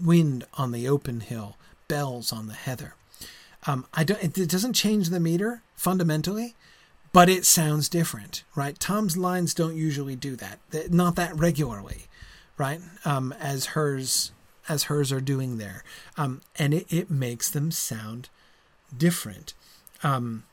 [0.05, 1.56] wind on the open hill,
[1.88, 2.94] bells on the heather.
[3.66, 4.38] Um, I don't.
[4.38, 6.55] It doesn't change the meter fundamentally,
[7.12, 8.78] but it sounds different, right?
[8.78, 10.59] Tom's lines don't usually do that,
[10.92, 12.06] not that regularly,
[12.56, 12.80] right?
[13.05, 14.32] Um, as hers
[14.68, 15.82] as hers are doing there,
[16.16, 18.28] um, and it, it makes them sound
[18.96, 19.55] different.
[20.02, 20.44] Um,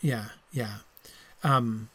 [0.00, 0.76] yeah, yeah.
[1.42, 1.88] Um,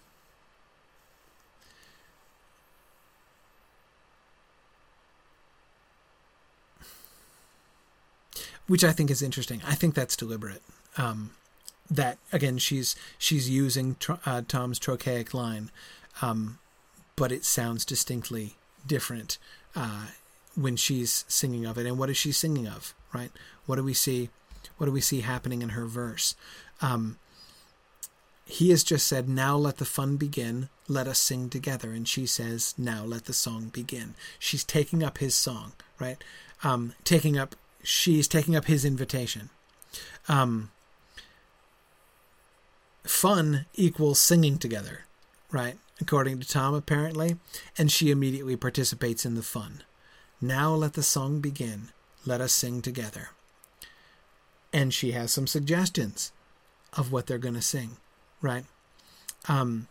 [8.67, 9.61] which I think is interesting.
[9.65, 10.63] I think that's deliberate.
[10.97, 11.31] Um,
[11.89, 15.71] that again, she's she's using uh, Tom's trochaic line,
[16.21, 16.59] um,
[17.15, 18.55] but it sounds distinctly
[18.85, 19.37] different
[19.75, 20.07] uh,
[20.55, 21.85] when she's singing of it.
[21.85, 22.93] And what is she singing of?
[23.13, 23.31] Right?
[23.65, 24.29] What do we see?
[24.77, 26.35] What do we see happening in her verse?
[26.81, 27.17] Um,
[28.45, 30.69] he has just said, "Now let the fun begin.
[30.87, 35.19] Let us sing together." And she says, "Now let the song begin." She's taking up
[35.19, 36.17] his song, right?
[36.63, 37.55] Um, taking up
[37.85, 39.49] she's taking up his invitation.
[40.27, 40.71] Um,
[43.03, 45.05] fun equals singing together,
[45.51, 45.77] right?
[46.01, 47.37] According to Tom, apparently,
[47.77, 49.83] and she immediately participates in the fun.
[50.41, 51.89] Now let the song begin.
[52.25, 53.29] Let us sing together.
[54.73, 56.33] And she has some suggestions
[56.91, 57.97] of what they're going to sing,
[58.41, 58.65] right?
[59.47, 59.87] Um,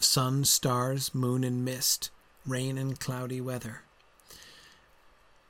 [0.00, 2.10] sun, stars, moon, and mist,
[2.44, 3.82] rain and cloudy weather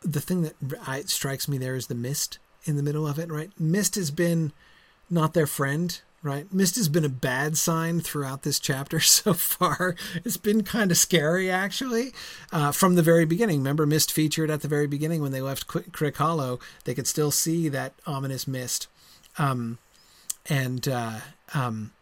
[0.06, 0.54] the thing that
[0.86, 3.50] I, strikes me there is the mist in the middle of it, right?
[3.58, 4.52] Mist has been
[5.10, 6.52] not their friend, right?
[6.52, 9.94] Mist has been a bad sign throughout this chapter so far.
[10.24, 12.12] It's been kind of scary, actually,
[12.52, 13.58] uh, from the very beginning.
[13.58, 16.60] Remember, Mist featured at the very beginning when they left Crickhollow.
[16.84, 18.88] They could still see that ominous mist,
[19.38, 19.78] um,
[20.48, 21.20] and uh,
[21.54, 21.92] um,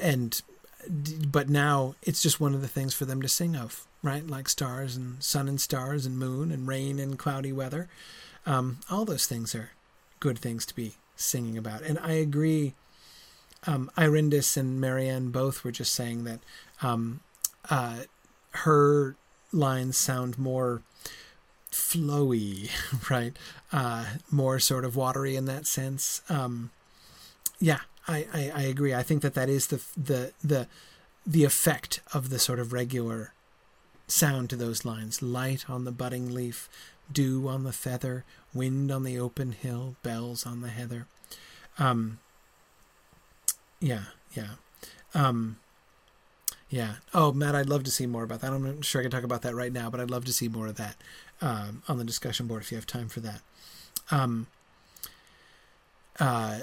[0.00, 0.40] and
[0.88, 4.26] but now it's just one of the things for them to sing of, right?
[4.26, 7.88] Like stars and sun and stars and moon and rain and cloudy weather.
[8.46, 9.70] Um, all those things are
[10.20, 11.82] good things to be singing about.
[11.82, 12.74] And I agree.
[13.66, 16.40] Um, Irindis and Marianne both were just saying that
[16.82, 17.20] um,
[17.70, 18.00] uh,
[18.50, 19.16] her
[19.52, 20.82] lines sound more
[21.70, 22.70] flowy,
[23.10, 23.36] right?
[23.72, 26.22] Uh, more sort of watery in that sense.
[26.28, 26.70] Um,
[27.58, 28.94] yeah, I, I, I, agree.
[28.94, 30.68] I think that that is the the the
[31.26, 33.32] the effect of the sort of regular
[34.06, 36.68] sound to those lines light on the budding leaf,
[37.10, 41.06] dew on the feather, wind on the open hill, bells on the heather.
[41.78, 42.18] Um,
[43.80, 44.04] yeah,
[44.34, 44.50] yeah.
[45.14, 45.58] Um,
[46.68, 46.96] yeah.
[47.12, 48.52] Oh, Matt, I'd love to see more about that.
[48.52, 50.48] I'm not sure I can talk about that right now, but I'd love to see
[50.48, 50.96] more of that
[51.40, 53.40] um, on the discussion board if you have time for that.
[54.10, 54.46] Um,
[56.18, 56.60] uh,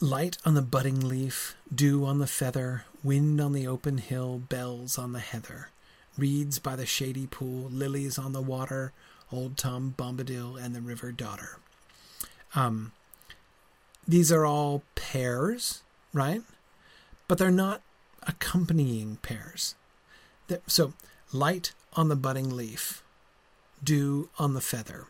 [0.00, 4.98] Light on the budding leaf, dew on the feather, wind on the open hill, bells
[4.98, 5.70] on the heather,
[6.18, 8.92] reeds by the shady pool, lilies on the water,
[9.32, 11.60] old Tom Bombadil and the river daughter.
[12.54, 12.92] Um,
[14.06, 15.82] these are all pairs,
[16.12, 16.42] right?
[17.26, 17.80] But they're not
[18.26, 19.76] accompanying pairs.
[20.66, 20.92] So,
[21.32, 23.02] light on the budding leaf,
[23.82, 25.06] dew on the feather.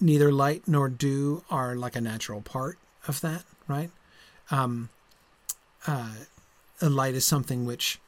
[0.00, 3.90] Neither light nor dew are like a natural part of that, right?
[4.50, 4.88] Um,
[5.86, 6.12] uh,
[6.80, 7.98] a light is something which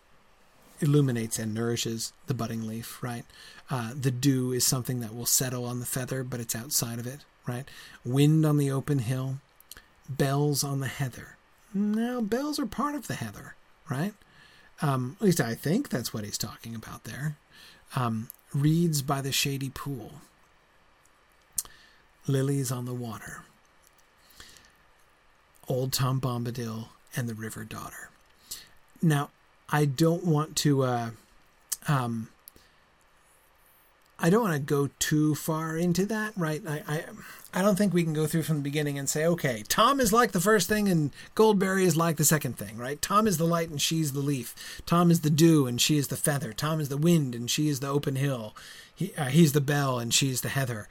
[0.80, 3.24] illuminates and nourishes the budding leaf, right?
[3.70, 7.06] Uh, the dew is something that will settle on the feather, but it's outside of
[7.06, 7.68] it, right?
[8.04, 9.36] Wind on the open hill,
[10.08, 11.36] bells on the heather.
[11.72, 13.54] Now, bells are part of the heather,
[13.88, 14.14] right?
[14.82, 17.36] Um, at least I think that's what he's talking about there.
[17.94, 20.12] Um, reeds by the shady pool,
[22.26, 23.42] lilies on the water,
[25.70, 28.10] old Tom Bombadil and the river daughter.
[29.00, 29.30] Now,
[29.68, 30.82] I don't want to.
[30.82, 31.10] Uh,
[31.88, 32.28] um,
[34.22, 36.62] I don't want to go too far into that, right?
[36.68, 37.04] I, I,
[37.54, 40.12] I don't think we can go through from the beginning and say, okay, Tom is
[40.12, 43.00] like the first thing and Goldberry is like the second thing, right?
[43.00, 44.82] Tom is the light and she's the leaf.
[44.84, 46.52] Tom is the dew and she is the feather.
[46.52, 48.54] Tom is the wind and she is the open hill.
[48.94, 50.86] He, uh, he's the bell and she's the heather.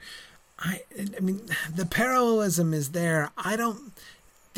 [0.58, 0.82] I,
[1.16, 1.42] I mean,
[1.74, 3.30] the parallelism is there.
[3.38, 3.92] I don't.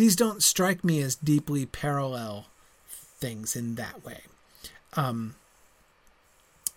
[0.03, 2.47] These don't strike me as deeply parallel
[2.89, 4.23] things in that way.
[4.95, 5.37] Um,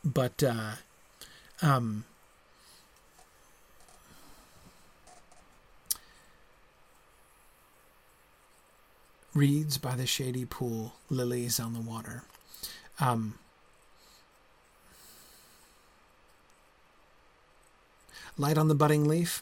[0.03, 0.73] but uh,
[1.63, 2.05] um,
[9.33, 12.25] reeds by the shady pool, lilies on the water.
[12.99, 13.39] Um,
[18.37, 19.41] light on the budding leaf.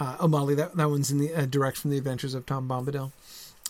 [0.00, 2.68] Uh, oh, Molly, that, that one's in the uh, direct from the Adventures of Tom
[2.68, 3.12] Bombadil.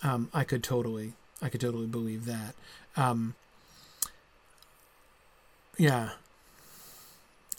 [0.02, 2.54] Um, I could totally I could totally believe that.
[2.96, 3.34] Um,
[5.76, 6.10] yeah.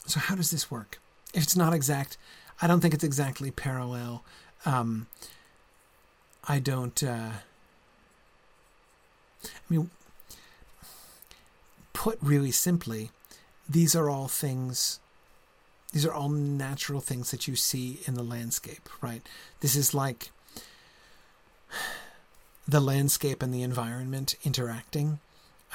[0.06, 0.98] So how does this work?
[1.34, 2.16] If it's not exact,
[2.60, 4.24] I don't think it's exactly parallel.
[4.64, 5.06] Um,
[6.48, 7.00] I don't.
[7.02, 7.30] Uh,
[9.44, 9.90] I mean,
[11.92, 13.10] put really simply,
[13.68, 14.98] these are all things.
[15.96, 19.22] These are all natural things that you see in the landscape, right?
[19.60, 20.30] This is like
[22.68, 25.20] the landscape and the environment interacting.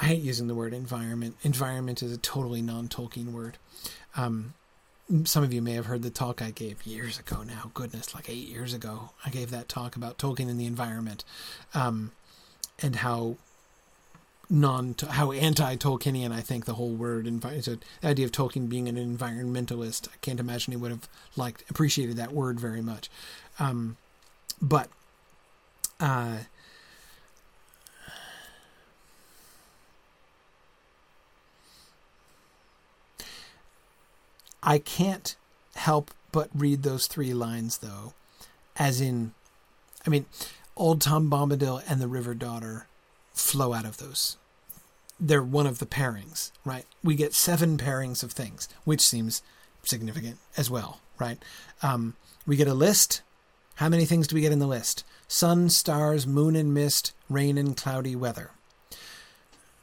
[0.00, 1.38] I hate using the word environment.
[1.42, 3.58] Environment is a totally non Tolkien word.
[4.16, 4.54] Um,
[5.24, 7.72] some of you may have heard the talk I gave years ago now.
[7.74, 9.10] Goodness, like eight years ago.
[9.26, 11.24] I gave that talk about Tolkien and the environment
[11.74, 12.12] um,
[12.80, 13.38] and how
[14.52, 18.68] non how anti Tolkienian I think the whole word envi- so the idea of Tolkien
[18.68, 20.08] being an environmentalist.
[20.08, 23.08] I can't imagine he would have liked appreciated that word very much.
[23.58, 23.96] Um,
[24.60, 24.88] but
[25.98, 26.38] uh,
[34.62, 35.34] I can't
[35.74, 38.12] help but read those three lines, though,
[38.76, 39.32] as in,
[40.06, 40.26] I mean,
[40.76, 42.86] Old Tom Bombadil and the River Daughter
[43.32, 44.36] flow out of those.
[45.24, 46.84] They're one of the pairings, right?
[47.02, 49.40] We get seven pairings of things, which seems
[49.84, 51.38] significant as well, right?
[51.82, 52.14] Um,
[52.46, 53.22] we get a list.
[53.76, 55.04] How many things do we get in the list?
[55.28, 58.50] Sun, stars, moon and mist, rain and cloudy weather.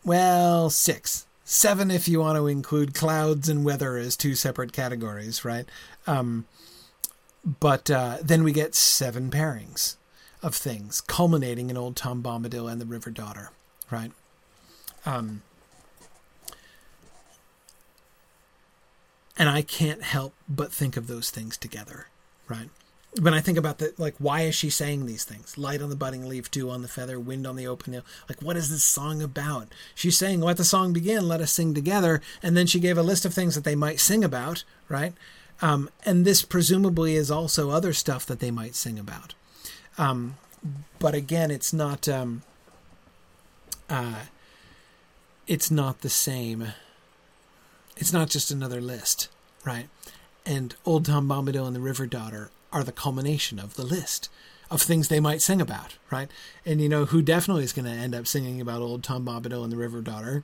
[0.03, 5.43] Well, six seven if you want to include clouds and weather as two separate categories,
[5.43, 5.67] right?
[6.05, 6.45] Um,
[7.43, 9.95] but uh, then we get seven pairings
[10.43, 13.49] of things, culminating in Old Tom Bombadil and the River Daughter,
[13.89, 14.11] right?
[15.05, 15.41] Um,
[19.37, 22.07] and I can't help but think of those things together,
[22.47, 22.69] right?
[23.19, 25.57] when I think about the like, why is she saying these things?
[25.57, 28.05] Light on the budding leaf, dew on the feather, wind on the open hill.
[28.27, 29.69] Like, what is this song about?
[29.95, 31.27] She's saying, "Let the song begin.
[31.27, 33.99] Let us sing together." And then she gave a list of things that they might
[33.99, 35.13] sing about, right?
[35.61, 39.33] Um, and this presumably is also other stuff that they might sing about.
[39.97, 40.37] Um,
[40.99, 42.07] but again, it's not.
[42.07, 42.43] Um,
[43.89, 44.21] uh,
[45.49, 46.73] it's not the same.
[47.97, 49.29] It's not just another list,
[49.65, 49.89] right?
[50.45, 54.29] And Old Tom Bombadil and the River Daughter are the culmination of the list
[54.69, 56.29] of things they might sing about, right?
[56.67, 59.63] And you know who definitely is going to end up singing about old Tom Bombadil
[59.63, 60.43] and the River Daughter?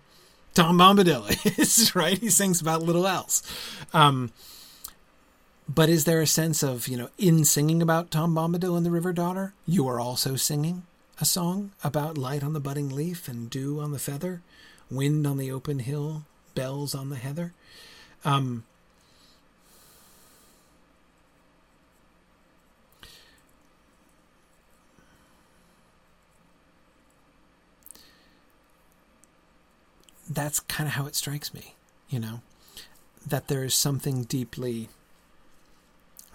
[0.56, 1.30] Tom Bombadil
[1.60, 2.18] is right.
[2.18, 3.44] He sings about little else.
[3.94, 4.32] Um,
[5.70, 8.92] but is there a sense of you know in singing about Tom Bombadil and the
[8.92, 10.82] River Daughter, you are also singing
[11.22, 14.42] a song about light on the budding leaf and dew on the feather,
[14.90, 17.54] wind on the open hill, bells on the heather?
[18.24, 18.64] Um,
[30.30, 31.76] that's kind of how it strikes me,
[32.10, 32.42] you know,
[33.26, 34.90] that there is something deeply,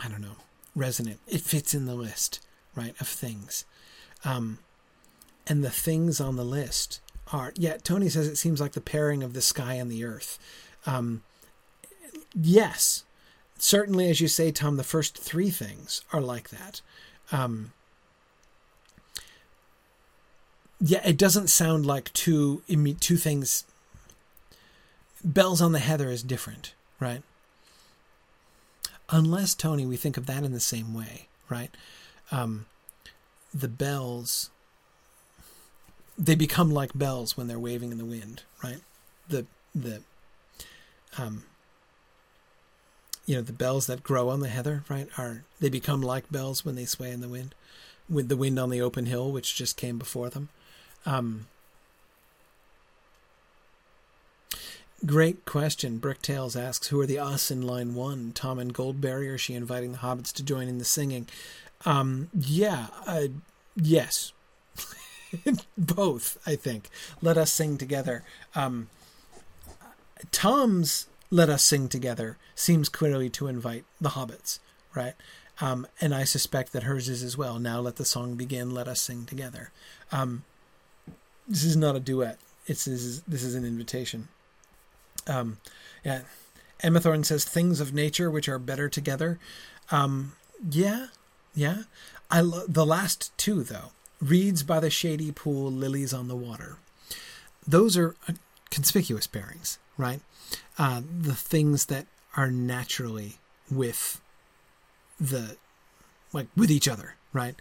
[0.02, 0.36] I don't know,
[0.74, 1.18] resonant.
[1.26, 2.40] It fits in the list,
[2.74, 3.64] right, of things.
[4.24, 4.58] Um,
[5.46, 7.00] and the things on the list
[7.32, 10.38] are, yeah, Tony says it seems like the pairing of the sky and the earth.
[10.86, 11.22] Um,
[12.34, 13.04] yes,
[13.58, 16.80] certainly, as you say, Tom, the first three things are like that.
[17.32, 17.72] Um,
[20.80, 22.62] yeah, it doesn't sound like two
[23.00, 23.64] two things.
[25.22, 27.22] Bells on the Heather is different, right?
[29.10, 31.70] Unless Tony, we think of that in the same way, right?
[32.30, 32.66] Um,
[33.52, 34.50] the bells,
[36.20, 38.80] they become like bells when they're waving in the wind, right?
[39.28, 40.02] The the
[41.16, 41.44] um,
[43.24, 45.08] you know the bells that grow on the heather, right?
[45.16, 47.54] Are they become like bells when they sway in the wind,
[48.08, 50.50] with the wind on the open hill, which just came before them.
[51.06, 51.46] Um,
[55.06, 55.98] great question.
[55.98, 58.32] Bricktails asks, "Who are the us in line one?
[58.32, 59.34] Tom and Goldberry?
[59.34, 61.26] Is she inviting the hobbits to join in the singing?"
[61.86, 63.28] Um, yeah, uh,
[63.74, 64.32] yes,
[65.78, 66.38] both.
[66.46, 66.88] I think.
[67.22, 68.24] Let us sing together.
[68.54, 68.88] Um,
[70.32, 74.58] Tom's "Let us sing together" seems clearly to invite the hobbits,
[74.94, 75.14] right?
[75.60, 77.58] Um, and I suspect that hers is as well.
[77.58, 78.70] Now let the song begin.
[78.70, 79.72] Let us sing together.
[80.10, 80.44] Um,
[81.46, 82.38] this is not a duet.
[82.66, 84.28] It's this is, this is an invitation.
[85.26, 85.58] Um,
[86.04, 86.22] yeah,
[86.82, 89.38] Emma Thorne says things of nature which are better together.
[89.90, 90.32] Um,
[90.70, 91.08] yeah,
[91.54, 91.82] yeah.
[92.30, 93.92] I lo- the last two though.
[94.20, 96.76] Reeds by the shady pool, lilies on the water.
[97.66, 98.34] Those are uh,
[98.70, 100.20] conspicuous pairings, right?
[100.78, 102.06] Uh, the things that
[102.36, 103.38] are naturally
[103.70, 104.20] with
[105.20, 105.56] the
[106.32, 107.54] like with each other, right?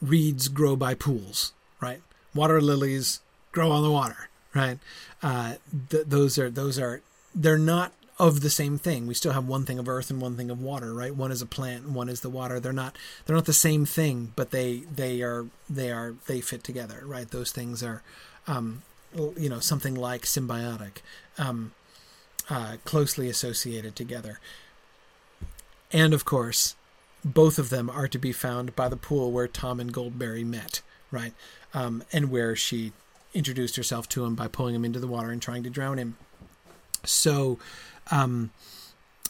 [0.00, 2.02] Reeds grow by pools, right?
[2.34, 3.20] Water lilies
[3.52, 4.78] grow on the water, right?
[5.22, 5.54] Uh,
[5.90, 7.02] th- those are those are
[7.34, 9.06] they're not of the same thing.
[9.06, 11.14] We still have one thing of earth and one thing of water, right?
[11.14, 12.58] One is a plant and one is the water.
[12.58, 16.64] They're not they're not the same thing, but they they are they are they fit
[16.64, 17.30] together, right?
[17.30, 18.02] Those things are
[18.46, 18.82] um,
[19.14, 20.98] you know something like symbiotic,
[21.38, 21.72] um,
[22.48, 24.40] uh, closely associated together.
[25.92, 26.74] And of course,
[27.24, 30.80] both of them are to be found by the pool where Tom and Goldberry met,
[31.10, 31.34] right?
[31.74, 32.92] Um, and where she
[33.34, 36.16] introduced herself to him by pulling him into the water and trying to drown him.
[37.04, 37.58] So,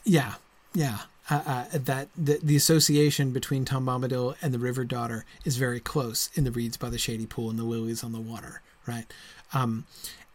[0.05, 0.35] yeah,
[0.75, 0.99] yeah,
[1.29, 5.81] uh, uh, that the, the association between Tom Bombadil and the River Daughter is very
[5.81, 9.07] close in the reeds by the shady pool and the lilies on the water, right?
[9.53, 9.87] Um,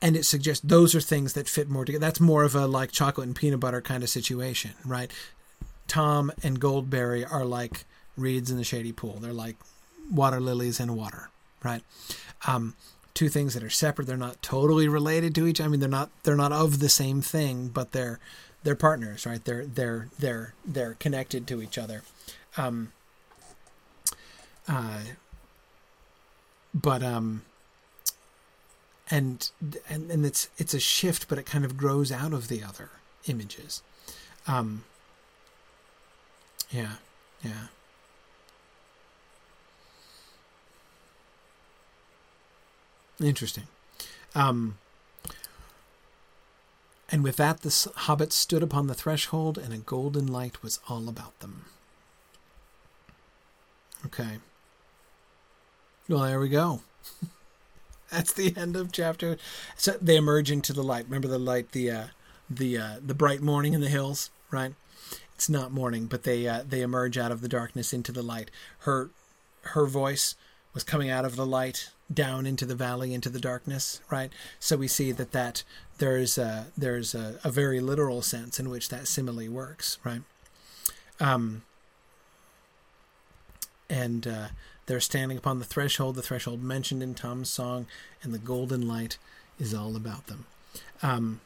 [0.01, 2.01] and it suggests those are things that fit more together.
[2.01, 5.11] That's more of a like chocolate and peanut butter kind of situation, right?
[5.87, 7.85] Tom and Goldberry are like
[8.17, 9.17] reeds in the shady pool.
[9.21, 9.57] They're like
[10.11, 11.29] water lilies and water,
[11.63, 11.83] right?
[12.47, 12.75] Um,
[13.13, 14.07] two things that are separate.
[14.07, 15.61] They're not totally related to each.
[15.61, 18.19] I mean, they're not they're not of the same thing, but they're
[18.63, 19.43] they're partners, right?
[19.43, 22.03] They're they're they're they're connected to each other.
[22.57, 22.91] Um,
[24.67, 24.99] uh,
[26.73, 27.43] but um,
[29.09, 29.49] and
[29.89, 32.89] and and it's it's a shift, but it kind of grows out of the other
[33.27, 33.81] images.
[34.47, 34.83] Um,
[36.69, 36.93] yeah,
[37.43, 37.67] yeah.
[43.21, 43.67] Interesting.
[44.33, 44.77] Um,
[47.11, 51.09] and with that, the hobbits stood upon the threshold, and a golden light was all
[51.09, 51.65] about them.
[54.05, 54.39] Okay.
[56.07, 56.81] Well, there we go.
[58.11, 59.37] That's the end of chapter.
[59.75, 61.05] So they emerge into the light.
[61.05, 62.03] Remember the light, the uh,
[62.49, 64.73] the uh, the bright morning in the hills, right?
[65.35, 68.51] It's not morning, but they uh, they emerge out of the darkness into the light.
[68.79, 69.09] Her
[69.61, 70.35] her voice
[70.73, 74.31] was coming out of the light down into the valley into the darkness right?
[74.59, 75.63] So we see that that
[75.97, 80.21] there's a, there's a, a very literal sense in which that simile works right?
[81.19, 81.63] Um
[83.89, 84.47] and uh,
[84.85, 87.85] they're standing upon the threshold the threshold mentioned in tom's song
[88.23, 89.17] and the golden light
[89.59, 90.45] is all about them.
[91.01, 91.41] Um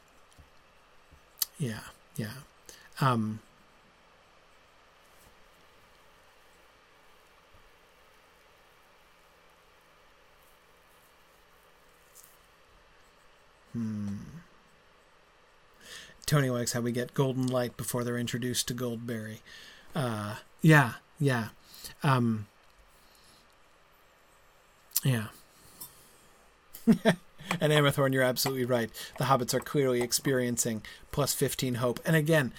[1.58, 1.82] yeah
[2.16, 2.34] yeah.
[3.02, 3.40] Um
[13.76, 14.16] Hmm.
[16.26, 19.42] Tony likes how we get Golden Light before they're introduced to Goldberry.
[19.94, 21.50] Uh, yeah, yeah.
[22.02, 22.48] Um,
[25.04, 25.28] yeah.
[26.88, 28.90] and Amathorn, you're absolutely right.
[29.18, 30.82] The hobbits are clearly experiencing
[31.12, 32.00] plus 15 hope.
[32.06, 32.54] And again,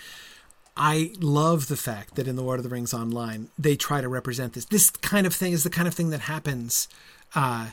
[0.77, 4.09] I love the fact that in the Lord of the Rings online, they try to
[4.09, 4.67] represent this.
[4.67, 6.89] This kind of thing is the kind of thing that happens
[7.35, 7.71] uh,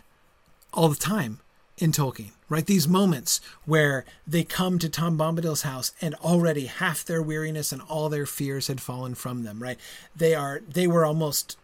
[0.74, 1.40] all the time
[1.78, 2.68] in Tolkien, right?
[2.68, 7.82] These moments where they come to Tom Bombadil's house and already half their weariness and
[7.82, 9.80] all their fears had fallen from them, right?
[10.16, 11.58] They are they were almost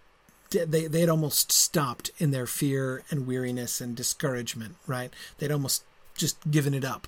[0.49, 5.13] they they had almost stopped in their fear and weariness and discouragement, right?
[5.37, 5.83] They'd almost
[6.15, 7.07] just given it up.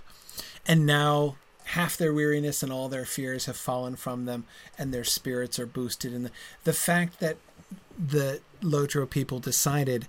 [0.68, 4.46] And now half their weariness and all their fears have fallen from them
[4.78, 6.32] and their spirits are boosted and the,
[6.66, 7.38] the fact that
[7.98, 10.08] the Lotro people decided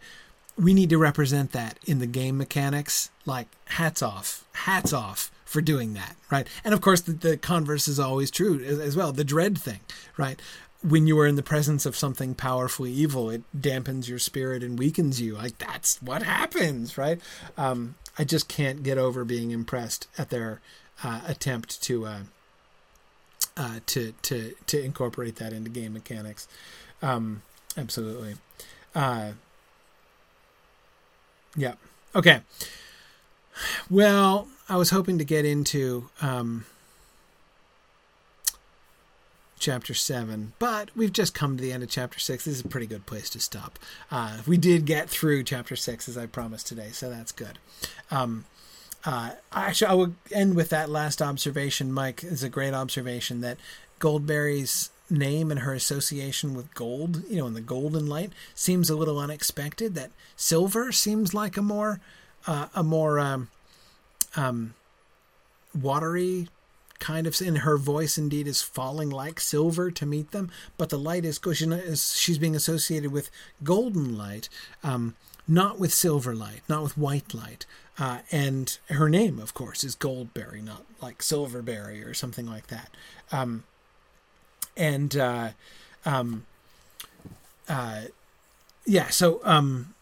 [0.57, 3.11] we need to represent that in the game mechanics.
[3.25, 6.47] Like, hats off, hats off for doing that, right?
[6.65, 9.13] And of course, the, the converse is always true as, as, well.
[9.13, 9.81] The dread thing,
[10.17, 10.41] right?
[10.83, 14.79] When you are in the presence of something powerfully evil, it dampens your spirit and
[14.79, 15.35] weakens you.
[15.35, 17.21] Like that's what happens, right?
[17.59, 20.61] Um, I just can't get over being impressed at their
[21.05, 22.21] uh, attempt to uh,
[23.57, 26.49] uh, to to to incorporate that into game mechanics.
[27.03, 27.43] Um,
[27.77, 28.37] absolutely.
[28.95, 29.33] Uh,
[31.57, 31.75] yeah.
[32.15, 32.41] Okay.
[33.91, 36.65] Well, I was hoping to get into um,
[39.59, 42.45] chapter 7, but we've just come to the end of chapter 6.
[42.45, 43.79] This is a pretty good place to stop.
[44.11, 47.59] Uh, we did get through chapter 6 as I promised today, so that's good.
[48.11, 48.45] Um,
[49.05, 51.93] uh, actually, I will end with that last observation.
[51.93, 53.59] Mike is a great observation that
[53.99, 58.97] Goldberry's name and her association with gold, you know, in the golden light, seems a
[58.97, 59.95] little unexpected.
[59.95, 62.01] That silver seems like a more,
[62.47, 63.49] uh, a more um,
[64.35, 64.75] um,
[65.79, 66.49] watery
[66.99, 67.41] kind of.
[67.41, 71.39] And her voice indeed is falling like silver to meet them, but the light is
[71.39, 73.31] because she's being associated with
[73.63, 74.49] golden light,
[74.83, 75.15] um,
[75.47, 77.67] not with silver light, not with white light.
[77.99, 82.91] Uh, and her name, of course, is Goldberry, not like Silverberry or something like that.
[83.31, 83.65] Um,
[84.77, 85.51] and uh,
[86.05, 86.45] um,
[87.69, 88.03] uh,
[88.85, 89.95] yeah, so um,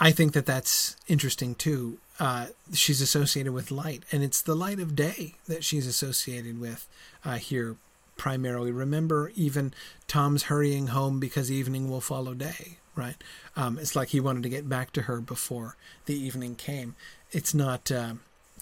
[0.00, 1.98] I think that that's interesting too.
[2.18, 6.86] Uh, she's associated with light, and it's the light of day that she's associated with
[7.24, 7.76] uh, here
[8.16, 8.70] primarily.
[8.70, 9.74] Remember, even
[10.06, 13.16] Tom's hurrying home because evening will follow day, right?
[13.56, 15.76] Um, it's like he wanted to get back to her before
[16.06, 16.94] the evening came.
[17.32, 17.90] It's not.
[17.90, 18.14] Uh,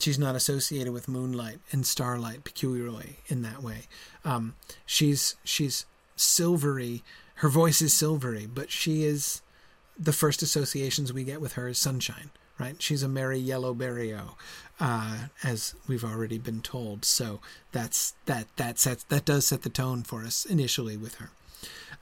[0.02, 3.82] she's not associated with moonlight and starlight peculiarly in that way.
[4.24, 4.54] Um,
[4.84, 7.02] she's she's silvery.
[7.36, 9.42] Her voice is silvery, but she is
[9.98, 12.30] the first associations we get with her is sunshine.
[12.58, 12.80] Right?
[12.80, 14.34] She's a merry yellow berrio,
[14.78, 17.04] uh, as we've already been told.
[17.04, 17.40] So
[17.72, 21.30] that's that that sets that does set the tone for us initially with her.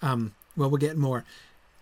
[0.02, 1.24] Um, well, we'll get more.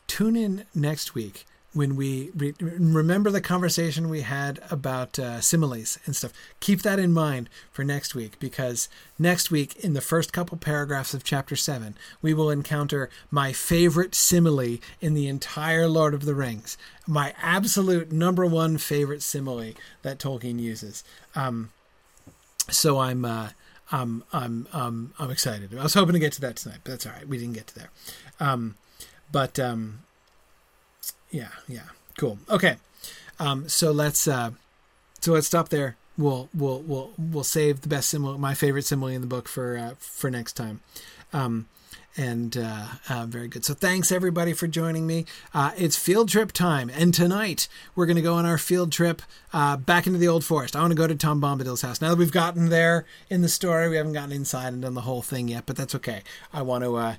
[0.06, 5.98] Tune in next week when we re- remember the conversation we had about uh, similes
[6.06, 6.32] and stuff.
[6.60, 8.88] Keep that in mind for next week because
[9.18, 14.14] next week, in the first couple paragraphs of chapter 7, we will encounter my favorite
[14.14, 16.78] simile in the entire Lord of the Rings.
[17.06, 21.04] My absolute number one favorite simile that Tolkien uses.
[21.34, 21.70] Um,
[22.70, 23.24] so I'm.
[23.24, 23.50] Uh,
[23.90, 25.74] I'm I'm um, I'm excited.
[25.74, 27.26] I was hoping to get to that tonight, but that's all right.
[27.26, 27.90] We didn't get to there.
[28.38, 28.76] Um,
[29.32, 30.00] but um,
[31.30, 31.82] yeah, yeah,
[32.16, 32.38] cool.
[32.50, 32.76] Okay,
[33.38, 34.50] um, so let's uh,
[35.20, 35.96] so let's stop there.
[36.16, 39.76] We'll we'll we'll we'll save the best simile, my favorite simile in the book for
[39.76, 40.80] uh, for next time.
[41.32, 41.68] Um,
[42.18, 43.64] and uh, uh, very good.
[43.64, 45.24] So thanks everybody for joining me.
[45.54, 49.22] Uh, it's field trip time, and tonight we're going to go on our field trip
[49.52, 50.74] uh, back into the old forest.
[50.74, 52.00] I want to go to Tom Bombadil's house.
[52.00, 55.02] Now that we've gotten there in the story, we haven't gotten inside and done the
[55.02, 56.22] whole thing yet, but that's okay.
[56.52, 57.14] I want to uh,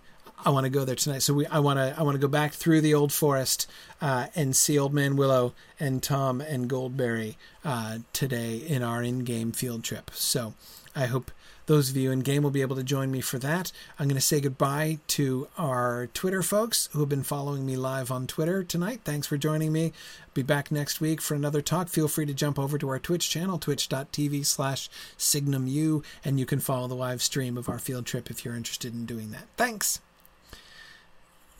[0.45, 1.21] I want to go there tonight.
[1.21, 3.67] So we, I want to, I want to go back through the old forest
[4.01, 7.35] uh, and see Old Man Willow and Tom and Goldberry
[7.65, 10.11] uh, today in our in-game field trip.
[10.13, 10.53] So
[10.95, 11.31] I hope
[11.65, 13.71] those of you in game will be able to join me for that.
[13.99, 18.09] I'm going to say goodbye to our Twitter folks who have been following me live
[18.09, 19.01] on Twitter tonight.
[19.03, 19.93] Thanks for joining me.
[20.33, 21.89] Be back next week for another talk.
[21.89, 26.59] Feel free to jump over to our Twitch channel, twitch.tv slash signumu, and you can
[26.59, 29.45] follow the live stream of our field trip if you're interested in doing that.
[29.55, 29.99] Thanks.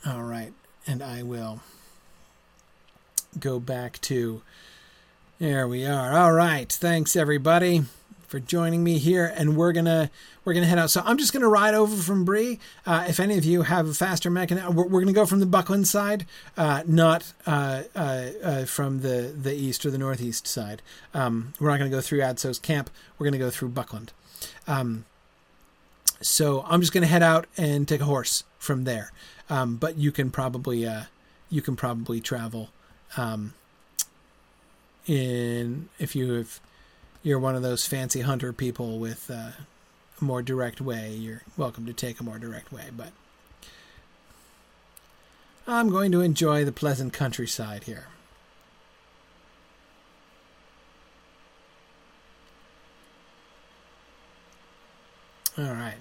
[0.08, 0.54] All right,
[0.88, 1.60] and I will
[3.38, 4.42] go back to.
[5.40, 6.18] There we are.
[6.18, 6.72] All right.
[6.72, 7.84] Thanks everybody
[8.28, 10.10] for joining me here, and we're gonna
[10.46, 10.90] we're gonna head out.
[10.90, 12.60] So I'm just gonna ride over from Bree.
[12.86, 15.46] Uh, if any of you have a faster mechanism, we're, we're, gonna go from the
[15.46, 20.82] Buckland side, uh, not uh, uh, uh, from the the east or the northeast side.
[21.14, 22.90] Um, we're not gonna go through Adso's camp.
[23.18, 24.14] We're gonna go through Buckland.
[24.66, 25.04] Um,
[26.22, 29.12] so I'm just gonna head out and take a horse from there.
[29.50, 31.04] Um, but you can probably uh,
[31.50, 32.70] you can probably travel
[33.18, 33.54] um,
[35.08, 36.62] in if you if
[37.24, 39.52] you're one of those fancy hunter people with uh,
[40.20, 41.12] a more direct way.
[41.12, 43.12] You're welcome to take a more direct way, but
[45.68, 48.06] I'm going to enjoy the pleasant countryside here.
[55.58, 55.98] All right.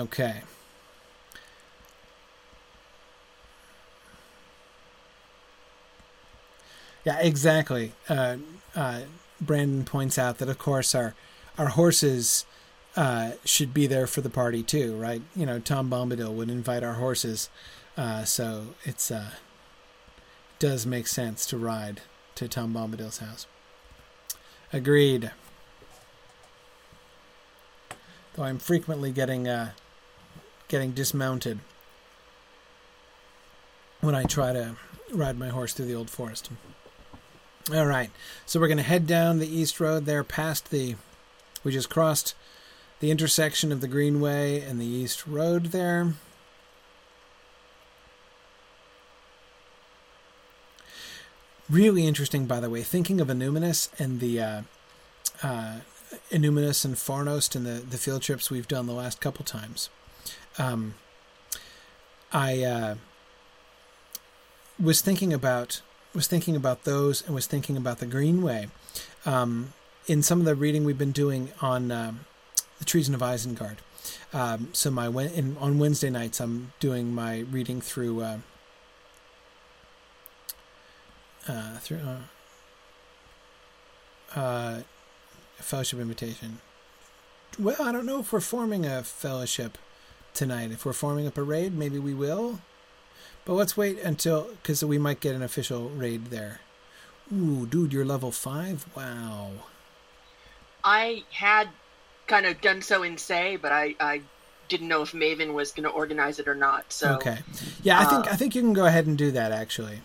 [0.00, 0.40] Okay.
[7.04, 7.92] Yeah, exactly.
[8.08, 8.38] Uh,
[8.74, 9.02] uh,
[9.42, 11.14] Brandon points out that, of course, our
[11.58, 12.46] our horses
[12.96, 15.20] uh, should be there for the party too, right?
[15.36, 17.50] You know, Tom Bombadil would invite our horses,
[17.98, 19.32] uh, so it's uh,
[20.58, 22.00] does make sense to ride
[22.36, 23.46] to Tom Bombadil's house.
[24.72, 25.30] Agreed.
[28.34, 29.72] Though I'm frequently getting uh,
[30.70, 31.58] getting dismounted
[34.00, 34.76] when I try to
[35.12, 36.48] ride my horse through the old forest.
[37.74, 38.10] All right,
[38.46, 40.94] so we're going to head down the east road there, past the.
[41.62, 42.34] We just crossed
[43.00, 46.14] the intersection of the Greenway and the East Road there.
[51.68, 54.62] Really interesting, by the way, thinking of Annúminas and the uh,
[55.42, 55.76] uh,
[56.30, 59.90] Annúminas and Fornost and the, the field trips we've done the last couple times.
[60.58, 60.94] Um,
[62.32, 62.94] I uh,
[64.78, 65.82] was thinking about
[66.14, 68.68] was thinking about those and was thinking about the Greenway.
[69.24, 69.72] Um,
[70.06, 72.20] in some of the reading we've been doing on um,
[72.78, 73.76] the Treason of Isengard.
[74.32, 78.38] Um, so my in, on Wednesday nights, I'm doing my reading through uh,
[81.46, 82.00] uh, through
[84.34, 84.80] uh, uh,
[85.58, 86.60] fellowship invitation.
[87.58, 89.76] Well, I don't know if we're forming a fellowship
[90.34, 90.70] tonight.
[90.70, 92.60] If we're forming up a raid, maybe we will.
[93.44, 96.60] But let's wait until because we might get an official raid there.
[97.32, 98.86] Ooh, dude, you're level five.
[98.94, 99.50] Wow.
[100.82, 101.68] I had
[102.26, 104.22] kind of done so in say, but I, I
[104.68, 106.92] didn't know if Maven was going to organize it or not.
[106.92, 107.38] So okay,
[107.82, 110.00] yeah, I think uh, I think you can go ahead and do that actually.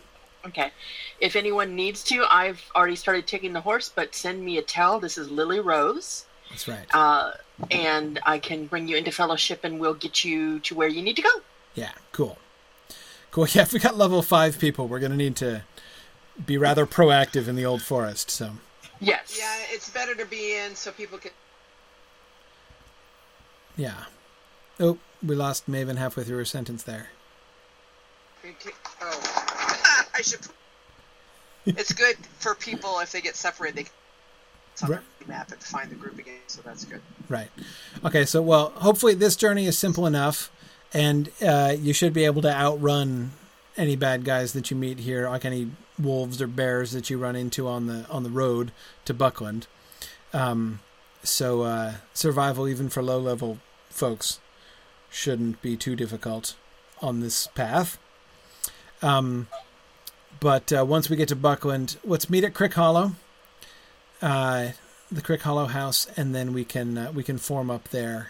[0.45, 0.71] Okay,
[1.19, 4.99] if anyone needs to, I've already started taking the horse, but send me a tell.
[4.99, 6.25] This is Lily Rose.
[6.49, 6.85] That's right.
[6.93, 7.31] Uh,
[7.71, 11.15] and I can bring you into fellowship, and we'll get you to where you need
[11.15, 11.41] to go.
[11.73, 12.37] Yeah, cool,
[13.31, 13.47] cool.
[13.53, 15.63] Yeah, if we got level five people, we're going to need to
[16.45, 18.29] be rather proactive in the old forest.
[18.29, 18.51] So
[18.99, 19.37] Yes.
[19.37, 21.31] Yeah, it's better to be in so people can.
[23.77, 24.05] Yeah.
[24.79, 27.09] Oh, we lost Maven halfway through her sentence there.
[29.01, 30.41] Oh, I should.
[31.65, 33.85] it's good for people if they get separated.
[33.85, 33.89] They
[34.83, 34.99] right.
[35.27, 37.01] map find the group again, so that's good.
[37.29, 37.49] Right.
[38.03, 38.25] Okay.
[38.25, 40.51] So, well, hopefully this journey is simple enough,
[40.93, 43.31] and uh, you should be able to outrun
[43.77, 47.35] any bad guys that you meet here, like any wolves or bears that you run
[47.35, 48.71] into on the on the road
[49.05, 49.67] to Buckland.
[50.33, 50.79] Um,
[51.23, 54.39] so uh, survival, even for low level folks,
[55.09, 56.55] shouldn't be too difficult
[57.01, 57.97] on this path.
[59.01, 59.47] Um,
[60.39, 63.15] but uh, once we get to Buckland, let's meet at Crickhollow,
[64.21, 64.69] uh,
[65.11, 68.29] the Crickhollow house, and then we can uh, we can form up there.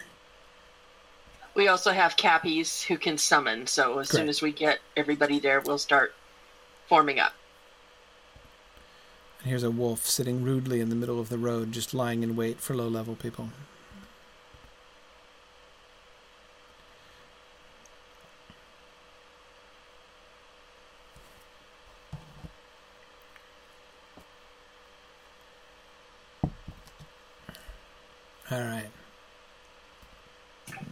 [1.54, 4.10] We also have Cappies who can summon, so as Correct.
[4.10, 6.14] soon as we get everybody there, we'll start
[6.86, 7.32] forming up.
[9.40, 12.36] And here's a wolf sitting rudely in the middle of the road, just lying in
[12.36, 13.50] wait for low level people.
[28.50, 28.90] All right.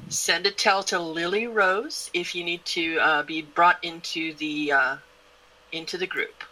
[0.08, 4.72] Send a tell to Lily Rose if you need to uh, be brought into the
[4.72, 4.96] uh,
[5.72, 6.44] into the group.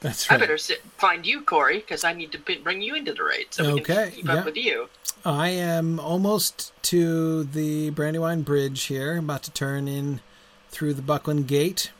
[0.00, 0.36] That's right.
[0.36, 3.46] I better sit, find you, Corey, because I need to bring you into the raid
[3.50, 3.94] so we okay.
[3.94, 4.38] can keep yep.
[4.38, 4.88] up with you.
[5.24, 10.20] I am almost to the Brandywine Bridge here, I'm about to turn in
[10.70, 11.92] through the Buckland Gate.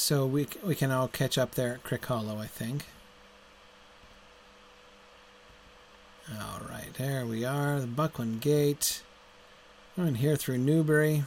[0.00, 2.86] So we we can all catch up there at Crickhollow, I think.
[6.32, 9.02] All right, there we are, the Buckland Gate.
[9.96, 11.24] We're in here through Newbury.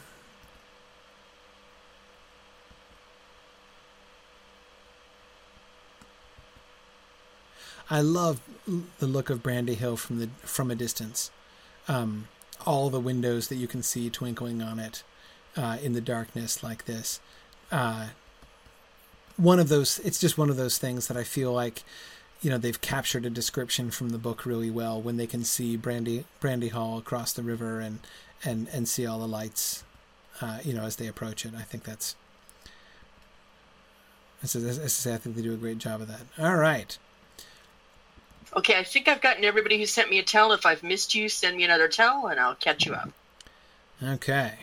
[7.92, 8.42] I love
[8.98, 11.30] the look of Brandy Hill from the from a distance.
[11.88, 12.28] Um,
[12.66, 15.04] all the windows that you can see twinkling on it
[15.56, 17.22] uh, in the darkness like this.
[17.72, 18.08] Uh,
[19.44, 20.00] one of those.
[20.00, 21.84] It's just one of those things that I feel like,
[22.42, 25.76] you know, they've captured a description from the book really well when they can see
[25.76, 28.00] Brandy Brandy Hall across the river and
[28.44, 29.84] and and see all the lights,
[30.42, 31.54] uh, you know, as they approach it.
[31.58, 32.16] I think that's
[34.44, 36.22] as I say, I think they do a great job of that.
[36.38, 36.98] All right.
[38.56, 40.52] Okay, I think I've gotten everybody who sent me a tell.
[40.52, 43.10] If I've missed you, send me another tell, and I'll catch you up.
[44.04, 44.54] Okay.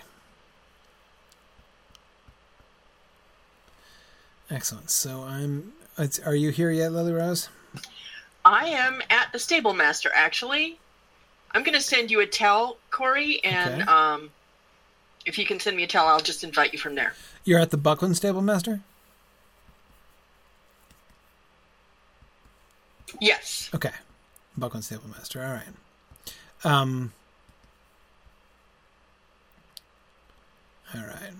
[4.50, 4.90] Excellent.
[4.90, 5.72] So I'm.
[5.98, 7.48] It's, are you here yet, Lily Rose?
[8.44, 10.10] I am at the stable master.
[10.14, 10.78] Actually,
[11.52, 13.90] I'm going to send you a tell, Corey, and Okay.
[13.90, 14.30] um,
[15.26, 17.12] if you can send me a tell, I'll just invite you from there.
[17.44, 18.80] You're at the Buckland Stable Master.
[23.20, 23.68] Yes.
[23.74, 23.90] Okay.
[24.56, 25.42] Buckland Stable Master.
[25.44, 25.62] All right.
[26.64, 27.12] Um.
[30.94, 31.32] All right.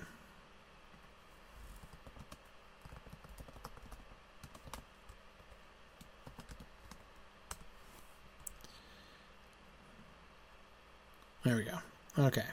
[11.45, 11.79] There we go.
[12.19, 12.45] Okay.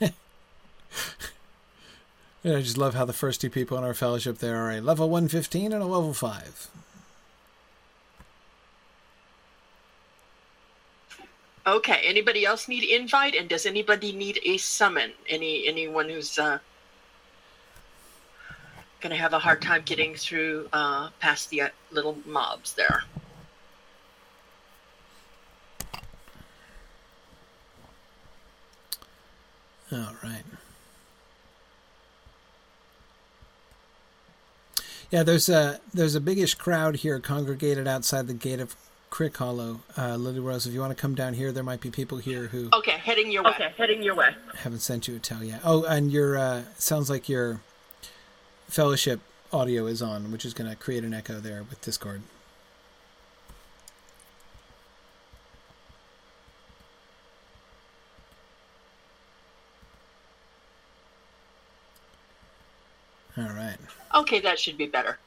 [2.44, 5.08] I just love how the first two people in our fellowship there are a level
[5.08, 6.70] 115 and a level 5.
[11.66, 12.00] Okay.
[12.04, 13.34] Anybody else need invite?
[13.34, 15.12] And does anybody need a summon?
[15.28, 16.58] Any anyone who's uh,
[19.00, 23.04] going to have a hard time getting through uh, past the uh, little mobs there?
[29.90, 30.42] All right.
[35.10, 38.76] Yeah, there's a there's a biggish crowd here congregated outside the gate of
[39.10, 39.80] Crickhollow.
[39.96, 42.48] Uh, Lily Rose, if you want to come down here, there might be people here
[42.48, 43.50] who Okay, heading your way.
[43.52, 44.34] Okay, heading your way.
[44.56, 45.60] haven't sent you a tell yet.
[45.64, 47.60] Oh, and your uh, sounds like your
[48.68, 49.20] fellowship
[49.50, 52.20] audio is on, which is going to create an echo there with Discord.
[63.36, 63.76] All right.
[64.18, 65.18] Okay, that should be better.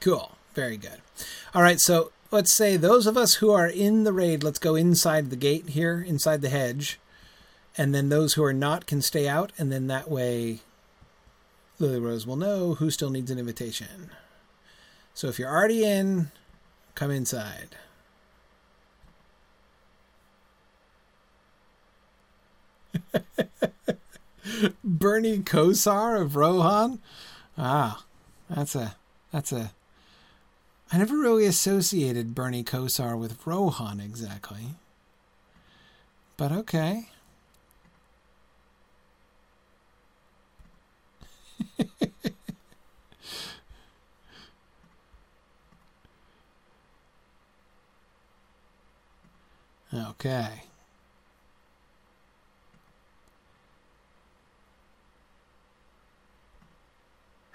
[0.00, 0.32] Cool.
[0.54, 1.00] Very good.
[1.54, 1.78] All right.
[1.78, 5.36] So let's say those of us who are in the raid, let's go inside the
[5.36, 6.98] gate here, inside the hedge.
[7.76, 9.52] And then those who are not can stay out.
[9.56, 10.62] And then that way,
[11.78, 14.10] Lily Rose will know who still needs an invitation.
[15.14, 16.32] So if you're already in,
[16.96, 17.76] come inside.
[24.82, 26.98] Bernie Kosar of Rohan?
[27.56, 28.04] Ah,
[28.48, 28.96] that's a
[29.32, 29.72] that's a
[30.90, 34.74] I never really associated Bernie Kosar with Rohan exactly.
[36.38, 37.08] But okay.
[49.94, 50.67] okay.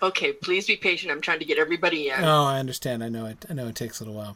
[0.03, 1.13] Okay, please be patient.
[1.13, 2.21] I'm trying to get everybody in.
[2.25, 3.01] Oh, I understand.
[3.01, 3.45] I know it.
[3.49, 4.35] I know it takes a little while.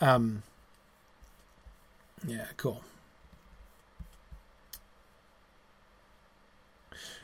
[0.00, 0.42] Um.
[2.26, 2.46] Yeah.
[2.56, 2.82] Cool.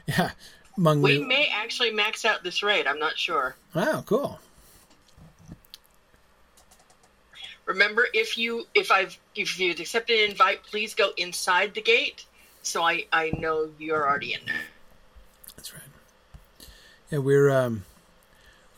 [0.06, 0.30] Yeah.
[0.76, 2.88] Mung we Lu- may actually max out this raid.
[2.88, 3.54] I'm not sure.
[3.74, 4.02] Wow.
[4.04, 4.40] Cool.
[7.66, 12.24] Remember, if you if I've if you've accepted an invite, please go inside the gate,
[12.62, 14.56] so I I know you're already in there.
[17.10, 17.84] Yeah, we're um,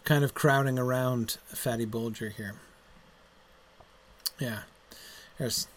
[0.05, 2.55] kind of crowding around Fatty Bulger here.
[4.39, 4.61] Yeah,
[5.39, 5.69] there's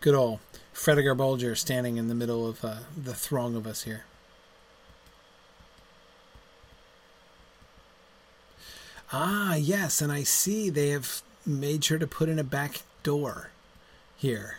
[0.00, 0.40] good old
[0.72, 4.04] Fredegar Bulger standing in the middle of uh, the throng of us here.
[9.12, 13.50] Ah, yes, and I see they have made sure to put in a back door
[14.16, 14.58] here.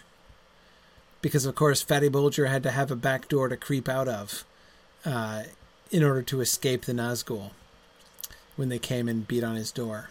[1.22, 4.46] Because, of course, Fatty Bulger had to have a back door to creep out of
[5.06, 5.44] uh,
[5.92, 7.52] in order to escape the Nazgul
[8.56, 10.10] when they came and beat on his door.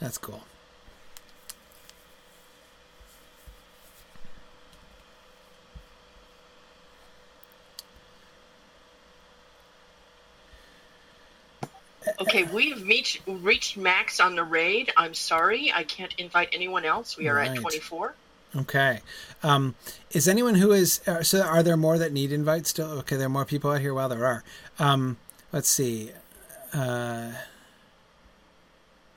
[0.00, 0.42] That's cool.
[12.20, 14.92] Okay, we've reached reached max on the raid.
[14.96, 17.16] I'm sorry, I can't invite anyone else.
[17.16, 17.50] We are Right.
[17.50, 18.14] at 24.
[18.56, 19.00] Okay.
[19.42, 19.74] Um,
[20.12, 21.42] is anyone who is uh, so?
[21.42, 22.90] Are there more that need invites still?
[23.00, 23.92] Okay, there are more people out here.
[23.92, 24.44] Well, there are.
[24.78, 25.16] Um,
[25.52, 26.12] let's see.
[26.72, 27.32] Uh,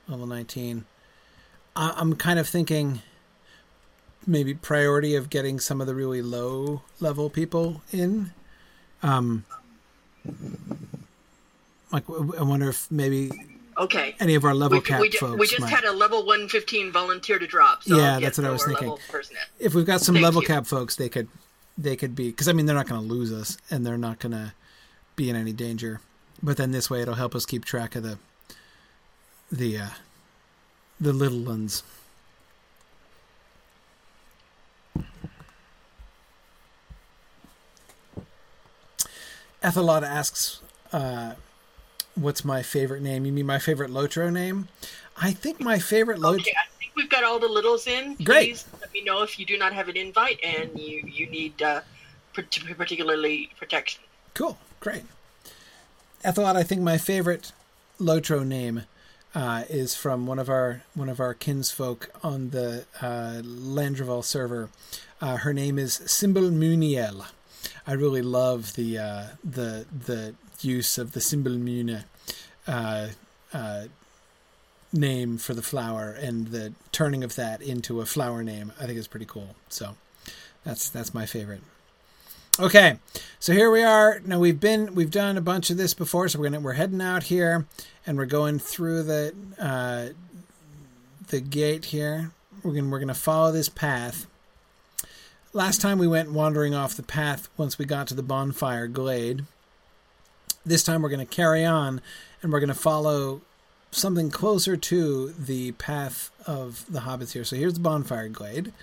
[0.08, 0.86] level nineteen.
[1.76, 3.02] I, I'm kind of thinking
[4.26, 8.32] maybe priority of getting some of the really low level people in.
[9.02, 9.44] Um,
[11.92, 13.30] like I wonder if maybe
[13.78, 14.16] Okay.
[14.20, 15.70] any of our level We, cap we, folks we just might.
[15.70, 17.82] had a level 115 volunteer to drop.
[17.84, 18.88] So Yeah, that's what I was thinking.
[18.88, 19.64] level person in.
[19.66, 20.48] if we've got some Thank level you.
[20.48, 21.28] cap folks, they could
[21.76, 24.18] they could be because I mean they're not going to lose us and they're not
[24.18, 24.52] going to
[25.16, 26.00] be in any danger.
[26.42, 28.18] But then this way it'll help us keep track of the
[29.52, 29.86] the uh,
[31.00, 31.82] the little ones.
[39.62, 40.60] Ethelot asks,
[40.92, 41.34] uh,
[42.20, 43.24] "What's my favorite name?
[43.24, 44.68] You mean my favorite Lotro name?
[45.16, 46.40] I think my favorite Lotro.
[46.40, 48.14] Okay, I think we've got all the littles in.
[48.22, 48.50] Great.
[48.50, 51.60] Please let me know if you do not have an invite and you you need
[51.62, 51.80] uh,
[52.32, 54.02] particularly protection.
[54.34, 55.04] Cool, great.
[56.24, 57.52] Ethelot, I think my favorite
[58.00, 58.84] Lotro name
[59.34, 64.70] uh, is from one of our one of our kinsfolk on the uh, Landroval server.
[65.20, 67.26] Uh, her name is Symbol Muniel.
[67.86, 72.04] I really love the uh, the the use of the simbelmynë
[72.66, 73.08] uh,
[73.52, 73.84] uh,
[74.92, 78.72] name for the flower and the turning of that into a flower name.
[78.80, 79.54] I think is pretty cool.
[79.68, 79.96] So
[80.64, 81.62] that's that's my favorite.
[82.60, 82.98] Okay,
[83.38, 84.20] so here we are.
[84.24, 87.00] Now we've been we've done a bunch of this before, so we're gonna we're heading
[87.00, 87.66] out here,
[88.06, 90.08] and we're going through the uh,
[91.28, 92.32] the gate here.
[92.64, 94.26] We're gonna we're gonna follow this path.
[95.52, 99.44] Last time we went wandering off the path once we got to the bonfire glade.
[100.68, 102.02] This time we're gonna carry on,
[102.42, 103.40] and we're gonna follow
[103.90, 107.42] something closer to the path of the hobbits here.
[107.42, 108.74] So here's the bonfire glade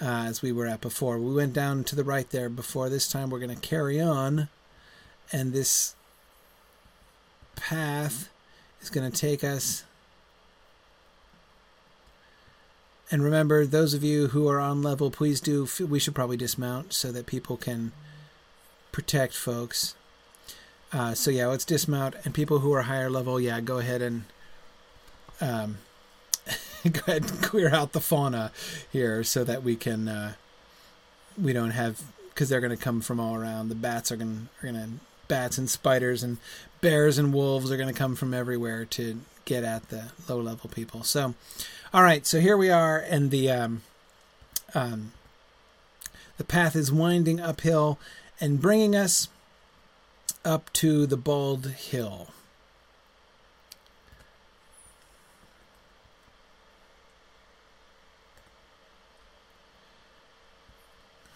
[0.00, 1.18] uh, as we were at before.
[1.18, 2.88] We went down to the right there before.
[2.88, 4.48] This time we're going to carry on,
[5.30, 5.94] and this
[7.54, 8.28] path
[8.80, 9.84] is going to take us.
[13.12, 15.68] And remember, those of you who are on level, please do.
[15.78, 17.92] We should probably dismount so that people can
[18.90, 19.94] protect folks.
[20.92, 24.24] Uh, so yeah, let's dismount, and people who are higher level, yeah, go ahead and
[25.40, 25.78] um,
[26.90, 28.52] go ahead and clear out the fauna
[28.90, 30.34] here so that we can uh,
[31.40, 33.68] we don't have because they're going to come from all around.
[33.68, 34.88] The bats are going are going to
[35.28, 36.38] bats and spiders and
[36.80, 40.68] bears and wolves are going to come from everywhere to get at the low level
[40.68, 41.02] people.
[41.04, 41.34] So,
[41.94, 43.82] all right, so here we are, and the um,
[44.74, 45.12] um,
[46.36, 47.98] the path is winding uphill
[48.40, 49.28] and bringing us
[50.44, 52.28] up to the bald hill.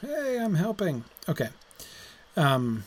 [0.01, 1.05] Hey, I'm helping.
[1.29, 1.49] Okay.
[2.37, 2.85] Um.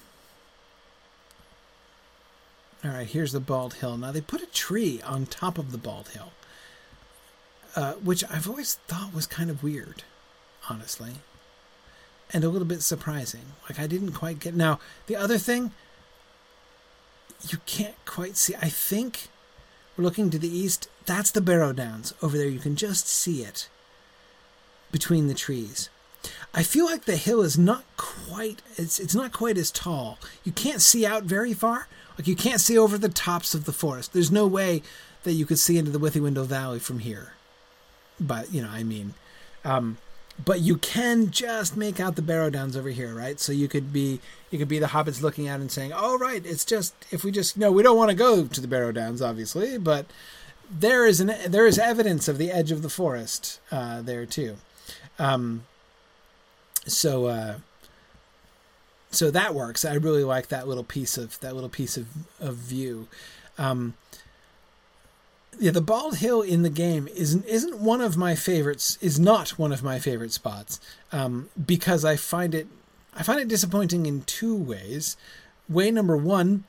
[2.84, 3.98] All right, here's the bald hill.
[3.98, 6.32] Now they put a tree on top of the bald hill,
[7.76, 10.04] uh, which I've always thought was kind of weird,
[10.70, 11.16] honestly,
[12.32, 13.48] and a little bit surprising.
[13.68, 14.54] Like I didn't quite get.
[14.56, 15.72] Now the other thing,
[17.48, 18.56] you can't quite see.
[18.56, 19.28] I think
[19.96, 20.90] we're looking to the east.
[21.06, 22.48] That's the Barrow Downs over there.
[22.48, 23.70] You can just see it
[24.92, 25.90] between the trees.
[26.54, 30.18] I feel like the hill is not quite it's it's not quite as tall.
[30.44, 31.88] You can't see out very far.
[32.18, 34.12] Like you can't see over the tops of the forest.
[34.12, 34.82] There's no way
[35.24, 37.34] that you could see into the Withywindle Valley from here.
[38.20, 39.14] But, you know, I mean,
[39.64, 39.98] um
[40.46, 43.40] but you can just make out the Barrow Downs over here, right?
[43.40, 44.20] So you could be
[44.52, 47.32] you could be the hobbits looking out and saying, "Oh, right, it's just if we
[47.32, 50.06] just no, we don't want to go to the Barrow Downs, obviously, but
[50.70, 54.58] there is an there is evidence of the edge of the forest uh, there too."
[55.18, 55.66] Um,
[56.86, 57.56] so uh,
[59.12, 59.84] so that works.
[59.84, 62.08] I really like that little piece of that little piece of
[62.40, 63.08] of view.
[63.58, 63.96] Um,
[65.60, 68.98] yeah, the bald hill in the game isn't isn't one of my favorites.
[69.02, 70.80] Is not one of my favorite spots
[71.12, 72.68] um, because I find it
[73.16, 75.18] I find it disappointing in two ways.
[75.68, 76.64] Way number one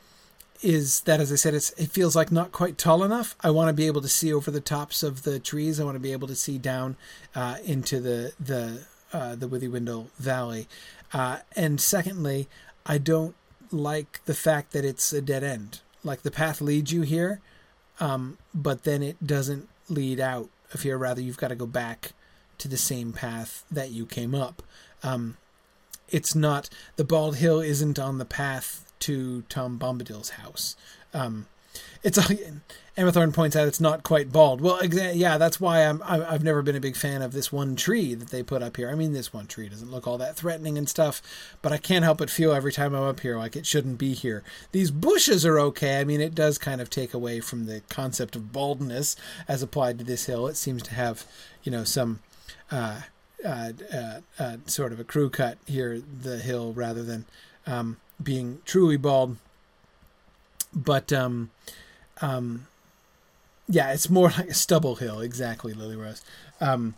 [0.63, 3.35] is that, as I said, it's, it feels like not quite tall enough.
[3.41, 5.81] I want to be able to see over the tops of the trees.
[5.81, 6.97] I want to be able to see down
[7.35, 10.69] uh, into the the uh, the Withywindle Valley.
[11.13, 12.49] Uh, and secondly,
[12.87, 13.35] I don't
[13.71, 15.81] like the fact that it's a dead end.
[16.05, 17.41] Like the path leads you here,
[18.01, 20.99] um, but then it doesn't lead out of here.
[20.99, 22.13] Rather, you've got to go back
[22.59, 24.63] to the same path that you came up.
[25.03, 25.37] Um,
[26.09, 30.77] it's not the Bald Hill isn't on the path to Tom Bombadil's house.
[31.15, 31.47] Um,
[32.03, 32.19] it's
[33.09, 34.61] Thorne points out it's not quite bald.
[34.61, 37.51] Well, exa- yeah, that's why I'm I- I've never been a big fan of this
[37.51, 38.91] one tree that they put up here.
[38.91, 41.23] I mean, this one tree doesn't look all that threatening and stuff,
[41.63, 44.13] but I can't help but feel every time I'm up here like it shouldn't be
[44.13, 44.43] here.
[44.73, 46.01] These bushes are okay.
[46.01, 49.17] I mean, it does kind of take away from the concept of baldness
[49.49, 50.47] as applied to this hill.
[50.47, 51.25] It seems to have,
[51.63, 52.21] you know, some.
[52.71, 53.01] Uh,
[53.45, 57.25] uh, uh, uh, sort of a crew cut here, the hill, rather than
[57.67, 59.37] um, being truly bald.
[60.75, 61.51] But um,
[62.21, 62.67] um,
[63.71, 65.21] yeah, it's more like a stubble hill.
[65.21, 66.23] Exactly, Lily Rose.
[66.61, 66.95] Um,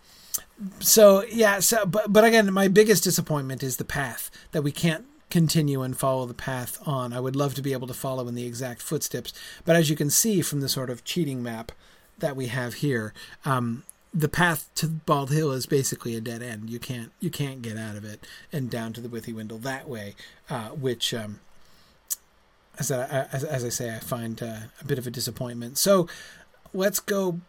[0.81, 5.05] so yeah, so but but again, my biggest disappointment is the path that we can't
[5.31, 7.12] continue and follow the path on.
[7.12, 9.32] I would love to be able to follow in the exact footsteps,
[9.65, 11.73] but as you can see from the sort of cheating map
[12.19, 16.70] that we have here, um, the path to Bald Hill is basically a dead end.
[16.70, 20.15] You can't you can't get out of it and down to the Withywindle that way,
[20.49, 21.12] uh, which.
[21.12, 21.40] Um,
[22.78, 25.77] as I, as, as I say, I find uh, a bit of a disappointment.
[25.77, 26.09] So
[26.73, 27.40] let's go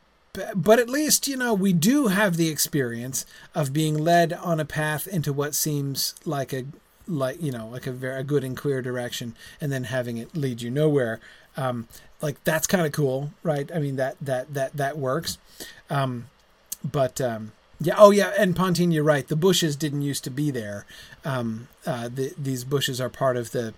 [0.56, 4.66] but at least you know we do have the experience of being led on a
[4.66, 6.66] path into what seems like a
[7.08, 10.36] like you know like a very a good and clear direction and then having it
[10.36, 11.20] lead you nowhere.
[11.56, 11.88] Um
[12.22, 13.70] like that's kind of cool right?
[13.74, 15.38] I mean that that that that works.
[15.90, 16.28] Um
[16.84, 19.28] but um yeah oh yeah and pontine you're right.
[19.28, 20.86] The bushes didn't used to be there.
[21.24, 23.74] Um uh the, these bushes are part of the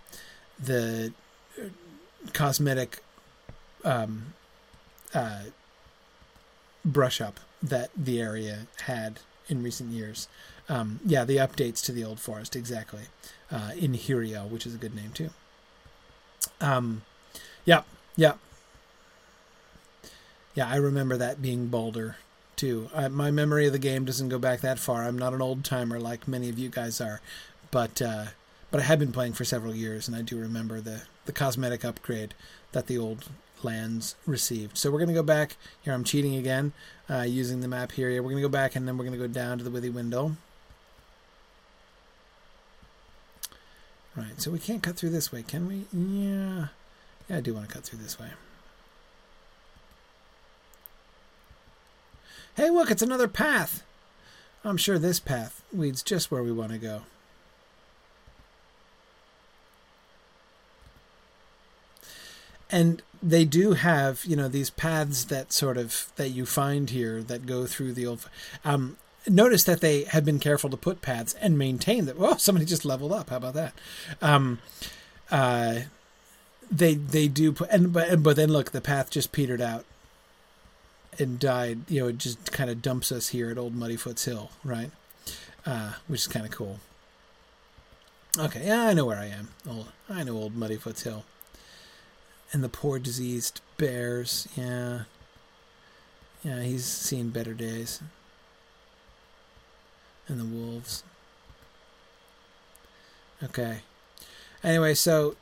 [0.58, 1.12] the
[2.34, 3.00] cosmetic
[3.84, 4.35] um
[5.16, 5.44] uh
[6.86, 10.28] brush up that the area had in recent years.
[10.70, 13.04] Um, yeah, the updates to the old forest exactly
[13.52, 15.30] uh, in Hiriel, which is a good name too.
[16.62, 17.04] Um,
[17.66, 17.82] yeah,
[18.16, 18.34] yeah,
[20.54, 20.68] yeah.
[20.68, 22.18] I remember that being Boulder
[22.56, 22.90] too.
[22.96, 25.04] I, my memory of the game doesn't go back that far.
[25.04, 27.22] I'm not an old timer like many of you guys are,
[27.72, 28.26] but uh,
[28.72, 31.84] but I have been playing for several years, and I do remember the the cosmetic
[31.84, 32.34] upgrade
[32.72, 33.26] that the old
[33.66, 34.78] lands received.
[34.78, 35.94] So we're going to go back here.
[35.94, 36.72] I'm cheating again
[37.10, 38.10] uh, using the map here.
[38.22, 40.38] We're going to go back and then we're going to go down to the Withywindle.
[44.16, 45.86] Right, so we can't cut through this way, can we?
[45.92, 46.68] Yeah.
[47.30, 48.30] Yeah, I do want to cut through this way.
[52.56, 53.84] Hey, look, it's another path.
[54.64, 57.02] I'm sure this path leads just where we want to go.
[62.76, 67.24] And they do have you know these paths that sort of that you find here
[67.24, 68.30] that go through the old
[68.66, 68.98] um,
[69.28, 72.84] notice that they had been careful to put paths and maintain that well somebody just
[72.84, 73.30] leveled up.
[73.30, 73.74] How about that?
[74.22, 74.60] Um,
[75.32, 75.80] uh,
[76.70, 79.86] they they do put and but but then look the path just petered out
[81.18, 81.80] and died.
[81.88, 84.92] You know it just kind of dumps us here at old muddyfoot's hill right?
[85.66, 86.82] Uh, which is kind of cool.
[88.38, 89.48] Okay yeah i know where i am.
[89.66, 91.24] Old i know old muddyfoot's hill
[92.52, 94.48] and the poor diseased bears.
[94.56, 95.02] Yeah.
[96.44, 98.02] Yeah, he's seen better days.
[100.28, 101.04] And the wolves.
[103.44, 103.80] Okay.
[104.64, 105.36] Anyway, so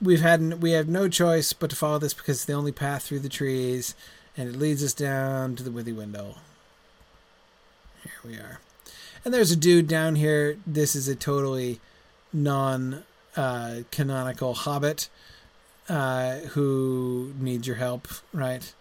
[0.00, 3.04] we've had we have no choice but to follow this because it's the only path
[3.04, 3.94] through the trees,
[4.36, 6.36] and it leads us down to the Withywindle.
[8.02, 8.60] Here we are,
[9.24, 10.58] and there's a dude down here.
[10.66, 11.80] This is a totally
[12.32, 13.02] non
[13.36, 15.08] uh, canonical hobbit
[15.88, 18.72] uh, who needs your help, right?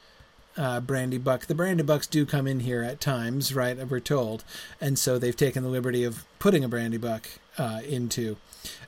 [0.55, 1.47] Uh, Brandybuck.
[1.47, 3.77] The Brandybucks do come in here at times, right?
[3.87, 4.43] We're told,
[4.79, 7.25] and so they've taken the liberty of putting a Brandybuck
[7.57, 8.37] uh, into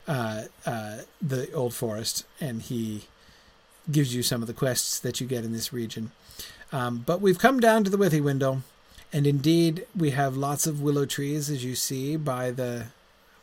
[0.06, 3.06] uh, uh, the Old Forest, and he
[3.90, 6.12] gives you some of the quests that you get in this region.
[6.72, 8.62] Um, but we've come down to the Withywindle,
[9.12, 12.86] and indeed we have lots of willow trees, as you see by the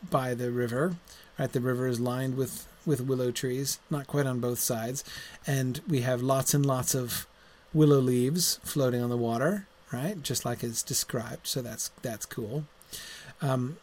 [0.10, 0.95] by the river.
[1.38, 5.04] Right, the river is lined with with willow trees, not quite on both sides,
[5.48, 7.26] and we have lots and lots of
[7.74, 10.22] willow leaves floating on the water, right?
[10.22, 11.48] Just like it's described.
[11.48, 12.66] So that's that's cool.
[13.42, 13.78] Um,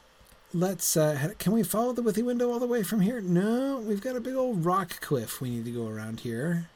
[0.52, 3.20] let's uh, can we follow the Withywindle all the way from here?
[3.20, 6.68] No, we've got a big old rock cliff we need to go around here.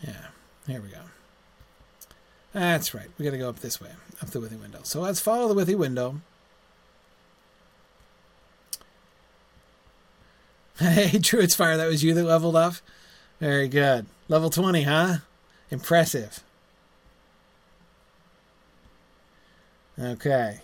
[0.00, 0.26] Yeah,
[0.66, 0.98] here we go.
[2.52, 3.08] That's right.
[3.18, 3.90] We got to go up this way,
[4.22, 4.86] up the Withywindle.
[4.86, 6.20] So let's follow the Withywindle.
[10.78, 12.74] Hey, Druid's Fire, that was you that leveled up?
[13.38, 14.06] Very good.
[14.26, 15.16] Level 20, huh?
[15.70, 16.42] Impressive.
[19.98, 20.60] Okay.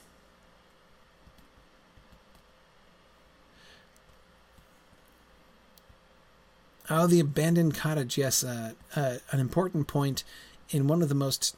[6.90, 8.16] Oh, the abandoned cottage.
[8.16, 10.24] Yes, uh, uh, an important point
[10.70, 11.54] in one of the most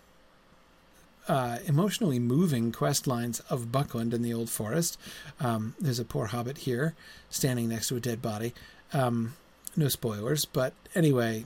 [1.28, 4.98] uh, emotionally moving quest lines of Buckland in the Old Forest.
[5.38, 6.94] Um, there's a poor hobbit here
[7.28, 8.54] standing next to a dead body.
[8.92, 9.34] Um,
[9.76, 11.44] no spoilers, but anyway,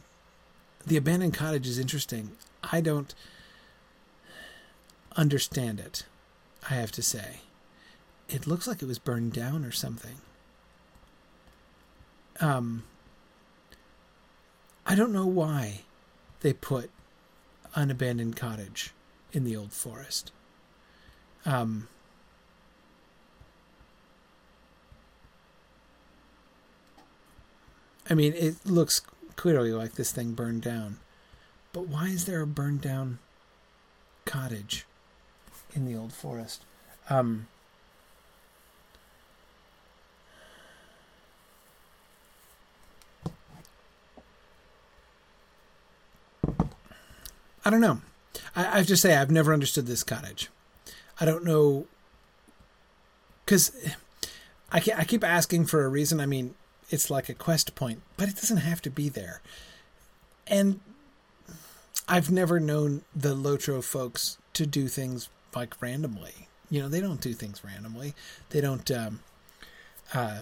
[0.86, 2.32] the abandoned cottage is interesting.
[2.72, 3.14] I don't
[5.16, 6.04] understand it,
[6.70, 7.40] I have to say.
[8.28, 10.16] It looks like it was burned down or something.
[12.40, 12.84] Um,
[14.86, 15.82] I don't know why
[16.40, 16.90] they put
[17.74, 18.92] an abandoned cottage
[19.34, 20.30] in the old forest.
[21.44, 21.88] Um,
[28.08, 29.02] I mean, it looks
[29.36, 30.98] clearly like this thing burned down.
[31.72, 33.18] But why is there a burned down
[34.24, 34.86] cottage
[35.74, 36.62] in the old forest?
[37.10, 37.48] Um,
[47.64, 48.00] I don't know.
[48.54, 50.50] I, I have to say, I've never understood this cottage.
[51.20, 51.86] I don't know.
[53.44, 53.72] Because
[54.72, 56.20] I, I keep asking for a reason.
[56.20, 56.54] I mean,
[56.90, 59.40] it's like a quest point, but it doesn't have to be there.
[60.46, 60.80] And
[62.08, 66.48] I've never known the Lotro folks to do things like randomly.
[66.70, 68.14] You know, they don't do things randomly.
[68.50, 68.90] They don't.
[68.90, 69.20] Um,
[70.12, 70.40] uh,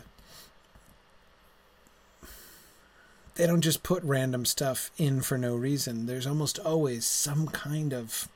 [3.35, 6.07] they don't just put random stuff in for no reason.
[6.07, 8.29] There's almost always some kind of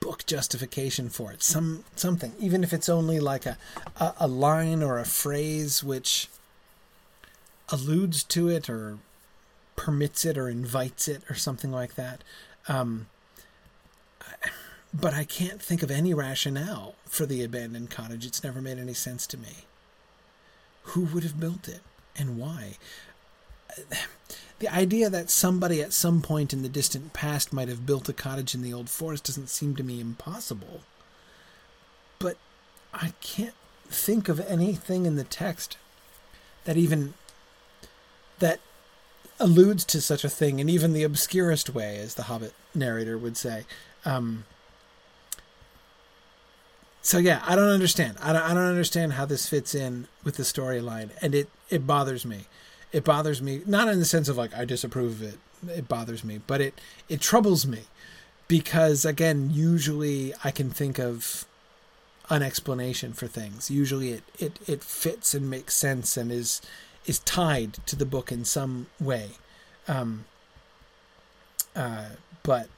[0.00, 1.42] book justification for it.
[1.42, 3.56] Some something, even if it's only like a,
[3.98, 6.28] a, a line or a phrase which
[7.70, 8.98] alludes to it or
[9.76, 12.22] permits it or invites it or something like that.
[12.68, 13.06] Um,
[14.94, 18.26] but I can't think of any rationale for the abandoned cottage.
[18.26, 19.66] It's never made any sense to me.
[20.82, 21.80] Who would have built it?
[22.16, 22.76] And why.
[24.58, 28.12] The idea that somebody at some point in the distant past might have built a
[28.12, 30.82] cottage in the old forest doesn't seem to me impossible.
[32.20, 32.36] But
[32.94, 33.56] I can't
[33.88, 35.78] think of anything in the text
[36.62, 37.14] that even
[38.38, 38.60] that
[39.40, 43.36] alludes to such a thing in even the obscurest way, as the Hobbit narrator would
[43.36, 43.64] say.
[44.04, 44.44] Um,
[47.02, 48.16] so yeah, I don't understand.
[48.22, 51.86] I don't, I don't understand how this fits in with the storyline, and it it
[51.86, 52.46] bothers me.
[52.92, 55.38] It bothers me not in the sense of like I disapprove of it.
[55.68, 57.82] It bothers me, but it it troubles me
[58.48, 61.46] because again, usually I can think of
[62.28, 63.70] an explanation for things.
[63.70, 66.60] Usually it it it fits and makes sense and is
[67.06, 69.30] is tied to the book in some way.
[69.88, 70.26] Um,
[71.74, 72.10] uh,
[72.42, 72.68] but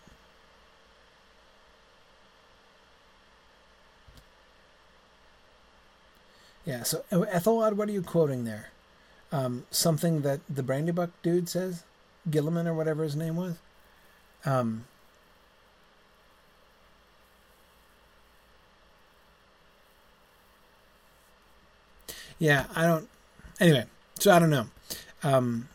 [6.64, 6.82] Yeah.
[6.82, 8.70] So Ethelwald, what are you quoting there?
[9.34, 11.82] Um, something that the brandy Brandybuck dude says,
[12.30, 13.56] Gilliman or whatever his name was.
[14.46, 14.84] Um,
[22.38, 23.08] yeah, I don't.
[23.58, 23.86] Anyway,
[24.20, 24.66] so I don't know.
[25.24, 25.68] Um,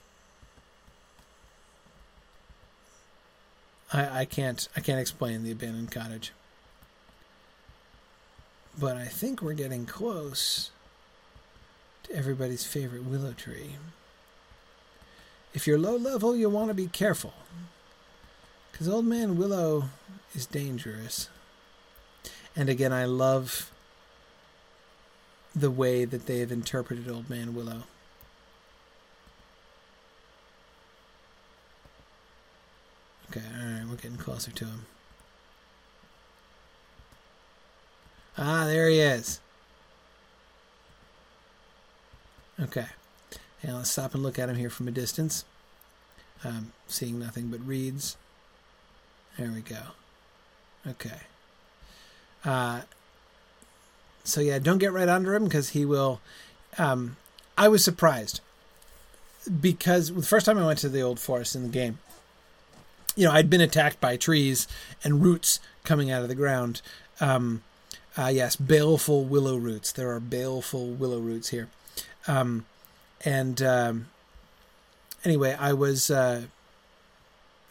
[3.92, 6.32] I I can't I can't explain the abandoned cottage,
[8.80, 10.72] but I think we're getting close
[12.14, 13.76] everybody's favorite willow tree.
[15.54, 17.34] If you're low level, you'll want to be careful.
[18.72, 19.86] Because Old Man Willow
[20.34, 21.30] is dangerous.
[22.56, 23.72] And again, I love
[25.56, 27.84] the way that they have interpreted Old Man Willow.
[33.30, 34.86] Okay, alright, we're getting closer to him.
[38.38, 39.40] Ah, there he is.
[42.62, 42.88] Okay.
[43.62, 45.46] And let's stop and look at him here from a distance.
[46.44, 48.18] Um, seeing nothing but reeds.
[49.38, 49.82] There we go.
[50.88, 51.20] Okay.
[52.46, 52.82] Uh,
[54.24, 56.22] so yeah, don't get right under him because he will.
[56.78, 57.18] Um,
[57.58, 58.42] I was surprised
[59.60, 62.00] because the first time I went to the old forest in the game,
[63.16, 64.68] you know, I'd been attacked by trees
[65.04, 66.82] and roots coming out of the ground.
[67.20, 67.64] Um,
[68.18, 69.92] uh, yes, baleful willow roots.
[69.92, 71.70] There are baleful willow roots here.
[72.28, 72.66] Um,
[73.26, 74.08] and um,
[75.24, 76.44] anyway, I was uh,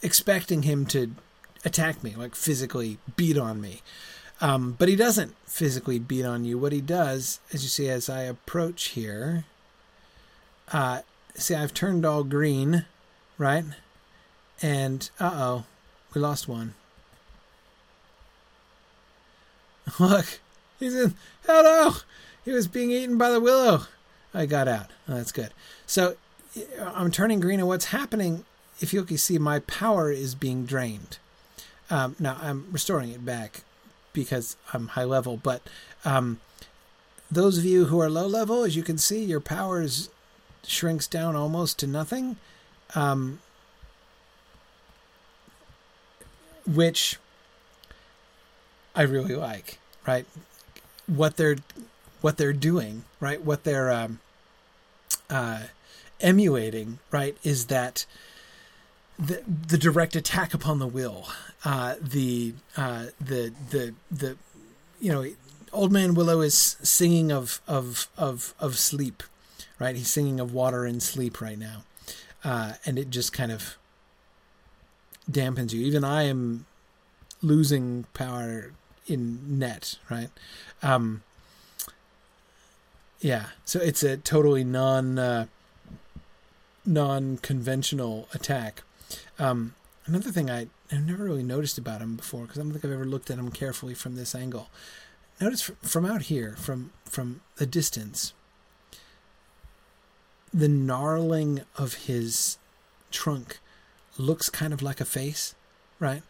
[0.03, 1.13] expecting him to
[1.65, 3.83] attack me, like physically beat on me.
[4.41, 6.59] Um, but he doesn't physically beat on you.
[6.59, 9.45] What he does, as you see, as I approach here,
[10.73, 11.01] uh,
[11.35, 12.85] see, I've turned all green,
[13.37, 13.65] right?
[14.63, 15.65] And uh oh,
[16.15, 16.75] we lost one.
[19.99, 20.41] Look,
[20.79, 21.15] he's in.
[21.47, 21.95] Hello!
[22.45, 23.83] He was being eaten by the willow.
[24.35, 24.91] I got out.
[25.09, 25.51] Oh, that's good.
[25.87, 26.17] So
[26.81, 28.45] I'm turning green, and what's happening,
[28.81, 31.19] if you can see, my power is being drained.
[31.91, 33.63] Um, now I'm restoring it back
[34.13, 35.63] because I'm high level, but
[36.05, 36.41] um,
[37.31, 40.11] those of you who are low level, as you can see, your power is,
[40.67, 42.37] shrinks down almost to nothing,
[42.95, 43.41] um,
[46.67, 47.17] which
[48.95, 49.79] I really like.
[50.07, 50.25] Right,
[51.07, 51.57] what they're
[52.21, 53.43] what they're doing, right?
[53.43, 54.21] What they're um,
[55.31, 55.65] uh,
[56.21, 58.07] emulating, right, is that
[59.19, 61.29] the the direct attack upon the will,
[61.65, 64.37] uh, the uh, the the the
[65.01, 65.27] you know,
[65.73, 69.23] Old Man Willow is singing of of of of sleep,
[69.79, 69.97] right?
[69.97, 71.85] He's singing of water and sleep right now,
[72.45, 73.77] uh, and it just kind of
[75.31, 75.85] dampens you.
[75.85, 76.67] Even I am
[77.43, 78.73] losing power
[79.07, 80.31] in net, right?
[80.83, 81.23] Um,
[83.21, 85.47] yeah, so it's a totally non uh,
[86.85, 88.83] non conventional attack.
[89.39, 89.75] Um,
[90.07, 92.93] another thing I I've never really noticed about him before because I don't think I've
[92.93, 94.69] ever looked at him carefully from this angle.
[95.41, 98.33] Notice from out here, from from the distance,
[100.53, 102.59] the gnarling of his
[103.11, 103.59] trunk
[104.17, 105.55] looks kind of like a face,
[106.01, 106.23] right?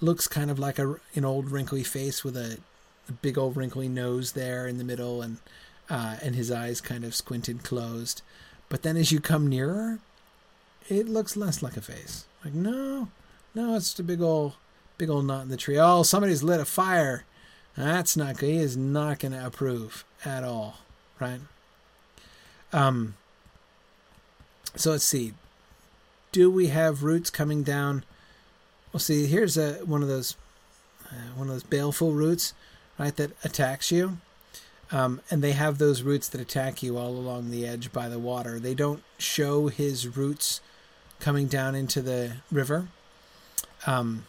[0.00, 2.58] Looks kind of like a an old wrinkly face with a,
[3.08, 5.38] a big old wrinkly nose there in the middle, and
[5.88, 8.22] uh, and his eyes kind of squinted closed.
[8.68, 9.98] But then as you come nearer,
[10.88, 12.26] it looks less like a face.
[12.44, 13.08] Like no,
[13.54, 14.54] no, it's just a big old
[14.98, 15.78] big old knot in the tree.
[15.78, 17.24] Oh, somebody's lit a fire.
[17.76, 18.48] That's not good.
[18.48, 20.78] He is not going to approve at all,
[21.20, 21.40] right?
[22.72, 23.14] Um.
[24.74, 25.34] So let's see.
[26.32, 28.04] Do we have roots coming down?
[28.92, 30.36] Well, see, here's a one of those
[31.10, 32.52] uh, one of those baleful roots,
[32.98, 33.14] right?
[33.16, 34.18] That attacks you.
[34.92, 38.18] Um, and they have those roots that attack you all along the edge by the
[38.18, 38.60] water.
[38.60, 40.60] They don't show his roots
[41.18, 42.88] coming down into the river.
[43.86, 44.26] Um,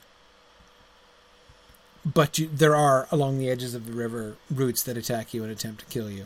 [2.05, 5.51] but you, there are along the edges of the river roots that attack you and
[5.51, 6.25] attempt to kill you.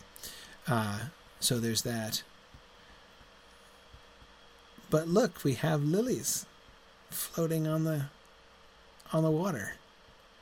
[0.68, 1.00] Uh,
[1.40, 2.24] so there's that.
[4.90, 6.46] But look, we have lilies
[7.10, 8.06] floating on the
[9.12, 9.74] on the water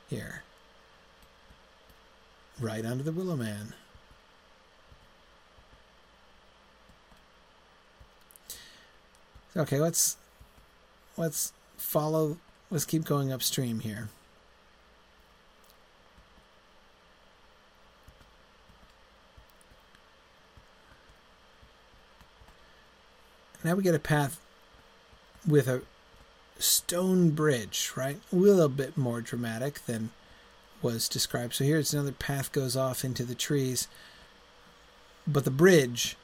[0.08, 0.42] here.
[2.60, 3.74] Right under the willow man.
[9.56, 10.16] Okay, let's
[11.16, 12.36] let's follow
[12.70, 14.08] let's keep going upstream here.
[23.62, 24.40] Now we get a path
[25.46, 25.82] with a
[26.58, 28.20] stone bridge, right?
[28.32, 30.10] A little bit more dramatic than
[30.80, 31.54] was described.
[31.54, 33.88] So here it's another path goes off into the trees.
[35.26, 36.16] But the bridge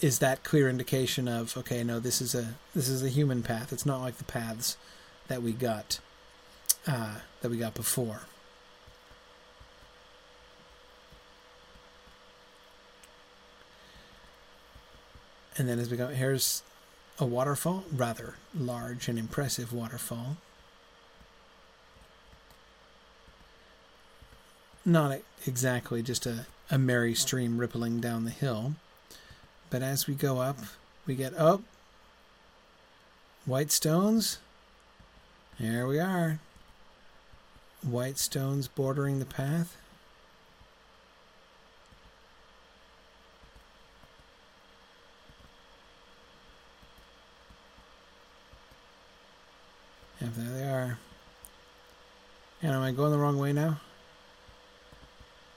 [0.00, 3.72] is that clear indication of okay, no, this is a this is a human path.
[3.72, 4.76] It's not like the paths
[5.28, 6.00] that we got
[6.86, 8.22] uh, that we got before.
[15.58, 16.62] And then as we go, here's
[17.18, 20.36] a waterfall, rather large and impressive waterfall.
[24.84, 28.74] Not exactly just a, a merry stream rippling down the hill,
[29.70, 30.56] but as we go up,
[31.06, 31.60] we get up.
[31.60, 31.64] Oh,
[33.44, 34.38] white stones.
[35.58, 36.38] Here we are.
[37.82, 39.76] White stones bordering the path.
[50.20, 50.98] Yep, there they are.
[52.62, 53.80] And am I going the wrong way now?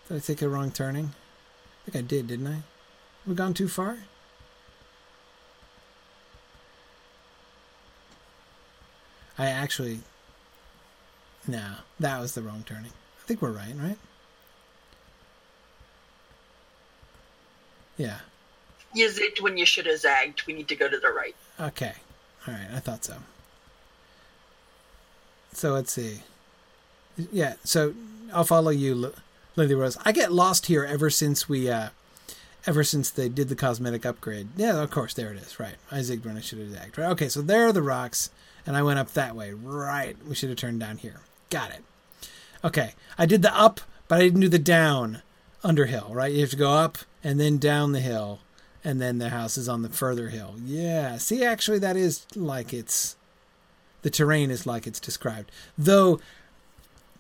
[0.08, 1.14] Did I take a wrong turning?
[1.88, 2.58] I think I did, didn't I?
[3.20, 4.00] Have we gone too far?
[9.38, 10.00] I actually.
[11.48, 12.92] No, that was the wrong turning.
[12.92, 13.98] I think we're right, right?
[17.98, 18.18] Yeah.
[18.94, 20.44] You zigged when you should have zagged.
[20.48, 21.36] We need to go to the right.
[21.60, 21.94] Okay.
[22.48, 22.68] All right.
[22.74, 23.18] I thought so.
[25.54, 26.22] So let's see.
[27.32, 27.56] Yeah.
[27.64, 27.94] So
[28.34, 29.14] I'll follow you,
[29.56, 29.98] Lily Rose.
[30.04, 31.90] I get lost here ever since we, uh,
[32.66, 34.50] ever since they did the cosmetic upgrade.
[34.56, 35.14] Yeah, of course.
[35.14, 35.60] There it is.
[35.60, 35.76] Right.
[35.92, 36.98] I zigged when I should have zagged.
[36.98, 37.10] Right.
[37.12, 37.30] Okay.
[37.30, 38.30] So there are the rocks
[38.66, 39.54] and I went up that way.
[39.54, 40.16] Right.
[40.28, 41.22] We should have turned down here.
[41.50, 41.84] Got it.
[42.64, 42.94] Okay.
[43.18, 45.22] I did the up, but I didn't do the down
[45.64, 46.32] underhill, right?
[46.32, 48.40] You have to go up and then down the hill,
[48.84, 50.56] and then the house is on the further hill.
[50.64, 51.18] Yeah.
[51.18, 53.16] See, actually, that is like it's
[54.02, 55.52] the terrain is like it's described.
[55.78, 56.20] Though,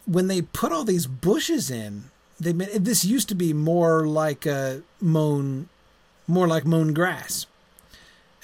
[0.05, 2.05] when they put all these bushes in,
[2.39, 5.69] they this used to be more like a mown,
[6.27, 7.45] more like mown grass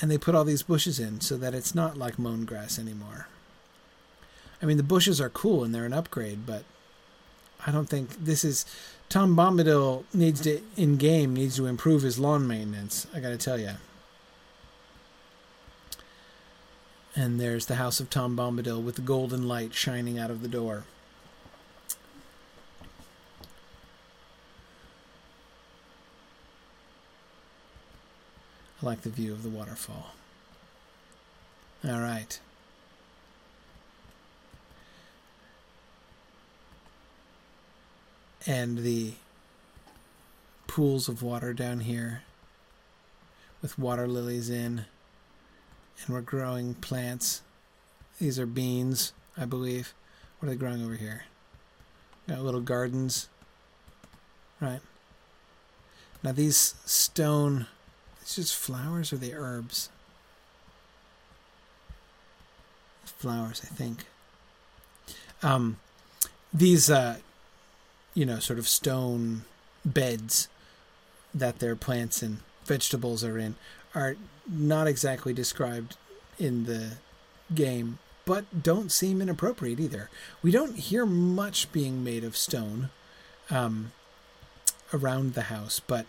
[0.01, 3.27] and they put all these bushes in so that it's not like mown grass anymore.
[4.61, 6.63] I mean, the bushes are cool and they're an upgrade, but
[7.65, 8.65] I don't think this is.
[9.07, 13.05] Tom Bombadil needs to, in game, needs to improve his lawn maintenance.
[13.13, 13.71] I gotta tell you.
[17.15, 20.47] And there's the house of Tom Bombadil with the golden light shining out of the
[20.47, 20.83] door.
[28.85, 30.13] Like the view of the waterfall.
[31.83, 32.39] All right.
[38.47, 39.13] And the
[40.67, 42.21] pools of water down here
[43.61, 44.85] with water lilies in.
[46.05, 47.41] And we're growing plants.
[48.19, 49.93] These are beans, I believe.
[50.39, 51.23] What are they growing over here?
[52.27, 53.29] Got little gardens.
[54.61, 54.81] Right.
[56.21, 57.67] Now these stone,
[58.25, 59.89] it's just flowers or the herbs?
[63.05, 64.05] Flowers, I think.
[65.43, 65.77] Um,
[66.51, 67.17] these, uh,
[68.15, 69.43] you know, sort of stone
[69.85, 70.47] beds
[71.35, 73.57] that their plants and vegetables are in
[73.93, 74.15] are
[74.51, 75.95] not exactly described
[76.39, 76.93] in the
[77.53, 80.09] game, but don't seem inappropriate either.
[80.41, 82.89] We don't hear much being made of stone
[83.51, 83.91] um,
[84.91, 86.07] around the house, but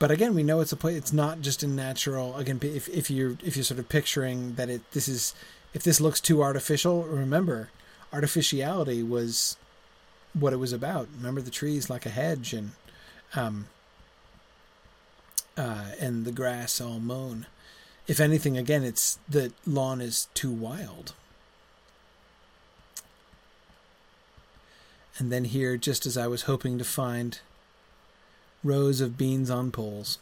[0.00, 0.96] but again, we know it's a place.
[0.96, 2.34] It's not just a natural.
[2.36, 5.34] Again, if if you're if you're sort of picturing that it this is
[5.74, 7.68] if this looks too artificial, remember
[8.10, 9.58] artificiality was
[10.32, 11.06] what it was about.
[11.18, 12.70] Remember the trees like a hedge and
[13.36, 13.66] um,
[15.54, 17.44] uh, and the grass all mown.
[18.08, 21.12] If anything, again, it's the lawn is too wild.
[25.18, 27.38] And then here, just as I was hoping to find
[28.62, 30.18] rows of beans on poles.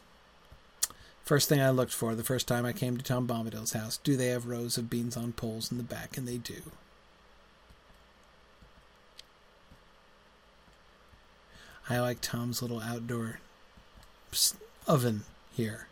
[1.24, 4.16] First thing I looked for the first time I came to Tom Bombadil's house do
[4.16, 6.16] they have rows of beans on poles in the back?
[6.16, 6.62] And they do.
[11.90, 13.40] I like Tom's little outdoor
[14.86, 15.86] oven here.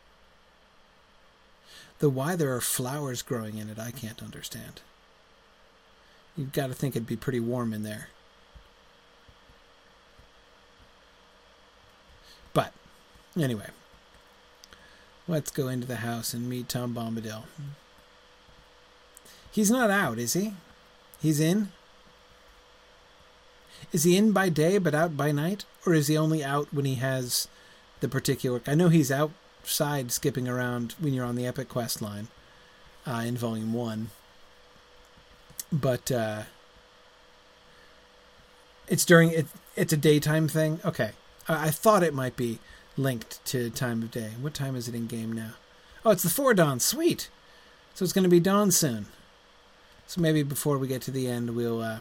[1.98, 4.82] The why there are flowers growing in it, I can't understand.
[6.36, 8.08] You've got to think it'd be pretty warm in there.
[12.52, 12.72] But,
[13.38, 13.68] anyway,
[15.28, 17.44] let's go into the house and meet Tom Bombadil.
[19.50, 20.54] He's not out, is he?
[21.20, 21.72] He's in?
[23.92, 25.64] Is he in by day but out by night?
[25.86, 27.48] Or is he only out when he has
[28.00, 28.60] the particular.
[28.66, 32.28] I know he's outside skipping around when you're on the Epic Quest line
[33.06, 34.10] uh, in Volume 1.
[35.72, 36.42] But uh,
[38.88, 39.30] it's during.
[39.30, 40.80] It, it's a daytime thing?
[40.84, 41.10] Okay.
[41.48, 42.58] I, I thought it might be
[42.96, 44.32] linked to time of day.
[44.40, 45.52] What time is it in game now?
[46.04, 46.80] Oh, it's the four dawn.
[46.80, 47.28] Sweet.
[47.94, 49.06] So it's going to be dawn soon.
[50.06, 51.98] So maybe before we get to the end, we'll uh,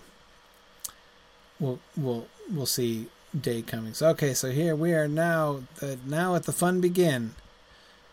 [1.60, 3.08] we'll we'll we'll see
[3.40, 3.94] day coming.
[3.94, 5.64] So okay, so here we are now.
[5.78, 7.36] The, now at the fun begin,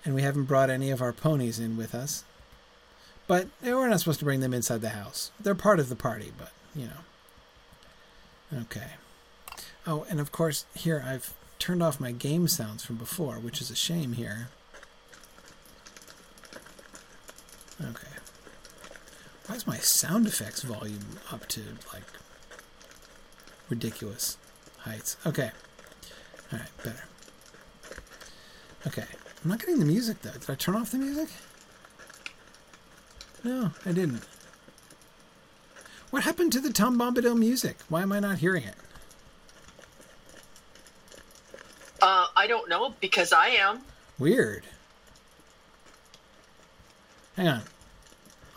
[0.04, 2.24] and we haven't brought any of our ponies in with us.
[3.26, 5.30] But we're not supposed to bring them inside the house.
[5.38, 8.60] They're part of the party, but you know.
[8.62, 8.92] Okay.
[9.86, 13.70] Oh, and of course here I've turned off my game sounds from before, which is
[13.70, 14.48] a shame here.
[17.80, 18.08] Okay.
[19.46, 21.60] Why is my sound effects volume up to
[21.92, 22.02] like
[23.68, 24.38] ridiculous?
[24.78, 25.16] heights.
[25.24, 25.52] Okay.
[26.52, 27.04] All right, better.
[28.88, 29.04] Okay.
[29.44, 30.32] I'm not getting the music though.
[30.32, 31.28] Did I turn off the music?
[33.44, 34.24] No, I didn't.
[36.10, 37.76] What happened to the Tom Bombadil music?
[37.88, 38.74] Why am I not hearing it?
[42.02, 43.82] Uh, I don't know because I am.
[44.18, 44.64] Weird.
[47.36, 47.62] Hang on.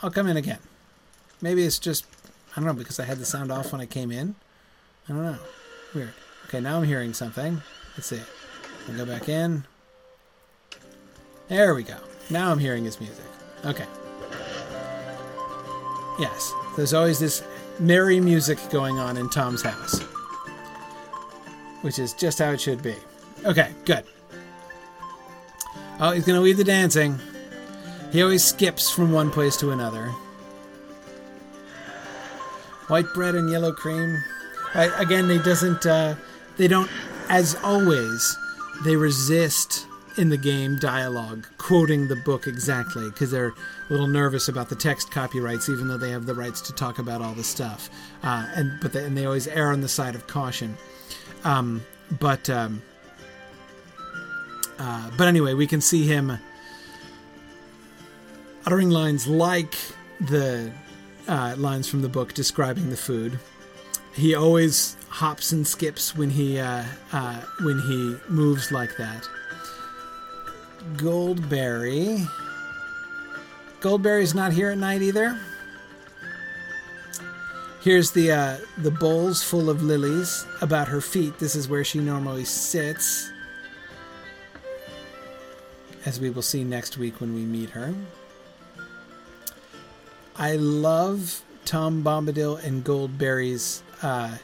[0.02, 0.58] I'll come in again.
[1.40, 2.08] Maybe it's just
[2.54, 4.34] I don't know because I had the sound off when I came in.
[5.08, 5.38] I don't know.
[5.94, 6.14] Weird.
[6.48, 7.62] Okay, now I'm hearing something.
[7.96, 8.22] Let's see.
[8.90, 9.66] I'll go back in.
[11.48, 11.98] There we go.
[12.32, 13.26] Now I'm hearing his music.
[13.66, 13.86] Okay.
[16.18, 17.44] Yes, there's always this
[17.78, 20.00] merry music going on in Tom's house,
[21.82, 22.96] which is just how it should be.
[23.46, 24.04] Okay, good.
[26.00, 27.20] Oh, he's to lead the dancing.
[28.12, 30.08] He always skips from one place to another.
[32.88, 34.18] White bread and yellow cream.
[34.74, 35.86] Again, he doesn't.
[35.86, 36.16] Uh,
[36.58, 36.90] they don't.
[37.30, 38.38] As always,
[38.84, 39.86] they resist
[40.18, 43.50] in the game dialogue quoting the book exactly because they're
[43.90, 47.00] a little nervous about the text copyrights, even though they have the rights to talk
[47.00, 47.90] about all the stuff.
[48.24, 50.78] Uh, and but they, and they always err on the side of caution.
[51.44, 51.86] Um,
[52.20, 52.82] but um,
[54.80, 56.38] uh, but anyway, we can see him
[58.66, 59.76] uttering lines like
[60.20, 60.72] the
[61.28, 63.40] uh, lines from the book describing the food
[64.16, 69.28] he always hops and skips when he uh, uh, when he moves like that.
[70.98, 72.26] Goldberry.
[73.82, 75.38] Goldberry's not here at night either.
[77.82, 81.38] Here's the uh, the bowls full of lilies about her feet.
[81.38, 83.32] This is where she normally sits,
[86.06, 87.94] as we will see next week when we meet her.
[90.38, 94.38] I love Tom Bombadil and Goldberry's uh,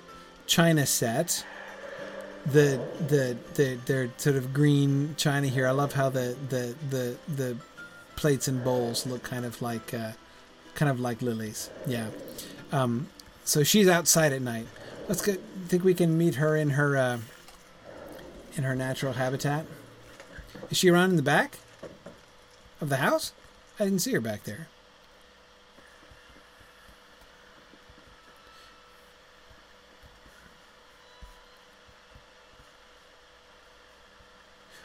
[0.47, 1.45] China set.
[2.45, 5.67] the the the their sort of green china here.
[5.67, 7.57] I love how the the the the
[8.15, 10.13] plates and bowls look kind of like uh,
[10.73, 11.69] kind of like lilies.
[11.85, 12.07] Yeah.
[12.71, 13.09] Um,
[13.43, 14.65] so she's outside at night.
[15.07, 15.35] Let's go.
[15.67, 17.19] Think we can meet her in her uh,
[18.55, 19.65] in her natural habitat.
[20.71, 21.57] Is she around in the back
[22.79, 23.33] of the house?
[23.77, 24.69] I didn't see her back there.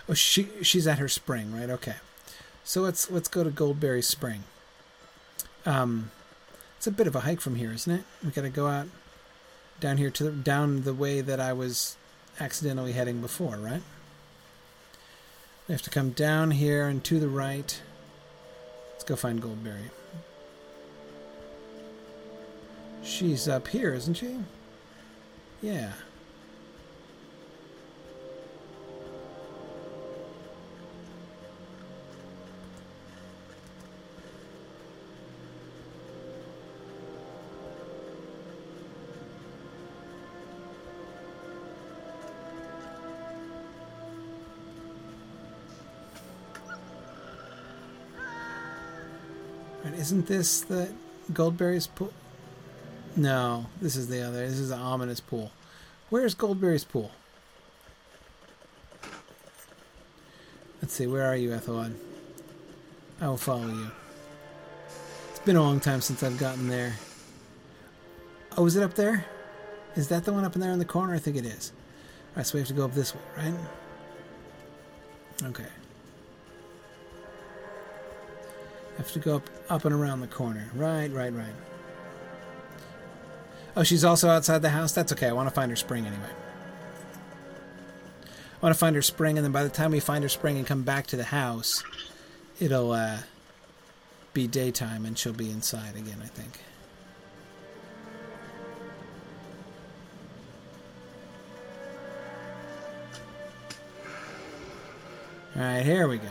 [0.09, 1.71] Oh, she she's at her spring, right?
[1.71, 1.97] Okay.
[2.65, 4.45] So let's let's go to Goldberry Spring.
[5.65, 6.11] Um,
[6.77, 8.05] it's a bit of a hike from here, isn't it?
[8.25, 8.89] We got to go out
[9.81, 11.97] down here to the, down the way that I was
[12.41, 13.83] accidentally heading before, right?
[15.69, 17.81] We have to come down here and to the right.
[18.93, 19.91] Let's go find Goldberry.
[23.03, 24.37] She's up here, isn't she?
[25.61, 25.93] Yeah.
[50.07, 50.89] Isn't this the
[51.35, 52.13] Goldberry's pool?
[53.17, 54.47] No, this is the other.
[54.47, 55.51] This is the ominous pool.
[56.11, 57.11] Where's Goldberry's pool?
[60.81, 61.97] Let's see, where are you, Ethelwyn?
[63.21, 63.91] I will follow you.
[65.31, 66.95] It's been a long time since I've gotten there.
[68.57, 69.25] Oh, is it up there?
[69.97, 71.15] Is that the one up in there in the corner?
[71.15, 71.73] I think it is.
[72.31, 73.55] Alright, so we have to go up this way, right?
[75.43, 75.67] Okay.
[78.97, 80.71] Have to go up, up and around the corner.
[80.75, 81.55] Right, right, right.
[83.77, 84.93] Oh, she's also outside the house?
[84.93, 85.29] That's okay.
[85.29, 86.31] I want to find her spring anyway.
[88.25, 90.57] I want to find her spring, and then by the time we find her spring
[90.57, 91.85] and come back to the house,
[92.59, 93.19] it'll uh,
[94.33, 96.61] be daytime and she'll be inside again, I think.
[105.55, 106.29] Alright, here we go.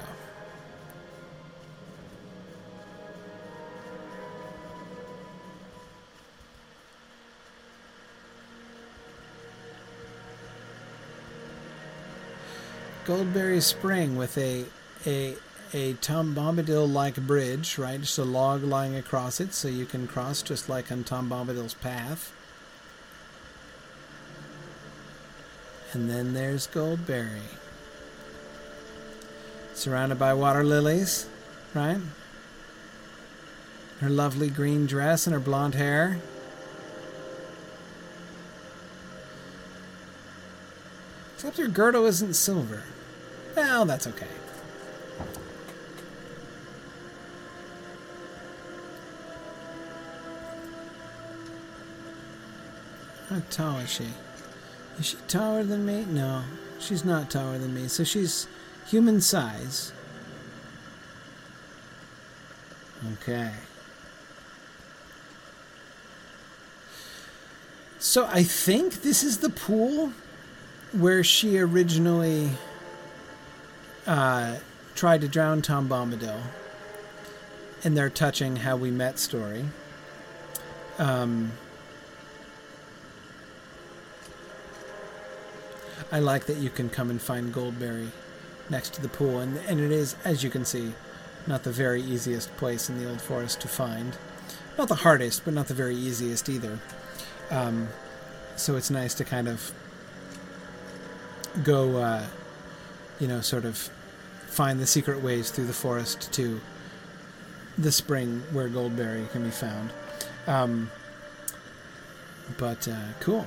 [13.05, 14.65] Goldberry Spring with a
[15.05, 15.35] a
[15.73, 18.01] a Tom Bombadil like bridge, right?
[18.01, 21.75] Just a log lying across it, so you can cross just like on Tom Bombadil's
[21.75, 22.33] path.
[25.93, 27.41] And then there's Goldberry.
[29.75, 31.27] Surrounded by water lilies,
[31.75, 31.99] right?
[33.99, 36.19] Her lovely green dress and her blonde hair.
[41.35, 42.83] Except her girdle isn't silver.
[43.55, 44.27] Well, that's okay.
[53.29, 54.07] How tall is she?
[54.99, 56.05] Is she taller than me?
[56.09, 56.43] No,
[56.79, 57.87] she's not taller than me.
[57.87, 58.47] So she's
[58.87, 59.91] human size.
[63.13, 63.51] Okay.
[67.99, 70.13] So I think this is the pool
[70.91, 72.51] where she originally
[74.07, 74.57] uh,
[74.95, 76.39] tried to drown Tom Bombadil
[77.83, 79.65] in their touching How We Met story.
[80.97, 81.51] Um,
[86.11, 88.09] I like that you can come and find Goldberry
[88.69, 90.93] next to the pool, and, and it is, as you can see,
[91.47, 94.17] not the very easiest place in the Old Forest to find.
[94.77, 96.79] Not the hardest, but not the very easiest either.
[97.51, 97.89] Um,
[98.55, 99.71] so it's nice to kind of
[101.63, 102.25] go, uh,
[103.19, 103.89] you know, sort of
[104.55, 106.61] find the secret ways through the forest to
[107.77, 109.89] the spring where Goldberry can be found.
[110.47, 110.89] Um,
[112.57, 113.45] but uh, cool.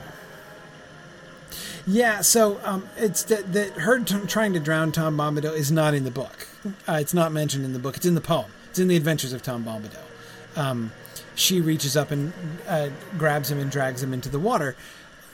[1.86, 6.04] Yeah, so um, it's that her t- trying to drown Tom Bombadil is not in
[6.04, 6.46] the book.
[6.86, 7.96] Uh, it's not mentioned in the book.
[7.96, 8.50] It's in the poem.
[8.68, 10.58] It's in the Adventures of Tom Bombadil.
[10.58, 10.92] Um,
[11.34, 12.32] she reaches up and
[12.66, 14.76] uh, grabs him and drags him into the water,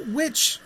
[0.07, 0.61] which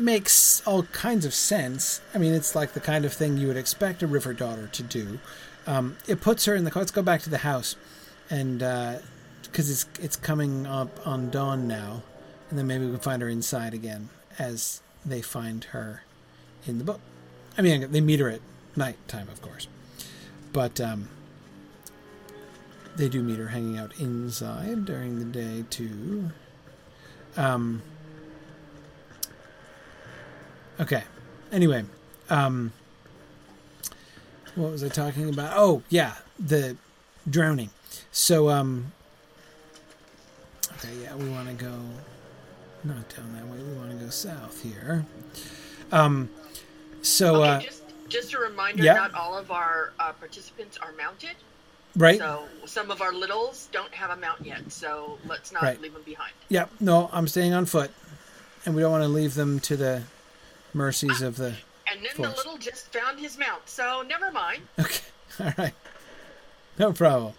[0.00, 2.00] makes all kinds of sense.
[2.14, 4.82] I mean, it's like the kind of thing you would expect a river daughter to
[4.82, 5.18] do.
[5.66, 6.72] Um, it puts her in the.
[6.74, 7.76] Let's go back to the house,
[8.28, 12.02] and because uh, it's it's coming up on dawn now,
[12.48, 16.02] and then maybe we can find her inside again as they find her
[16.66, 17.00] in the book.
[17.58, 18.40] I mean, they meet her at
[18.76, 19.68] night time, of course,
[20.52, 21.08] but um,
[22.96, 26.30] they do meet her hanging out inside during the day too.
[27.36, 27.82] Um,
[30.80, 31.02] Okay.
[31.52, 31.84] anyway,
[32.30, 32.72] um,
[34.54, 35.52] what was I talking about?
[35.56, 36.76] Oh, yeah, the
[37.28, 37.70] drowning.
[38.12, 38.92] So, um,
[40.78, 41.72] okay, yeah, we want to go
[42.84, 43.58] not down that way.
[43.62, 45.04] We want to go south here.
[45.92, 46.30] Um,
[47.02, 48.94] so, Okay, uh, just just a reminder, yeah.
[48.94, 51.36] not all of our uh, participants are mounted.
[51.96, 52.18] right?
[52.18, 54.70] So some of our littles don't have a mount yet.
[54.72, 55.80] So let's not Right.
[55.80, 56.32] leave them behind.
[56.48, 57.90] Yeah, no, I'm staying on foot,
[58.64, 60.02] and we don't want to leave them to the
[60.74, 61.54] mercies of the.
[61.92, 62.30] And then Force.
[62.30, 63.68] the little just found his mount.
[63.68, 64.62] So never mind.
[64.78, 65.00] Okay,
[65.40, 65.74] all right,
[66.78, 67.34] no problem.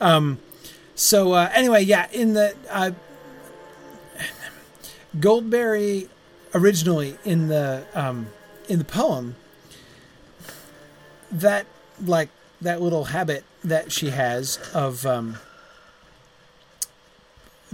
[0.00, 0.38] Um,
[0.94, 2.92] so uh, anyway, yeah, in the uh,
[5.18, 6.08] Goldberry
[6.54, 8.28] originally in the um,
[8.68, 9.36] in the poem,
[11.30, 11.66] that
[12.04, 12.28] like
[12.60, 15.38] that little habit that she has of um,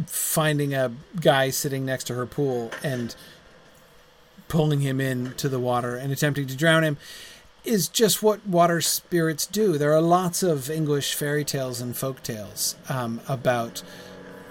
[0.07, 3.15] finding a guy sitting next to her pool and
[4.51, 6.99] pulling him into the water and attempting to drown him
[7.65, 9.79] is just what water spirits do.
[9.79, 13.83] There are lots of English fairy tales and folk tales um, about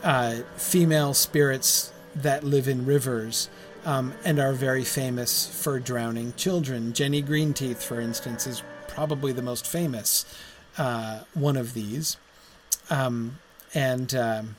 [0.03, 3.49] uh, female spirits that live in rivers
[3.85, 6.93] um, and are very famous for drowning children.
[6.93, 10.25] Jenny Greenteeth, for instance, is probably the most famous
[10.77, 12.17] uh, one of these.
[12.89, 13.39] Um,
[13.73, 14.55] and um,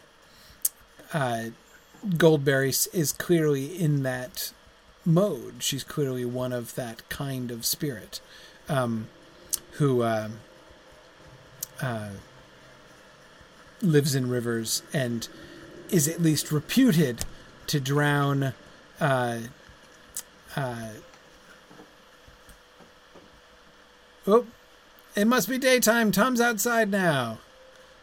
[1.12, 1.44] uh,
[2.16, 4.52] Goldberry is clearly in that
[5.04, 5.62] mode.
[5.62, 8.20] She's clearly one of that kind of spirit
[8.68, 9.08] um,
[9.72, 10.28] who uh,
[11.80, 12.10] uh,
[13.82, 15.28] lives in rivers and
[15.90, 17.24] is at least reputed
[17.66, 18.52] to drown.
[19.00, 19.40] Uh,
[20.56, 20.88] uh,
[24.26, 24.46] oh,
[25.16, 26.12] it must be daytime.
[26.12, 27.38] Tom's outside now.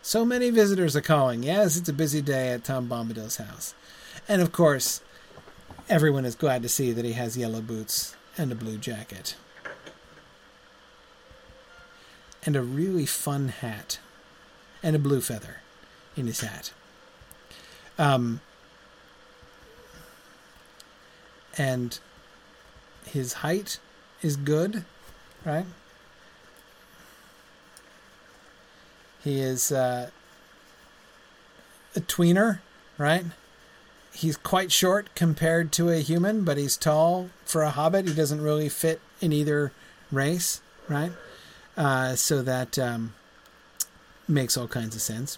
[0.02, 1.44] So many visitors are calling.
[1.44, 3.74] Yes, it's a busy day at Tom Bombadil's house.
[4.28, 5.02] And of course,
[5.90, 9.36] everyone is glad to see that he has yellow boots and a blue jacket.
[12.46, 14.00] And a really fun hat.
[14.84, 15.58] And a blue feather
[16.16, 16.72] in his hat.
[17.98, 18.42] Um,
[21.58, 21.98] and
[23.06, 23.80] his height
[24.22, 24.86] is good,
[25.44, 25.66] right?
[29.24, 30.12] He is uh,
[31.96, 32.60] a tweener,
[32.98, 33.26] right?
[34.18, 38.08] He's quite short compared to a human, but he's tall for a hobbit.
[38.08, 39.72] He doesn't really fit in either
[40.12, 41.12] race, right?
[41.78, 43.14] Uh, so that um,
[44.28, 45.38] makes all kinds of sense.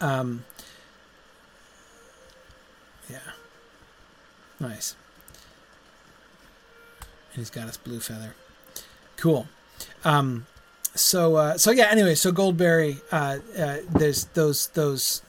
[0.00, 0.46] Um,
[3.10, 3.18] yeah.
[4.58, 4.96] Nice.
[7.32, 8.34] And he's got his blue feather.
[9.18, 9.48] Cool.
[10.02, 10.46] Um,
[10.94, 11.88] so uh, so yeah.
[11.90, 15.20] Anyway, so Goldberry, uh, uh, there's those those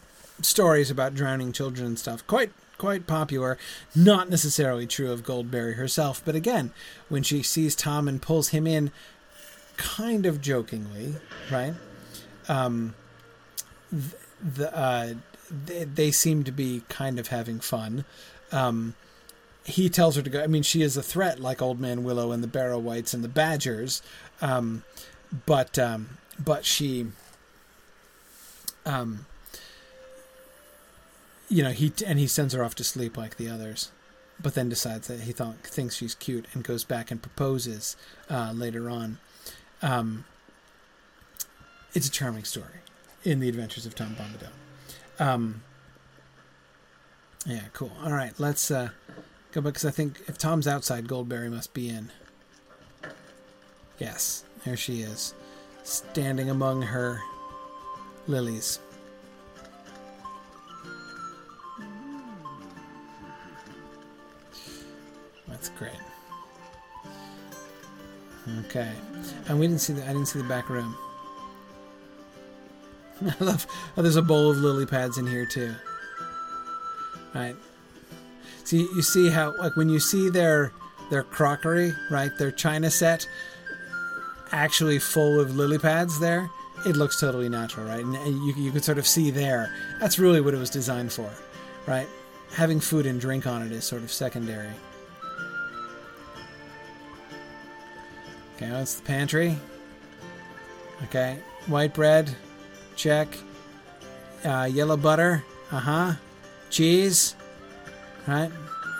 [0.45, 2.25] stories about drowning children and stuff.
[2.27, 3.57] Quite quite popular.
[3.95, 6.71] Not necessarily true of Goldberry herself, but again,
[7.09, 8.91] when she sees Tom and pulls him in,
[9.77, 11.15] kind of jokingly,
[11.51, 11.73] right?
[12.49, 12.95] Um,
[13.91, 15.13] the uh,
[15.65, 18.05] they, they seem to be kind of having fun.
[18.51, 18.95] Um,
[19.63, 20.41] he tells her to go.
[20.43, 23.23] I mean, she is a threat, like Old Man Willow and the Barrow Wights and
[23.23, 24.01] the Badgers.
[24.41, 24.83] Um,
[25.45, 27.07] but um, but she,
[28.85, 29.25] um,
[31.51, 33.91] you know, he and he sends her off to sleep like the others,
[34.41, 37.97] but then decides that he thinks she's cute and goes back and proposes
[38.29, 39.17] uh, later on.
[39.81, 40.23] Um,
[41.93, 42.79] it's a charming story
[43.25, 45.23] in the Adventures of Tom Bombadil.
[45.23, 45.63] Um,
[47.45, 47.91] yeah, cool.
[48.01, 48.89] All right, let's uh,
[49.51, 52.11] go back because I think if Tom's outside, Goldberry must be in.
[53.99, 55.33] Yes, there she is,
[55.83, 57.21] standing among her
[58.25, 58.79] lilies.
[65.51, 65.91] That's great.
[68.65, 68.91] Okay,
[69.47, 70.03] and we didn't see the.
[70.03, 70.97] I didn't see the back room.
[73.39, 73.67] I love.
[73.95, 75.75] Oh, there's a bowl of lily pads in here too.
[77.35, 77.55] Right.
[78.63, 80.71] See, you see how like when you see their
[81.11, 83.27] their crockery, right, their china set,
[84.51, 86.49] actually full of lily pads there,
[86.85, 88.03] it looks totally natural, right?
[88.03, 89.71] And you you could sort of see there.
[89.99, 91.29] That's really what it was designed for,
[91.85, 92.07] right?
[92.53, 94.71] Having food and drink on it is sort of secondary.
[98.61, 99.57] Okay, that's the pantry.
[101.05, 102.35] Okay, white bread,
[102.95, 103.27] check.
[104.45, 106.13] Uh, yellow butter, uh huh.
[106.69, 107.35] Cheese,
[108.27, 108.51] right?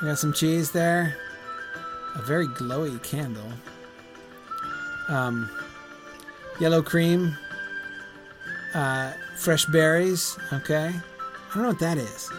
[0.02, 1.16] We got some cheese there.
[2.16, 3.52] A very glowy candle.
[5.08, 5.48] Um,
[6.60, 7.38] yellow cream.
[8.74, 10.38] Uh, fresh berries.
[10.52, 10.88] Okay.
[10.88, 12.32] I don't know what that is.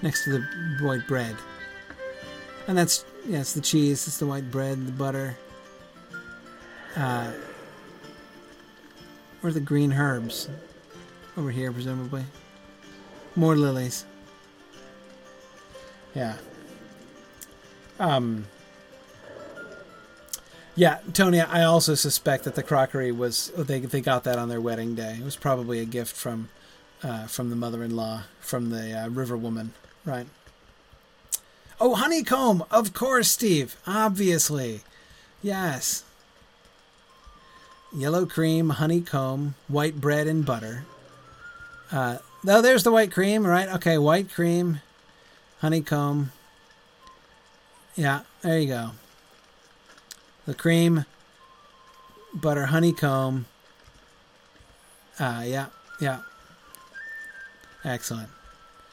[0.00, 0.40] Next to the
[0.80, 1.36] white bread.
[2.68, 5.36] And that's yes, the cheese, it's the white bread, the butter.
[6.96, 7.32] Uh,
[9.42, 10.48] are the green herbs?
[11.36, 12.24] Over here, presumably.
[13.34, 14.04] More lilies.
[16.14, 16.36] Yeah.
[17.98, 18.46] Um.
[20.74, 21.40] Yeah, Tony.
[21.40, 25.16] I also suspect that the crockery was they they got that on their wedding day.
[25.18, 26.50] It was probably a gift from
[27.02, 29.72] uh, from the mother-in-law, from the uh, river woman,
[30.04, 30.26] right?
[31.84, 32.64] Oh, honeycomb!
[32.70, 33.74] Of course, Steve.
[33.88, 34.82] Obviously,
[35.42, 36.04] yes.
[37.92, 40.84] Yellow cream, honeycomb, white bread, and butter.
[41.90, 43.68] Uh, oh, there's the white cream, right?
[43.68, 44.80] Okay, white cream,
[45.58, 46.30] honeycomb.
[47.96, 48.90] Yeah, there you go.
[50.46, 51.04] The cream,
[52.32, 53.46] butter, honeycomb.
[55.18, 55.66] Uh, yeah,
[56.00, 56.20] yeah.
[57.84, 58.28] Excellent.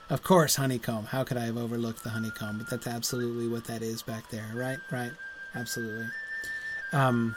[0.09, 1.05] Of course, honeycomb.
[1.05, 2.57] How could I have overlooked the honeycomb?
[2.57, 4.79] But that's absolutely what that is back there, right?
[4.91, 5.11] Right.
[5.53, 6.07] Absolutely.
[6.91, 7.35] Um.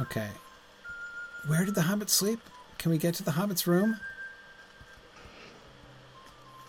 [0.00, 0.28] Okay.
[1.46, 2.40] Where did the hobbit sleep?
[2.78, 3.98] Can we get to the hobbit's room?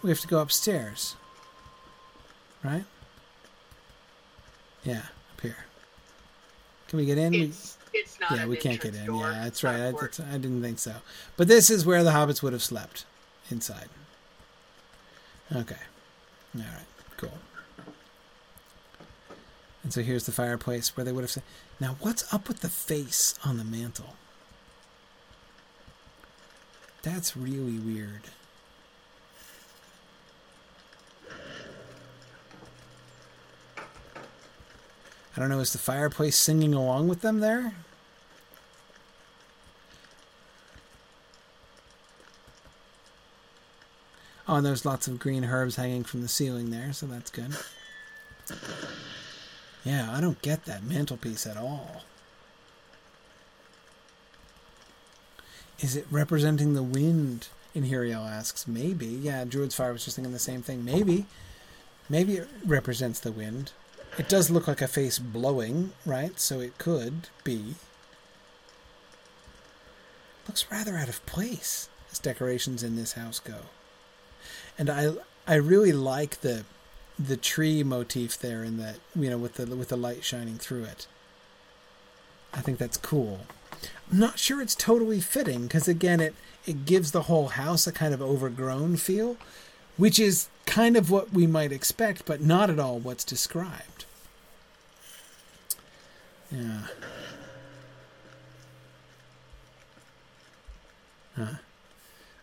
[0.02, 1.16] We have to go upstairs.
[2.64, 2.86] Right?
[4.84, 5.02] Yeah,
[5.34, 5.66] up here.
[6.88, 7.34] Can we get in?
[7.34, 8.32] It's, it's not.
[8.32, 9.06] yeah, we can't get in.
[9.06, 9.32] door.
[9.32, 9.88] Yeah, that's right.
[9.88, 10.94] I, that's, I didn't think so.
[11.38, 13.06] But this is where the hobbits would have slept
[13.50, 13.90] inside.
[15.54, 15.76] Okay.
[16.56, 16.86] All right.
[17.18, 17.32] Cool.
[19.84, 21.44] And so here's the fireplace where they would have said.
[21.80, 24.16] Now, what's up with the face on the mantle?
[27.04, 28.24] That's really weird.
[35.36, 35.60] I don't know.
[35.60, 37.74] Is the fireplace singing along with them there?
[44.48, 47.56] Oh, there's lots of green herbs hanging from the ceiling there, so that's good.
[49.84, 52.04] Yeah, I don't get that mantelpiece at all.
[55.80, 57.48] Is it representing the wind?
[57.74, 58.68] Inheriel asks.
[58.68, 59.08] Maybe.
[59.08, 60.86] Yeah, Druid's Fire was just thinking the same thing.
[60.86, 61.26] Maybe.
[62.10, 63.72] Maybe it represents the wind.
[64.18, 66.40] It does look like a face blowing, right?
[66.40, 67.76] So it could be.
[70.48, 73.56] Looks rather out of place as decorations in this house go.
[74.78, 75.14] And I
[75.48, 76.66] I really like the
[77.18, 80.84] the tree motif there in that you know with the with the light shining through
[80.84, 81.08] it.
[82.54, 83.42] I think that's cool.
[84.12, 87.92] I'm not sure it's totally fitting because again it it gives the whole house a
[87.92, 89.38] kind of overgrown feel,
[89.98, 94.06] which is kind of what we might expect, but not at all what's described.
[96.52, 96.82] Yeah.
[101.36, 101.56] Huh.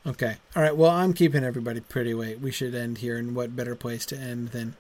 [0.06, 0.36] Okay.
[0.56, 0.76] All right.
[0.76, 2.40] Well, I'm keeping everybody pretty late.
[2.40, 4.74] We should end here, and what better place to end than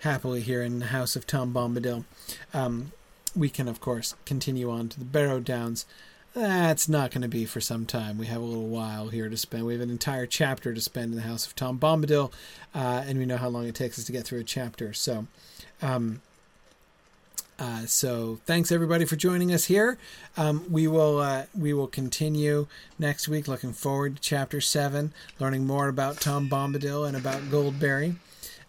[0.00, 2.04] happily here in the house of Tom Bombadil?
[2.52, 2.92] Um,
[3.36, 5.86] we can, of course, continue on to the Barrow Downs.
[6.34, 8.18] That's not going to be for some time.
[8.18, 9.66] We have a little while here to spend.
[9.66, 12.32] We have an entire chapter to spend in the house of Tom Bombadil,
[12.74, 14.92] uh, and we know how long it takes us to get through a chapter.
[14.92, 15.28] So,
[15.80, 16.20] um,
[17.58, 19.96] uh, so thanks everybody for joining us here.
[20.36, 22.66] Um, we will uh, we will continue
[22.98, 23.46] next week.
[23.46, 28.16] Looking forward to chapter seven, learning more about Tom Bombadil and about Goldberry,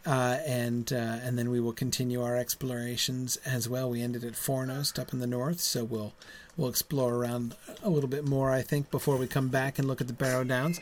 [0.06, 3.90] uh, and uh, and then we will continue our explorations as well.
[3.90, 6.14] We ended at Fornost up in the north, so we'll
[6.56, 8.52] we'll explore around a little bit more.
[8.52, 10.80] I think before we come back and look at the Barrow Downs.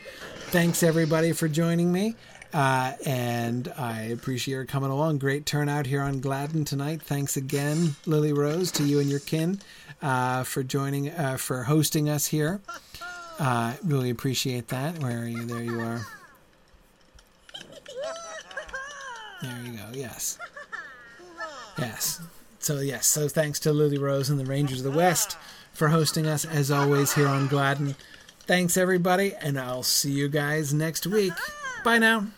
[0.48, 2.16] Thanks everybody for joining me.
[2.54, 5.18] Uh, and I appreciate your coming along.
[5.18, 7.02] Great turnout here on Gladden tonight.
[7.02, 9.60] Thanks again, Lily Rose, to you and your kin
[10.00, 12.60] uh, for joining, uh, for hosting us here.
[13.40, 15.00] Uh, really appreciate that.
[15.00, 15.44] Where are you?
[15.44, 16.06] There you are.
[19.42, 19.86] There you go.
[19.92, 20.38] Yes.
[21.76, 22.20] Yes.
[22.60, 23.06] So, yes.
[23.08, 25.36] So, thanks to Lily Rose and the Rangers of the West
[25.72, 27.96] for hosting us, as always, here on Gladden.
[28.46, 31.32] Thanks, everybody, and I'll see you guys next week.
[31.82, 32.28] Bye now.